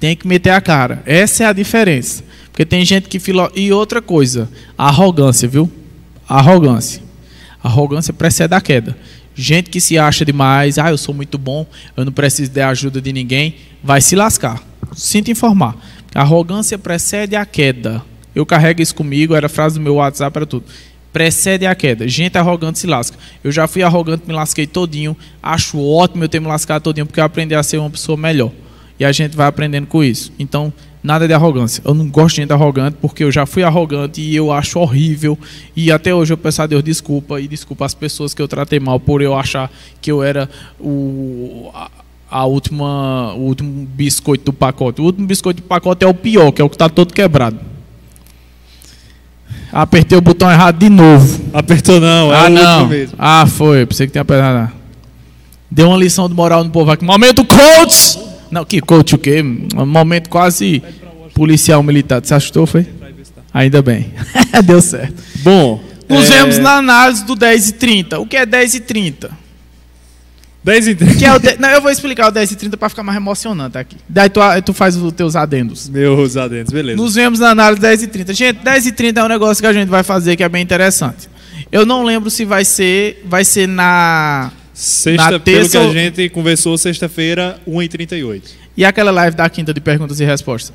tem 0.00 0.16
que 0.16 0.26
meter 0.26 0.50
a 0.50 0.60
cara. 0.60 1.02
Essa 1.06 1.44
é 1.44 1.46
a 1.46 1.52
diferença. 1.52 2.24
Porque 2.50 2.66
tem 2.66 2.84
gente 2.84 3.08
que 3.08 3.18
filo... 3.18 3.50
e 3.54 3.72
outra 3.72 4.02
coisa, 4.02 4.48
arrogância, 4.76 5.48
viu? 5.48 5.70
Arrogância. 6.28 7.02
Arrogância 7.62 8.12
precede 8.12 8.54
a 8.54 8.60
queda. 8.60 8.96
Gente 9.34 9.70
que 9.70 9.80
se 9.80 9.96
acha 9.96 10.24
demais, 10.24 10.78
ah, 10.78 10.90
eu 10.90 10.98
sou 10.98 11.14
muito 11.14 11.38
bom, 11.38 11.66
eu 11.96 12.04
não 12.04 12.12
preciso 12.12 12.50
de 12.50 12.60
ajuda 12.60 13.00
de 13.00 13.12
ninguém, 13.12 13.54
vai 13.82 14.00
se 14.00 14.14
lascar. 14.14 14.62
Sinto 14.94 15.30
informar. 15.30 15.74
Arrogância 16.14 16.76
precede 16.76 17.34
a 17.34 17.46
queda. 17.46 18.02
Eu 18.34 18.44
carrego 18.44 18.82
isso 18.82 18.94
comigo, 18.94 19.34
era 19.34 19.48
frase 19.48 19.76
do 19.76 19.80
meu 19.80 19.94
WhatsApp, 19.94 20.36
era 20.36 20.46
tudo 20.46 20.64
precede 21.12 21.66
a 21.66 21.74
queda. 21.74 22.08
Gente 22.08 22.38
arrogante 22.38 22.78
se 22.78 22.86
lasca. 22.86 23.16
Eu 23.44 23.52
já 23.52 23.66
fui 23.66 23.82
arrogante, 23.82 24.24
me 24.26 24.32
lasquei 24.32 24.66
todinho. 24.66 25.16
Acho 25.42 25.78
ótimo 25.80 26.24
eu 26.24 26.28
ter 26.28 26.40
me 26.40 26.46
lascado 26.46 26.82
todinho, 26.82 27.06
porque 27.06 27.20
eu 27.20 27.24
aprendi 27.24 27.54
a 27.54 27.62
ser 27.62 27.78
uma 27.78 27.90
pessoa 27.90 28.16
melhor. 28.16 28.50
E 28.98 29.04
a 29.04 29.12
gente 29.12 29.36
vai 29.36 29.46
aprendendo 29.46 29.86
com 29.86 30.02
isso. 30.02 30.32
Então, 30.38 30.72
nada 31.02 31.26
de 31.26 31.34
arrogância. 31.34 31.82
Eu 31.84 31.92
não 31.92 32.08
gosto 32.08 32.36
de 32.36 32.42
gente 32.42 32.52
arrogante, 32.52 32.96
porque 33.00 33.24
eu 33.24 33.32
já 33.32 33.44
fui 33.44 33.62
arrogante 33.62 34.20
e 34.20 34.34
eu 34.34 34.52
acho 34.52 34.78
horrível. 34.78 35.38
E 35.76 35.90
até 35.90 36.14
hoje 36.14 36.32
eu 36.32 36.38
peço 36.38 36.62
a 36.62 36.66
Deus 36.66 36.82
desculpa 36.82 37.40
e 37.40 37.48
desculpa 37.48 37.84
as 37.84 37.94
pessoas 37.94 38.32
que 38.32 38.40
eu 38.40 38.48
tratei 38.48 38.80
mal 38.80 38.98
por 39.00 39.20
eu 39.20 39.34
achar 39.34 39.70
que 40.00 40.10
eu 40.10 40.22
era 40.22 40.48
o 40.80 41.70
a, 42.30 42.46
última, 42.46 43.34
o 43.34 43.40
último 43.40 43.86
biscoito 43.86 44.46
do 44.46 44.52
pacote. 44.52 45.02
O 45.02 45.04
último 45.04 45.26
biscoito 45.26 45.60
do 45.60 45.66
pacote 45.66 46.02
é 46.02 46.08
o 46.08 46.14
pior, 46.14 46.50
que 46.50 46.62
é 46.62 46.64
o 46.64 46.68
que 46.68 46.76
está 46.76 46.88
todo 46.88 47.12
quebrado. 47.12 47.71
Apertei 49.72 50.18
o 50.18 50.20
botão 50.20 50.50
errado 50.50 50.78
de 50.78 50.90
novo. 50.90 51.40
Apertou 51.52 51.98
não, 51.98 52.32
é 52.32 52.46
ah, 52.46 52.50
não. 52.50 52.88
mesmo. 52.88 53.14
Ah, 53.18 53.46
foi. 53.46 53.86
Pensei 53.86 54.06
que 54.06 54.12
tinha 54.12 54.22
apertado. 54.22 54.70
Deu 55.70 55.88
uma 55.88 55.96
lição 55.96 56.28
de 56.28 56.34
moral 56.34 56.62
no 56.62 56.70
povo 56.70 56.90
aqui. 56.90 57.02
Momento 57.02 57.42
coach! 57.44 58.18
Não, 58.50 58.66
que 58.66 58.82
coach 58.82 59.14
o 59.14 59.18
quê? 59.18 59.42
Um 59.42 59.86
momento 59.86 60.28
quase 60.28 60.82
policial 61.34 61.82
militar. 61.82 62.20
Você 62.22 62.34
assustou, 62.34 62.66
foi? 62.66 62.86
Ainda 63.54 63.80
bem. 63.80 64.12
Deu 64.64 64.82
certo. 64.82 65.14
Bom. 65.36 65.82
Nos 66.06 66.30
é... 66.30 66.38
vemos 66.38 66.58
na 66.58 66.76
análise 66.76 67.24
do 67.24 67.34
10 67.34 67.70
e 67.70 67.72
30. 67.72 68.20
O 68.20 68.26
que 68.26 68.36
é 68.36 68.44
10 68.44 68.74
e 68.74 68.80
30? 68.80 69.41
10 70.64 70.88
e 70.88 70.94
30. 70.94 71.14
Que 71.16 71.24
é 71.24 71.34
o 71.34 71.38
de... 71.38 71.56
Não, 71.58 71.68
eu 71.68 71.82
vou 71.82 71.90
explicar 71.90 72.28
o 72.28 72.30
10 72.30 72.52
e 72.52 72.56
30 72.56 72.76
para 72.76 72.88
ficar 72.88 73.02
mais 73.02 73.16
emocionante 73.16 73.76
aqui. 73.76 73.96
Daí 74.08 74.28
tu, 74.28 74.40
tu 74.64 74.72
faz 74.72 74.96
os 74.96 75.12
teus 75.12 75.34
adendos. 75.34 75.88
Meus 75.88 76.36
adendos, 76.36 76.72
beleza. 76.72 76.96
Nos 76.96 77.14
vemos 77.14 77.40
na 77.40 77.50
análise 77.50 77.80
10 77.80 78.02
e 78.04 78.06
30. 78.06 78.34
Gente, 78.34 78.56
10 78.62 78.86
e 78.86 78.92
30 78.92 79.20
é 79.20 79.24
um 79.24 79.28
negócio 79.28 79.60
que 79.60 79.66
a 79.66 79.72
gente 79.72 79.88
vai 79.88 80.02
fazer 80.02 80.36
que 80.36 80.42
é 80.42 80.48
bem 80.48 80.62
interessante. 80.62 81.28
Eu 81.70 81.84
não 81.84 82.04
lembro 82.04 82.30
se 82.30 82.44
vai 82.44 82.64
ser, 82.64 83.22
vai 83.26 83.44
ser 83.44 83.66
na 83.66 84.52
Sexta, 84.74 85.32
na 85.32 85.38
terça, 85.38 85.78
pelo 85.78 85.92
que 85.92 85.98
a 85.98 86.02
gente 86.02 86.28
conversou, 86.30 86.78
sexta-feira, 86.78 87.60
1h38. 87.68 88.42
E 88.76 88.84
aquela 88.84 89.10
live 89.10 89.36
da 89.36 89.48
quinta 89.50 89.72
de 89.74 89.80
perguntas 89.80 90.18
e 90.18 90.24
respostas? 90.24 90.74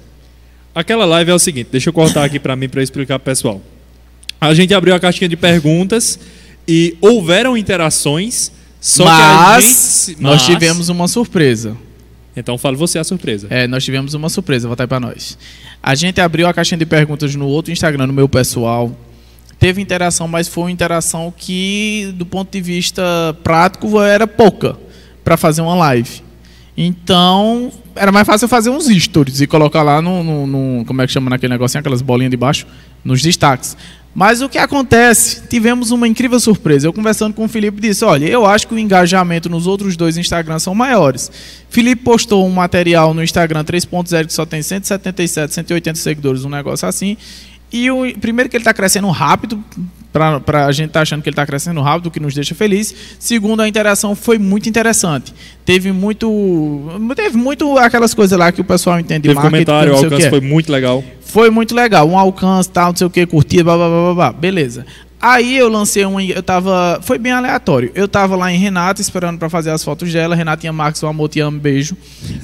Aquela 0.73 1.05
live 1.05 1.31
é 1.31 1.33
o 1.33 1.39
seguinte, 1.39 1.69
deixa 1.71 1.89
eu 1.89 1.93
cortar 1.93 2.23
aqui 2.23 2.39
para 2.39 2.55
mim 2.55 2.69
para 2.69 2.83
explicar 2.83 3.17
pro 3.17 3.25
pessoal. 3.25 3.61
A 4.39 4.53
gente 4.53 4.73
abriu 4.73 4.93
a 4.93 4.99
caixinha 4.99 5.27
de 5.27 5.35
perguntas 5.35 6.19
e 6.67 6.95
houveram 7.01 7.57
interações, 7.57 8.51
só 8.79 9.05
mas, 9.05 10.05
que 10.05 10.11
gente, 10.11 10.21
mas 10.21 10.31
nós 10.31 10.45
tivemos 10.45 10.89
uma 10.89 11.07
surpresa. 11.07 11.75
Então 12.35 12.57
fale 12.57 12.75
você 12.75 12.99
a 12.99 13.03
surpresa. 13.03 13.47
É, 13.49 13.67
nós 13.67 13.83
tivemos 13.83 14.13
uma 14.13 14.29
surpresa, 14.29 14.67
vou 14.67 14.73
estar 14.73 14.87
para 14.87 14.99
nós. 14.99 15.37
A 15.81 15.95
gente 15.95 16.21
abriu 16.21 16.47
a 16.47 16.53
caixinha 16.53 16.77
de 16.77 16.85
perguntas 16.85 17.33
no 17.35 17.47
outro 17.47 17.71
Instagram, 17.71 18.07
no 18.07 18.13
meu 18.13 18.29
pessoal, 18.29 18.95
teve 19.59 19.81
interação, 19.81 20.27
mas 20.27 20.47
foi 20.47 20.65
uma 20.65 20.71
interação 20.71 21.33
que, 21.35 22.13
do 22.15 22.25
ponto 22.25 22.51
de 22.51 22.61
vista 22.61 23.03
prático, 23.43 23.99
era 24.01 24.27
pouca 24.27 24.77
para 25.23 25.35
fazer 25.35 25.61
uma 25.61 25.75
live. 25.75 26.21
Então, 26.77 27.71
era 27.95 28.11
mais 28.11 28.27
fácil 28.27 28.47
fazer 28.47 28.69
uns 28.69 28.85
stories 28.85 29.41
e 29.41 29.47
colocar 29.47 29.81
lá 29.81 29.99
no, 29.99 30.23
no, 30.23 30.45
no, 30.45 30.85
Como 30.85 31.01
é 31.01 31.07
que 31.07 31.11
chama 31.11 31.29
naquele 31.29 31.53
negocinho, 31.53 31.79
aquelas 31.79 32.03
bolinhas 32.03 32.29
de 32.29 32.37
baixo, 32.37 32.67
nos 33.03 33.21
destaques. 33.21 33.75
Mas 34.17 34.41
o 34.41 34.49
que 34.49 34.57
acontece? 34.57 35.43
Tivemos 35.47 35.91
uma 35.91 36.07
incrível 36.07 36.39
surpresa. 36.39 36.87
Eu 36.87 36.91
conversando 36.91 37.35
com 37.35 37.45
o 37.45 37.47
Felipe 37.47 37.79
disse: 37.79 38.03
Olha, 38.03 38.25
eu 38.25 38.47
acho 38.47 38.67
que 38.67 38.73
o 38.73 38.79
engajamento 38.79 39.47
nos 39.47 39.67
outros 39.67 39.95
dois 39.95 40.17
Instagrams 40.17 40.63
são 40.63 40.73
maiores. 40.73 41.31
Felipe 41.69 42.01
postou 42.01 42.43
um 42.43 42.49
material 42.49 43.13
no 43.13 43.23
Instagram 43.23 43.63
3.0 43.63 44.25
que 44.25 44.33
só 44.33 44.43
tem 44.43 44.63
177, 44.63 45.53
180 45.53 45.99
seguidores, 45.99 46.43
um 46.43 46.49
negócio 46.49 46.87
assim. 46.87 47.15
E 47.71 47.91
o 47.91 48.11
primeiro 48.19 48.49
que 48.49 48.57
ele 48.57 48.61
está 48.61 48.73
crescendo 48.73 49.07
rápido, 49.11 49.63
para 50.11 50.65
a 50.65 50.71
gente 50.71 50.87
estar 50.87 50.99
tá 50.99 51.03
achando 51.03 51.21
que 51.21 51.29
ele 51.29 51.33
está 51.33 51.45
crescendo 51.45 51.79
rápido, 51.81 52.07
o 52.07 52.11
que 52.11 52.19
nos 52.19 52.33
deixa 52.33 52.55
feliz. 52.55 52.95
Segundo, 53.19 53.61
a 53.61 53.67
interação 53.67 54.15
foi 54.15 54.39
muito 54.39 54.67
interessante. 54.67 55.31
Teve 55.63 55.91
muito, 55.91 56.89
teve 57.15 57.37
muito 57.37 57.77
aquelas 57.77 58.15
coisas 58.15 58.39
lá 58.39 58.51
que 58.51 58.61
o 58.61 58.63
pessoal 58.63 58.99
entende. 58.99 59.27
Teve 59.27 59.39
comentário, 59.39 59.93
o 59.93 59.97
alcance 59.97 60.27
foi 60.27 60.41
muito 60.41 60.71
legal. 60.71 61.03
Foi 61.27 61.49
muito 61.49 61.75
legal, 61.75 62.07
um 62.07 62.17
alcance, 62.17 62.69
tal, 62.69 62.89
não 62.89 62.95
sei 62.95 63.07
o 63.07 63.09
que, 63.09 63.25
curtida, 63.25 63.63
blá, 63.63 63.75
blá, 63.75 63.89
blá, 63.89 64.13
blá, 64.13 64.33
beleza. 64.33 64.85
Aí 65.19 65.57
eu 65.57 65.67
lancei 65.67 66.05
um, 66.05 66.19
eu 66.19 66.43
tava, 66.43 66.99
foi 67.01 67.17
bem 67.17 67.31
aleatório. 67.31 67.91
Eu 67.95 68.07
tava 68.07 68.35
lá 68.35 68.51
em 68.51 68.57
Renata 68.57 69.01
esperando 69.01 69.37
para 69.37 69.49
fazer 69.49 69.71
as 69.71 69.83
fotos 69.83 70.13
dela. 70.13 70.35
Renatinha 70.35 70.71
Marques, 70.71 71.01
um 71.01 71.07
amor, 71.07 71.27
te 71.27 71.39
amo, 71.39 71.59
beijo. 71.59 71.97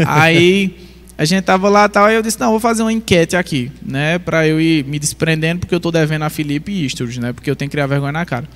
Aí 0.05 0.75
a 1.17 1.23
gente 1.23 1.43
tava 1.43 1.69
lá 1.69 1.87
tal, 1.87 2.05
aí 2.05 2.15
eu 2.15 2.21
disse, 2.21 2.39
não, 2.39 2.49
vou 2.51 2.59
fazer 2.59 2.81
uma 2.81 2.91
enquete 2.91 3.35
aqui, 3.35 3.71
né, 3.81 4.17
para 4.17 4.47
eu 4.47 4.59
ir 4.59 4.83
me 4.85 4.97
desprendendo, 4.97 5.61
porque 5.61 5.75
eu 5.75 5.79
tô 5.79 5.91
devendo 5.91 6.23
a 6.23 6.29
Felipe 6.29 6.71
Istros, 6.85 7.17
né, 7.17 7.31
porque 7.31 7.49
eu 7.49 7.55
tenho 7.55 7.69
que 7.69 7.73
criar 7.73 7.87
vergonha 7.87 8.11
na 8.11 8.25
cara. 8.25 8.47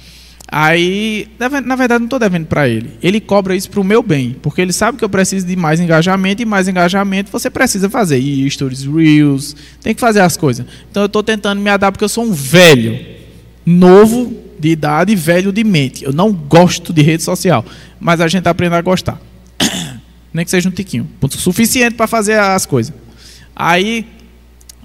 Aí, 0.49 1.27
na 1.37 1.75
verdade, 1.75 1.99
não 1.99 2.05
estou 2.05 2.19
devendo 2.19 2.45
para 2.45 2.69
ele. 2.69 2.91
Ele 3.03 3.19
cobra 3.19 3.53
isso 3.53 3.69
para 3.69 3.81
o 3.81 3.83
meu 3.83 4.01
bem, 4.01 4.35
porque 4.41 4.61
ele 4.61 4.71
sabe 4.71 4.97
que 4.97 5.03
eu 5.03 5.09
preciso 5.09 5.45
de 5.45 5.57
mais 5.57 5.79
engajamento 5.81 6.41
e 6.41 6.45
mais 6.45 6.69
engajamento 6.69 7.29
você 7.29 7.49
precisa 7.49 7.89
fazer 7.89 8.21
stories, 8.49 8.85
reels, 8.85 9.55
tem 9.81 9.93
que 9.93 9.99
fazer 9.99 10.21
as 10.21 10.37
coisas. 10.37 10.65
Então 10.89 11.03
eu 11.03 11.07
estou 11.07 11.21
tentando 11.21 11.59
me 11.59 11.69
adaptar 11.69 11.91
porque 11.91 12.05
eu 12.05 12.09
sou 12.09 12.23
um 12.23 12.31
velho, 12.31 12.97
novo 13.65 14.33
de 14.57 14.69
idade 14.69 15.11
e 15.11 15.15
velho 15.15 15.51
de 15.51 15.65
mente. 15.65 16.05
Eu 16.05 16.13
não 16.13 16.31
gosto 16.31 16.93
de 16.93 17.01
rede 17.01 17.23
social, 17.23 17.65
mas 17.99 18.21
a 18.21 18.27
gente 18.29 18.47
aprende 18.47 18.75
a 18.75 18.81
gostar 18.81 19.19
nem 20.33 20.45
que 20.45 20.51
seja 20.51 20.69
um 20.69 20.71
tiquinho, 20.71 21.09
ponto 21.19 21.37
suficiente 21.37 21.95
para 21.95 22.07
fazer 22.07 22.39
as 22.39 22.65
coisas. 22.65 22.93
Aí 23.53 24.05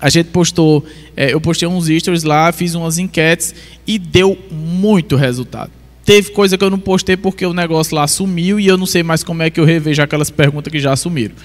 a 0.03 0.09
gente 0.09 0.27
postou, 0.31 0.85
é, 1.17 1.33
eu 1.33 1.41
postei 1.41 1.69
uns 1.69 1.87
stories 1.87 2.25
lá, 2.25 2.51
fiz 2.51 2.75
umas 2.75 2.99
enquetes 2.99 3.55
e 3.87 4.01
deu 4.01 4.37
muito 4.51 5.15
resultado. 5.15 5.71
Teve 6.05 6.33
coisa 6.33 6.59
que 6.59 6.65
eu 6.65 6.71
não 6.71 6.79
postei 6.81 7.17
porque 7.17 7.47
o 7.47 7.55
negócio 7.55 7.95
lá 7.95 8.09
sumiu 8.09 8.59
e 8.59 8.67
eu 8.67 8.77
não 8.77 8.85
sei 8.85 9.05
mais 9.05 9.23
como 9.23 9.45
é 9.45 9.49
que 9.49 9.61
eu 9.61 9.65
revejo 9.65 10.03
aquelas 10.03 10.29
perguntas 10.29 10.73
que 10.73 10.81
já 10.81 10.97
sumiram. 10.97 11.37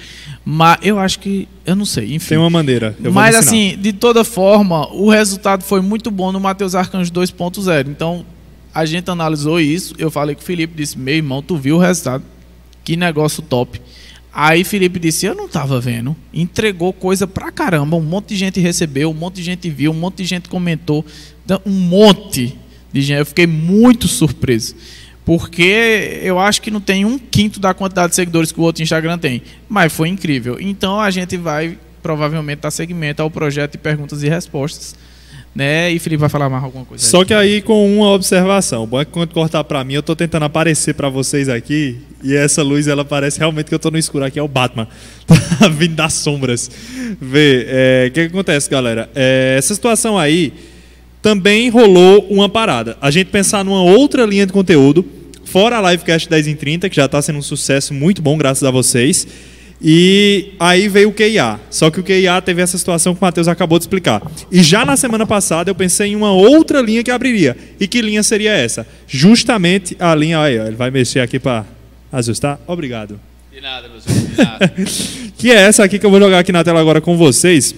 Mas 0.44 0.80
eu 0.82 0.98
acho 0.98 1.20
que, 1.20 1.48
eu 1.64 1.76
não 1.76 1.86
sei, 1.86 2.16
enfim. 2.16 2.30
Tem 2.30 2.38
uma 2.40 2.50
maneira. 2.50 2.98
Mas 3.14 3.36
assim, 3.36 3.78
de 3.78 3.94
toda 3.94 4.24
forma, 4.24 4.92
o 4.92 5.12
resultado 5.12 5.64
foi 5.64 5.80
muito 5.80 6.10
bom 6.10 6.32
no 6.32 6.40
Mateus 6.40 6.74
Arcanjo 6.74 7.12
2.0. 7.12 7.90
Então, 7.90 8.26
a 8.74 8.86
gente 8.86 9.12
analisou 9.12 9.60
isso, 9.60 9.94
eu 10.00 10.10
falei 10.10 10.34
com 10.34 10.42
o 10.42 10.44
Felipe, 10.44 10.74
disse, 10.76 10.98
meu 10.98 11.14
irmão, 11.14 11.44
tu 11.44 11.58
viu 11.58 11.76
o 11.76 11.80
resultado? 11.80 12.24
Que 12.84 12.96
negócio 12.96 13.44
top. 13.44 13.80
Aí 14.40 14.64
Felipe 14.64 15.00
disse: 15.00 15.26
Eu 15.26 15.34
não 15.34 15.48
estava 15.48 15.82
vendo. 15.82 16.16
Entregou 16.32 16.94
coisa 16.94 17.26
pra 17.26 17.52
caramba. 17.52 17.98
Um 17.98 18.04
monte 18.04 18.28
de 18.28 18.36
gente 18.36 18.60
recebeu, 18.60 19.10
um 19.10 19.14
monte 19.16 19.38
de 19.38 19.44
gente 19.44 19.68
viu, 19.68 19.90
um 19.90 19.96
monte 19.96 20.18
de 20.18 20.26
gente 20.26 20.48
comentou. 20.48 21.04
Um 21.66 21.72
monte 21.72 22.56
de 22.94 23.02
gente. 23.02 23.18
Eu 23.18 23.26
fiquei 23.26 23.48
muito 23.48 24.08
surpreso. 24.08 24.76
Porque 25.26 26.20
eu 26.22 26.38
acho 26.38 26.62
que 26.62 26.70
não 26.70 26.80
tem 26.80 27.04
um 27.04 27.18
quinto 27.18 27.60
da 27.60 27.74
quantidade 27.74 28.10
de 28.10 28.16
seguidores 28.16 28.52
que 28.52 28.60
o 28.60 28.64
outro 28.64 28.84
Instagram 28.84 29.18
tem. 29.18 29.42
Mas 29.68 29.92
foi 29.92 30.08
incrível. 30.08 30.58
Então 30.60 31.02
a 31.02 31.10
gente 31.10 31.36
vai 31.36 31.76
provavelmente 32.04 32.60
dar 32.60 32.70
segmento 32.70 33.24
ao 33.24 33.32
projeto 33.32 33.72
de 33.72 33.80
perguntas 33.80 34.22
e 34.22 34.30
respostas 34.30 34.96
né? 35.58 35.92
E 35.92 35.98
Felipe 35.98 36.20
vai 36.20 36.30
falar 36.30 36.50
mais 36.50 36.64
alguma 36.64 36.86
coisa. 36.86 37.04
Só 37.04 37.22
aí. 37.22 37.26
que 37.26 37.34
aí 37.34 37.62
com 37.64 37.98
uma 37.98 38.12
observação. 38.12 38.86
Bom 38.86 39.02
é 39.02 39.06
que 39.06 39.12
quando 39.12 39.34
cortar 39.34 39.64
para 39.64 39.84
mim, 39.84 39.96
eu 39.96 40.02
estou 40.02 40.16
tentando 40.16 40.44
aparecer 40.44 40.94
para 40.94 41.10
vocês 41.10 41.50
aqui 41.50 41.98
e 42.24 42.36
essa 42.36 42.62
luz 42.62 42.88
ela 42.88 43.04
parece 43.04 43.40
realmente 43.40 43.66
que 43.66 43.74
eu 43.74 43.78
estou 43.78 43.92
no 43.92 43.98
escuro 43.98 44.24
aqui 44.24 44.38
é 44.38 44.44
o 44.44 44.48
Batman, 44.48 44.88
tá 45.26 45.68
vindo 45.68 45.96
das 45.96 46.14
sombras. 46.14 46.70
Vê, 47.20 47.66
é, 47.68 48.06
o 48.08 48.12
que, 48.12 48.22
que, 48.22 48.28
acontece, 48.28 48.70
galera? 48.70 49.10
É, 49.16 49.56
essa 49.58 49.74
situação 49.74 50.16
aí 50.16 50.54
também 51.24 51.70
rolou 51.70 52.28
uma 52.30 52.48
parada. 52.48 52.96
A 53.02 53.10
gente 53.10 53.32
pensar 53.32 53.66
numa 53.66 53.82
outra 53.82 54.28
linha 54.28 54.46
de 54.46 54.54
conteúdo, 54.54 55.04
fora 55.44 55.80
a 55.80 55.92
livecast 55.92 56.30
10 56.30 56.48
em 56.50 56.56
30, 56.56 56.88
que 56.88 56.96
já 56.96 57.06
está 57.06 57.20
sendo 57.20 57.40
um 57.40 57.42
sucesso 57.42 57.96
muito 57.96 58.22
bom 58.22 58.38
graças 58.38 58.64
a 58.64 58.70
vocês. 58.70 59.28
E 59.82 60.54
aí 60.60 60.88
veio 60.88 61.10
o 61.10 61.14
QIA. 61.14 61.60
Só 61.70 61.92
que 61.92 62.00
o 62.00 62.04
QIA 62.04 62.42
teve 62.42 62.62
essa 62.62 62.78
situação 62.78 63.14
que 63.14 63.22
o 63.22 63.24
Matheus 63.24 63.48
acabou 63.48 63.78
de 63.78 63.84
explicar. 63.84 64.22
E 64.52 64.64
já 64.64 64.84
na 64.84 64.98
semana 64.98 65.26
passada 65.26 65.70
eu 65.70 65.76
pensei 65.76 66.12
em 66.12 66.16
uma 66.16 66.32
outra 66.32 66.82
linha 66.82 67.04
que 67.04 67.12
abriria. 67.12 67.56
E 67.80 67.88
que 67.88 68.02
linha 68.02 68.24
seria 68.24 68.52
essa? 68.52 68.88
Justamente 69.08 69.96
a 70.00 70.14
linha. 70.16 70.42
Aí, 70.42 70.58
ele 70.58 70.76
vai 70.76 70.90
mexer 70.90 71.20
aqui 71.20 71.40
para 71.40 71.66
ajustar. 72.12 72.60
Obrigado. 72.66 73.20
De 73.54 73.62
nada, 73.62 73.88
meu 73.88 74.02
senhor, 74.02 74.28
de 74.28 74.38
nada. 74.38 74.74
que 75.38 75.52
é 75.52 75.56
essa 75.56 75.84
aqui 75.84 76.00
que 76.00 76.06
eu 76.06 76.12
vou 76.12 76.20
jogar 76.20 76.40
aqui 76.40 76.52
na 76.52 76.64
tela 76.64 76.80
agora 76.80 77.00
com 77.00 77.16
vocês. 77.16 77.76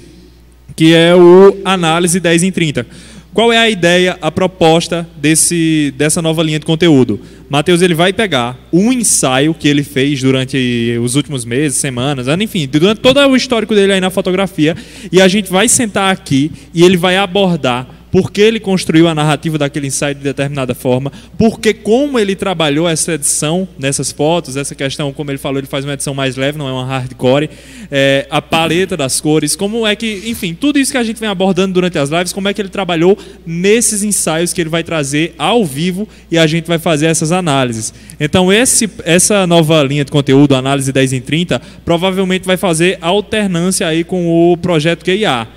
Que 0.76 0.94
é 0.94 1.14
o 1.14 1.58
Análise 1.66 2.20
10 2.20 2.44
em 2.44 2.52
30. 2.52 2.86
Qual 3.34 3.54
é 3.54 3.58
a 3.58 3.70
ideia, 3.70 4.18
a 4.22 4.32
proposta 4.32 5.08
desse, 5.16 5.94
dessa 5.96 6.22
nova 6.22 6.42
linha 6.42 6.60
de 6.60 6.66
conteúdo? 6.66 7.20
Mateus 7.48 7.82
ele 7.82 7.94
vai 7.94 8.12
pegar 8.12 8.58
um 8.74 8.92
ensaio 8.92 9.54
que 9.54 9.68
ele 9.68 9.84
fez 9.84 10.22
durante 10.22 10.98
os 11.02 11.16
últimos 11.16 11.46
meses, 11.46 11.78
semanas, 11.78 12.28
enfim, 12.28 12.68
durante 12.68 13.02
todo 13.02 13.20
o 13.20 13.36
histórico 13.36 13.76
dele 13.76 13.94
aí 13.94 14.02
na 14.02 14.10
fotografia, 14.10 14.76
e 15.12 15.22
a 15.22 15.28
gente 15.28 15.52
vai 15.52 15.68
sentar 15.68 16.12
aqui 16.12 16.52
e 16.74 16.84
ele 16.84 16.98
vai 16.98 17.18
abordar 17.18 17.99
por 18.12 18.32
que 18.32 18.42
ele 18.42 18.60
construiu 18.60 19.08
a 19.08 19.16
narrativa 19.16 19.58
daquele 19.58 19.88
ensaio 19.88 20.16
de 20.16 20.22
determinada 20.22 20.74
forma, 20.74 21.12
porque 21.38 21.74
como 21.74 22.18
ele 22.20 22.36
trabalhou 22.36 22.88
essa 22.88 23.14
edição 23.14 23.68
nessas 23.78 24.12
fotos, 24.12 24.56
essa 24.56 24.76
questão, 24.76 25.14
como 25.14 25.32
ele 25.32 25.38
falou, 25.38 25.60
ele 25.60 25.68
faz 25.68 25.86
uma 25.86 25.94
edição 25.94 26.14
mais 26.14 26.36
leve, 26.36 26.58
não 26.58 26.68
é 26.68 26.72
uma 26.72 26.86
hardcore, 26.86 27.50
é, 27.92 28.28
a 28.30 28.42
paleta 28.42 28.96
das 28.98 29.22
cores, 29.22 29.56
como 29.56 29.86
é 29.86 29.96
que, 29.96 30.24
enfim, 30.26 30.54
tudo 30.54 30.80
isso 30.80 30.92
que 30.92 30.98
a 30.98 31.04
gente 31.04 31.20
vem 31.20 31.30
abordando 31.30 31.74
durante 31.74 31.98
as 31.98 32.10
lives, 32.10 32.34
como 32.34 32.48
é 32.48 32.54
que 32.54 32.62
ele 32.62 32.70
trabalhou 32.70 33.18
nesses 33.46 34.04
ensaios 34.04 34.54
que 34.54 34.62
ele 34.62 34.70
vai 34.70 34.84
trazer 34.84 35.34
ao 35.38 35.66
vivo 35.66 36.08
e 36.32 36.38
a 36.38 36.48
gente 36.48 36.66
vai 36.66 36.80
fazer 36.80 37.08
essas 37.08 37.32
análises. 37.32 37.94
Então, 38.20 38.52
esse, 38.52 38.90
essa 39.04 39.46
nova 39.46 39.82
linha 39.84 40.06
de 40.06 40.12
conteúdo, 40.12 40.56
Análise 40.56 40.92
10 40.92 41.14
em 41.14 41.22
30, 41.22 41.62
provavelmente 41.86 42.46
vai 42.46 42.58
fazer 42.58 42.98
alternância 43.02 43.88
aí 43.88 44.04
com 44.04 44.52
o 44.52 44.58
projeto 44.58 45.04
QIA. 45.04 45.48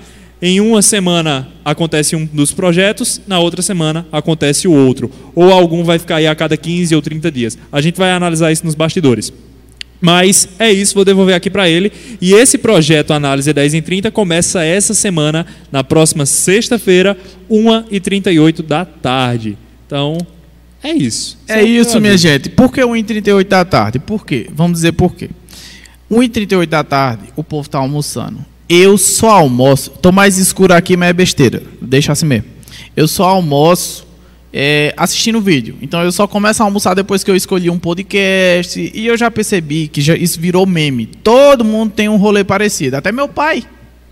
Em 0.45 0.59
uma 0.59 0.81
semana 0.81 1.47
acontece 1.63 2.17
um 2.17 2.25
dos 2.25 2.51
projetos, 2.51 3.21
na 3.25 3.39
outra 3.39 3.61
semana 3.61 4.05
acontece 4.11 4.67
o 4.67 4.73
outro. 4.73 5.09
Ou 5.33 5.53
algum 5.53 5.85
vai 5.85 5.97
ficar 5.97 6.17
aí 6.17 6.27
a 6.27 6.35
cada 6.35 6.57
15 6.57 6.93
ou 6.93 7.01
30 7.01 7.31
dias. 7.31 7.57
A 7.71 7.79
gente 7.79 7.97
vai 7.97 8.11
analisar 8.11 8.51
isso 8.51 8.65
nos 8.65 8.75
bastidores. 8.75 9.31
Mas 10.01 10.49
é 10.59 10.69
isso, 10.69 10.95
vou 10.95 11.05
devolver 11.05 11.33
aqui 11.33 11.49
para 11.49 11.69
ele. 11.69 11.93
E 12.19 12.33
esse 12.33 12.57
projeto 12.57 13.11
Análise 13.11 13.53
10 13.53 13.73
em 13.75 13.81
30 13.81 14.11
começa 14.11 14.65
essa 14.65 14.93
semana, 14.93 15.45
na 15.71 15.81
próxima 15.81 16.25
sexta-feira, 16.25 17.17
1h38 17.49 18.63
da 18.63 18.83
tarde. 18.83 19.57
Então, 19.87 20.17
é 20.83 20.91
isso. 20.91 21.37
É 21.47 21.63
isso, 21.63 22.01
minha 22.01 22.17
gente. 22.17 22.49
Por 22.49 22.69
que 22.69 22.81
1h38 22.81 23.47
da 23.47 23.63
tarde? 23.63 23.97
Por 23.97 24.25
quê? 24.25 24.49
Vamos 24.53 24.79
dizer 24.79 24.91
por 24.91 25.15
quê. 25.15 25.29
1h38 26.11 26.65
da 26.65 26.83
tarde, 26.83 27.29
o 27.33 27.45
povo 27.45 27.65
está 27.65 27.79
almoçando. 27.79 28.51
Eu 28.75 28.97
só 28.97 29.29
almoço. 29.29 29.91
Tô 29.91 30.11
mais 30.11 30.39
escuro 30.39 30.73
aqui, 30.73 30.97
mas 30.97 31.11
é 31.11 31.13
besteira. 31.13 31.61
Deixa 31.79 32.11
assim 32.11 32.25
mesmo. 32.25 32.45
Eu 32.97 33.07
só 33.07 33.25
almoço 33.25 34.03
é, 34.51 34.91
assistindo 34.97 35.39
vídeo. 35.39 35.75
Então 35.79 36.01
eu 36.01 36.11
só 36.11 36.25
começo 36.25 36.63
a 36.63 36.65
almoçar 36.65 36.95
depois 36.95 37.23
que 37.23 37.29
eu 37.29 37.35
escolhi 37.35 37.69
um 37.69 37.77
podcast. 37.77 38.79
E 38.91 39.05
eu 39.05 39.15
já 39.15 39.29
percebi 39.29 39.87
que 39.87 40.01
já, 40.01 40.15
isso 40.15 40.39
virou 40.41 40.65
meme. 40.65 41.05
Todo 41.05 41.63
mundo 41.63 41.91
tem 41.91 42.09
um 42.09 42.17
rolê 42.17 42.43
parecido. 42.43 42.97
Até 42.97 43.11
meu 43.11 43.27
pai, 43.27 43.63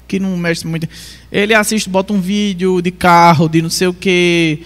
que 0.07 0.19
não 0.19 0.37
mexe 0.37 0.67
muito. 0.67 0.87
Ele 1.31 1.55
assiste, 1.55 1.89
bota 1.89 2.13
um 2.13 2.21
vídeo 2.21 2.83
de 2.83 2.91
carro, 2.91 3.49
de 3.49 3.63
não 3.63 3.69
sei 3.71 3.87
o 3.87 3.93
que 3.95 4.59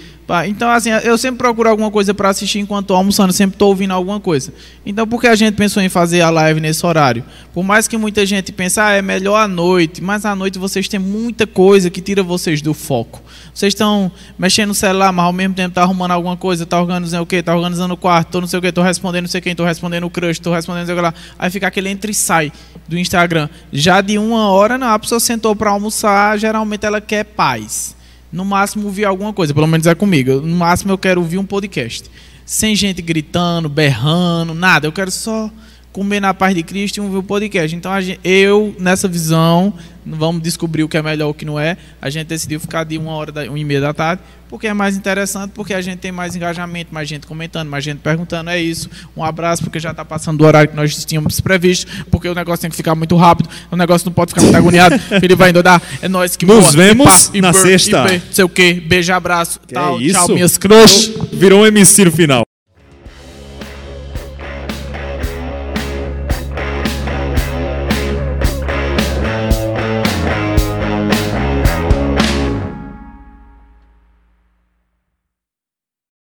então, 0.47 0.69
assim, 0.71 0.89
eu 0.89 1.17
sempre 1.19 1.37
procuro 1.37 1.69
alguma 1.69 1.91
coisa 1.91 2.11
para 2.11 2.29
assistir 2.29 2.57
enquanto 2.57 2.85
estou 2.85 2.97
almoçando, 2.97 3.31
sempre 3.31 3.55
estou 3.55 3.69
ouvindo 3.69 3.91
alguma 3.91 4.19
coisa. 4.19 4.51
Então, 4.83 5.07
por 5.07 5.21
que 5.21 5.27
a 5.27 5.35
gente 5.35 5.53
pensou 5.53 5.83
em 5.83 5.89
fazer 5.89 6.21
a 6.21 6.31
live 6.31 6.59
nesse 6.59 6.83
horário? 6.83 7.23
Por 7.53 7.63
mais 7.63 7.87
que 7.87 7.95
muita 7.95 8.25
gente 8.25 8.51
pense, 8.51 8.79
ah, 8.79 8.91
é 8.91 9.03
melhor 9.03 9.37
à 9.37 9.47
noite, 9.47 10.01
mas 10.01 10.25
à 10.25 10.35
noite 10.35 10.57
vocês 10.57 10.87
têm 10.87 10.99
muita 10.99 11.45
coisa 11.45 11.91
que 11.91 12.01
tira 12.01 12.23
vocês 12.23 12.59
do 12.59 12.73
foco. 12.73 13.21
Vocês 13.53 13.71
estão 13.71 14.11
mexendo 14.37 14.69
no 14.69 14.73
celular, 14.73 15.11
mas 15.11 15.25
ao 15.25 15.33
mesmo 15.33 15.53
tempo 15.53 15.69
está 15.69 15.83
arrumando 15.83 16.11
alguma 16.11 16.35
coisa, 16.35 16.63
está 16.63 16.81
organizando 16.81 17.21
o 17.21 17.25
quê? 17.27 17.37
Está 17.37 17.55
organizando 17.55 17.93
o 17.93 17.97
quarto, 17.97 18.29
tô 18.31 18.41
não 18.41 18.47
sei 18.47 18.57
o 18.57 18.61
quê, 18.63 18.69
estou 18.69 18.83
respondendo 18.83 19.23
não 19.23 19.29
sei 19.29 19.41
quem, 19.41 19.51
estou 19.51 19.65
respondendo 19.65 20.05
o 20.05 20.09
crush, 20.09 20.31
estou 20.31 20.53
respondendo 20.53 20.81
não 20.81 20.85
sei 20.87 20.95
o 20.95 20.97
que 20.97 21.03
lá. 21.03 21.13
Aí 21.37 21.51
fica 21.51 21.67
aquele 21.67 21.89
entra 21.89 22.09
e 22.09 22.15
sai 22.15 22.51
do 22.87 22.97
Instagram. 22.97 23.47
Já 23.71 24.01
de 24.01 24.17
uma 24.17 24.49
hora, 24.49 24.75
não, 24.75 24.87
a 24.87 24.97
pessoa 24.97 25.19
sentou 25.19 25.55
para 25.55 25.69
almoçar, 25.69 26.37
geralmente 26.39 26.83
ela 26.83 26.99
quer 26.99 27.25
paz 27.25 27.95
no 28.35 28.43
máximo 28.43 28.85
ouvir 28.85 29.05
alguma 29.05 29.31
coisa, 29.31 29.53
pelo 29.53 29.65
menos 29.65 29.87
é 29.87 29.95
comigo. 29.95 30.41
No 30.41 30.57
máximo 30.57 30.91
eu 30.91 30.97
quero 30.97 31.21
ouvir 31.21 31.37
um 31.37 31.45
podcast. 31.45 32.11
Sem 32.45 32.75
gente 32.75 33.01
gritando, 33.01 33.69
berrando, 33.69 34.53
nada. 34.53 34.85
Eu 34.85 34.91
quero 34.91 35.09
só 35.09 35.49
comer 35.95 36.19
na 36.19 36.33
paz 36.33 36.53
de 36.53 36.61
Cristo 36.61 36.97
e 36.97 36.99
o 36.99 37.23
podcast. 37.23 37.73
Então 37.73 38.01
gente, 38.01 38.19
eu, 38.21 38.75
nessa 38.77 39.07
visão, 39.07 39.73
vamos 40.05 40.41
descobrir 40.41 40.83
o 40.83 40.89
que 40.89 40.97
é 40.97 41.01
melhor 41.01 41.29
e 41.29 41.31
o 41.31 41.33
que 41.33 41.45
não 41.45 41.57
é. 41.57 41.77
A 42.01 42.09
gente 42.09 42.27
decidiu 42.27 42.59
ficar 42.59 42.83
de 42.83 42.97
uma 42.97 43.13
hora, 43.13 43.31
da, 43.31 43.43
uma 43.45 43.57
e 43.57 43.63
meia 43.63 43.79
da 43.79 43.93
tarde, 43.93 44.21
porque 44.49 44.67
é 44.67 44.73
mais 44.73 44.97
interessante, 44.97 45.51
porque 45.55 45.73
a 45.73 45.79
gente 45.79 45.99
tem 45.99 46.11
mais 46.11 46.35
engajamento, 46.35 46.93
mais 46.93 47.07
gente 47.07 47.25
comentando, 47.25 47.69
mais 47.69 47.81
gente 47.81 47.99
perguntando. 47.99 48.49
É 48.49 48.61
isso. 48.61 48.89
Um 49.15 49.23
abraço, 49.23 49.63
porque 49.63 49.79
já 49.79 49.91
está 49.91 50.03
passando 50.03 50.37
do 50.39 50.43
horário 50.43 50.69
que 50.69 50.75
nós 50.75 51.05
tínhamos 51.05 51.39
previsto, 51.39 51.89
porque 52.11 52.27
o 52.27 52.35
negócio 52.35 52.63
tem 52.63 52.69
que 52.69 52.75
ficar 52.75 52.93
muito 52.93 53.15
rápido, 53.15 53.49
o 53.71 53.77
negócio 53.77 54.05
não 54.05 54.13
pode 54.13 54.31
ficar 54.31 54.41
muito 54.41 54.57
agoniado. 54.57 54.99
Ele 55.23 55.33
vai 55.33 55.53
dar. 55.53 55.81
É 56.01 56.09
nós 56.09 56.35
que 56.35 56.45
Nos 56.45 56.59
boa, 56.59 56.71
vemos 56.71 57.31
e 57.33 57.41
pá, 57.41 57.53
na 57.53 57.57
e 57.57 57.61
sexta. 57.61 58.03
não 58.03 58.21
sei 58.33 58.43
o 58.43 58.49
quê. 58.49 58.83
Beijo, 58.85 59.13
abraço. 59.13 59.61
Que 59.65 59.73
tal, 59.73 59.97
é 59.97 60.03
isso? 60.03 60.19
Tchau, 60.19 60.35
minhas 60.35 60.57
crush. 60.57 61.13
Virou 61.31 61.61
um 61.61 61.65
MC 61.65 62.03
no 62.03 62.11
final. 62.11 62.45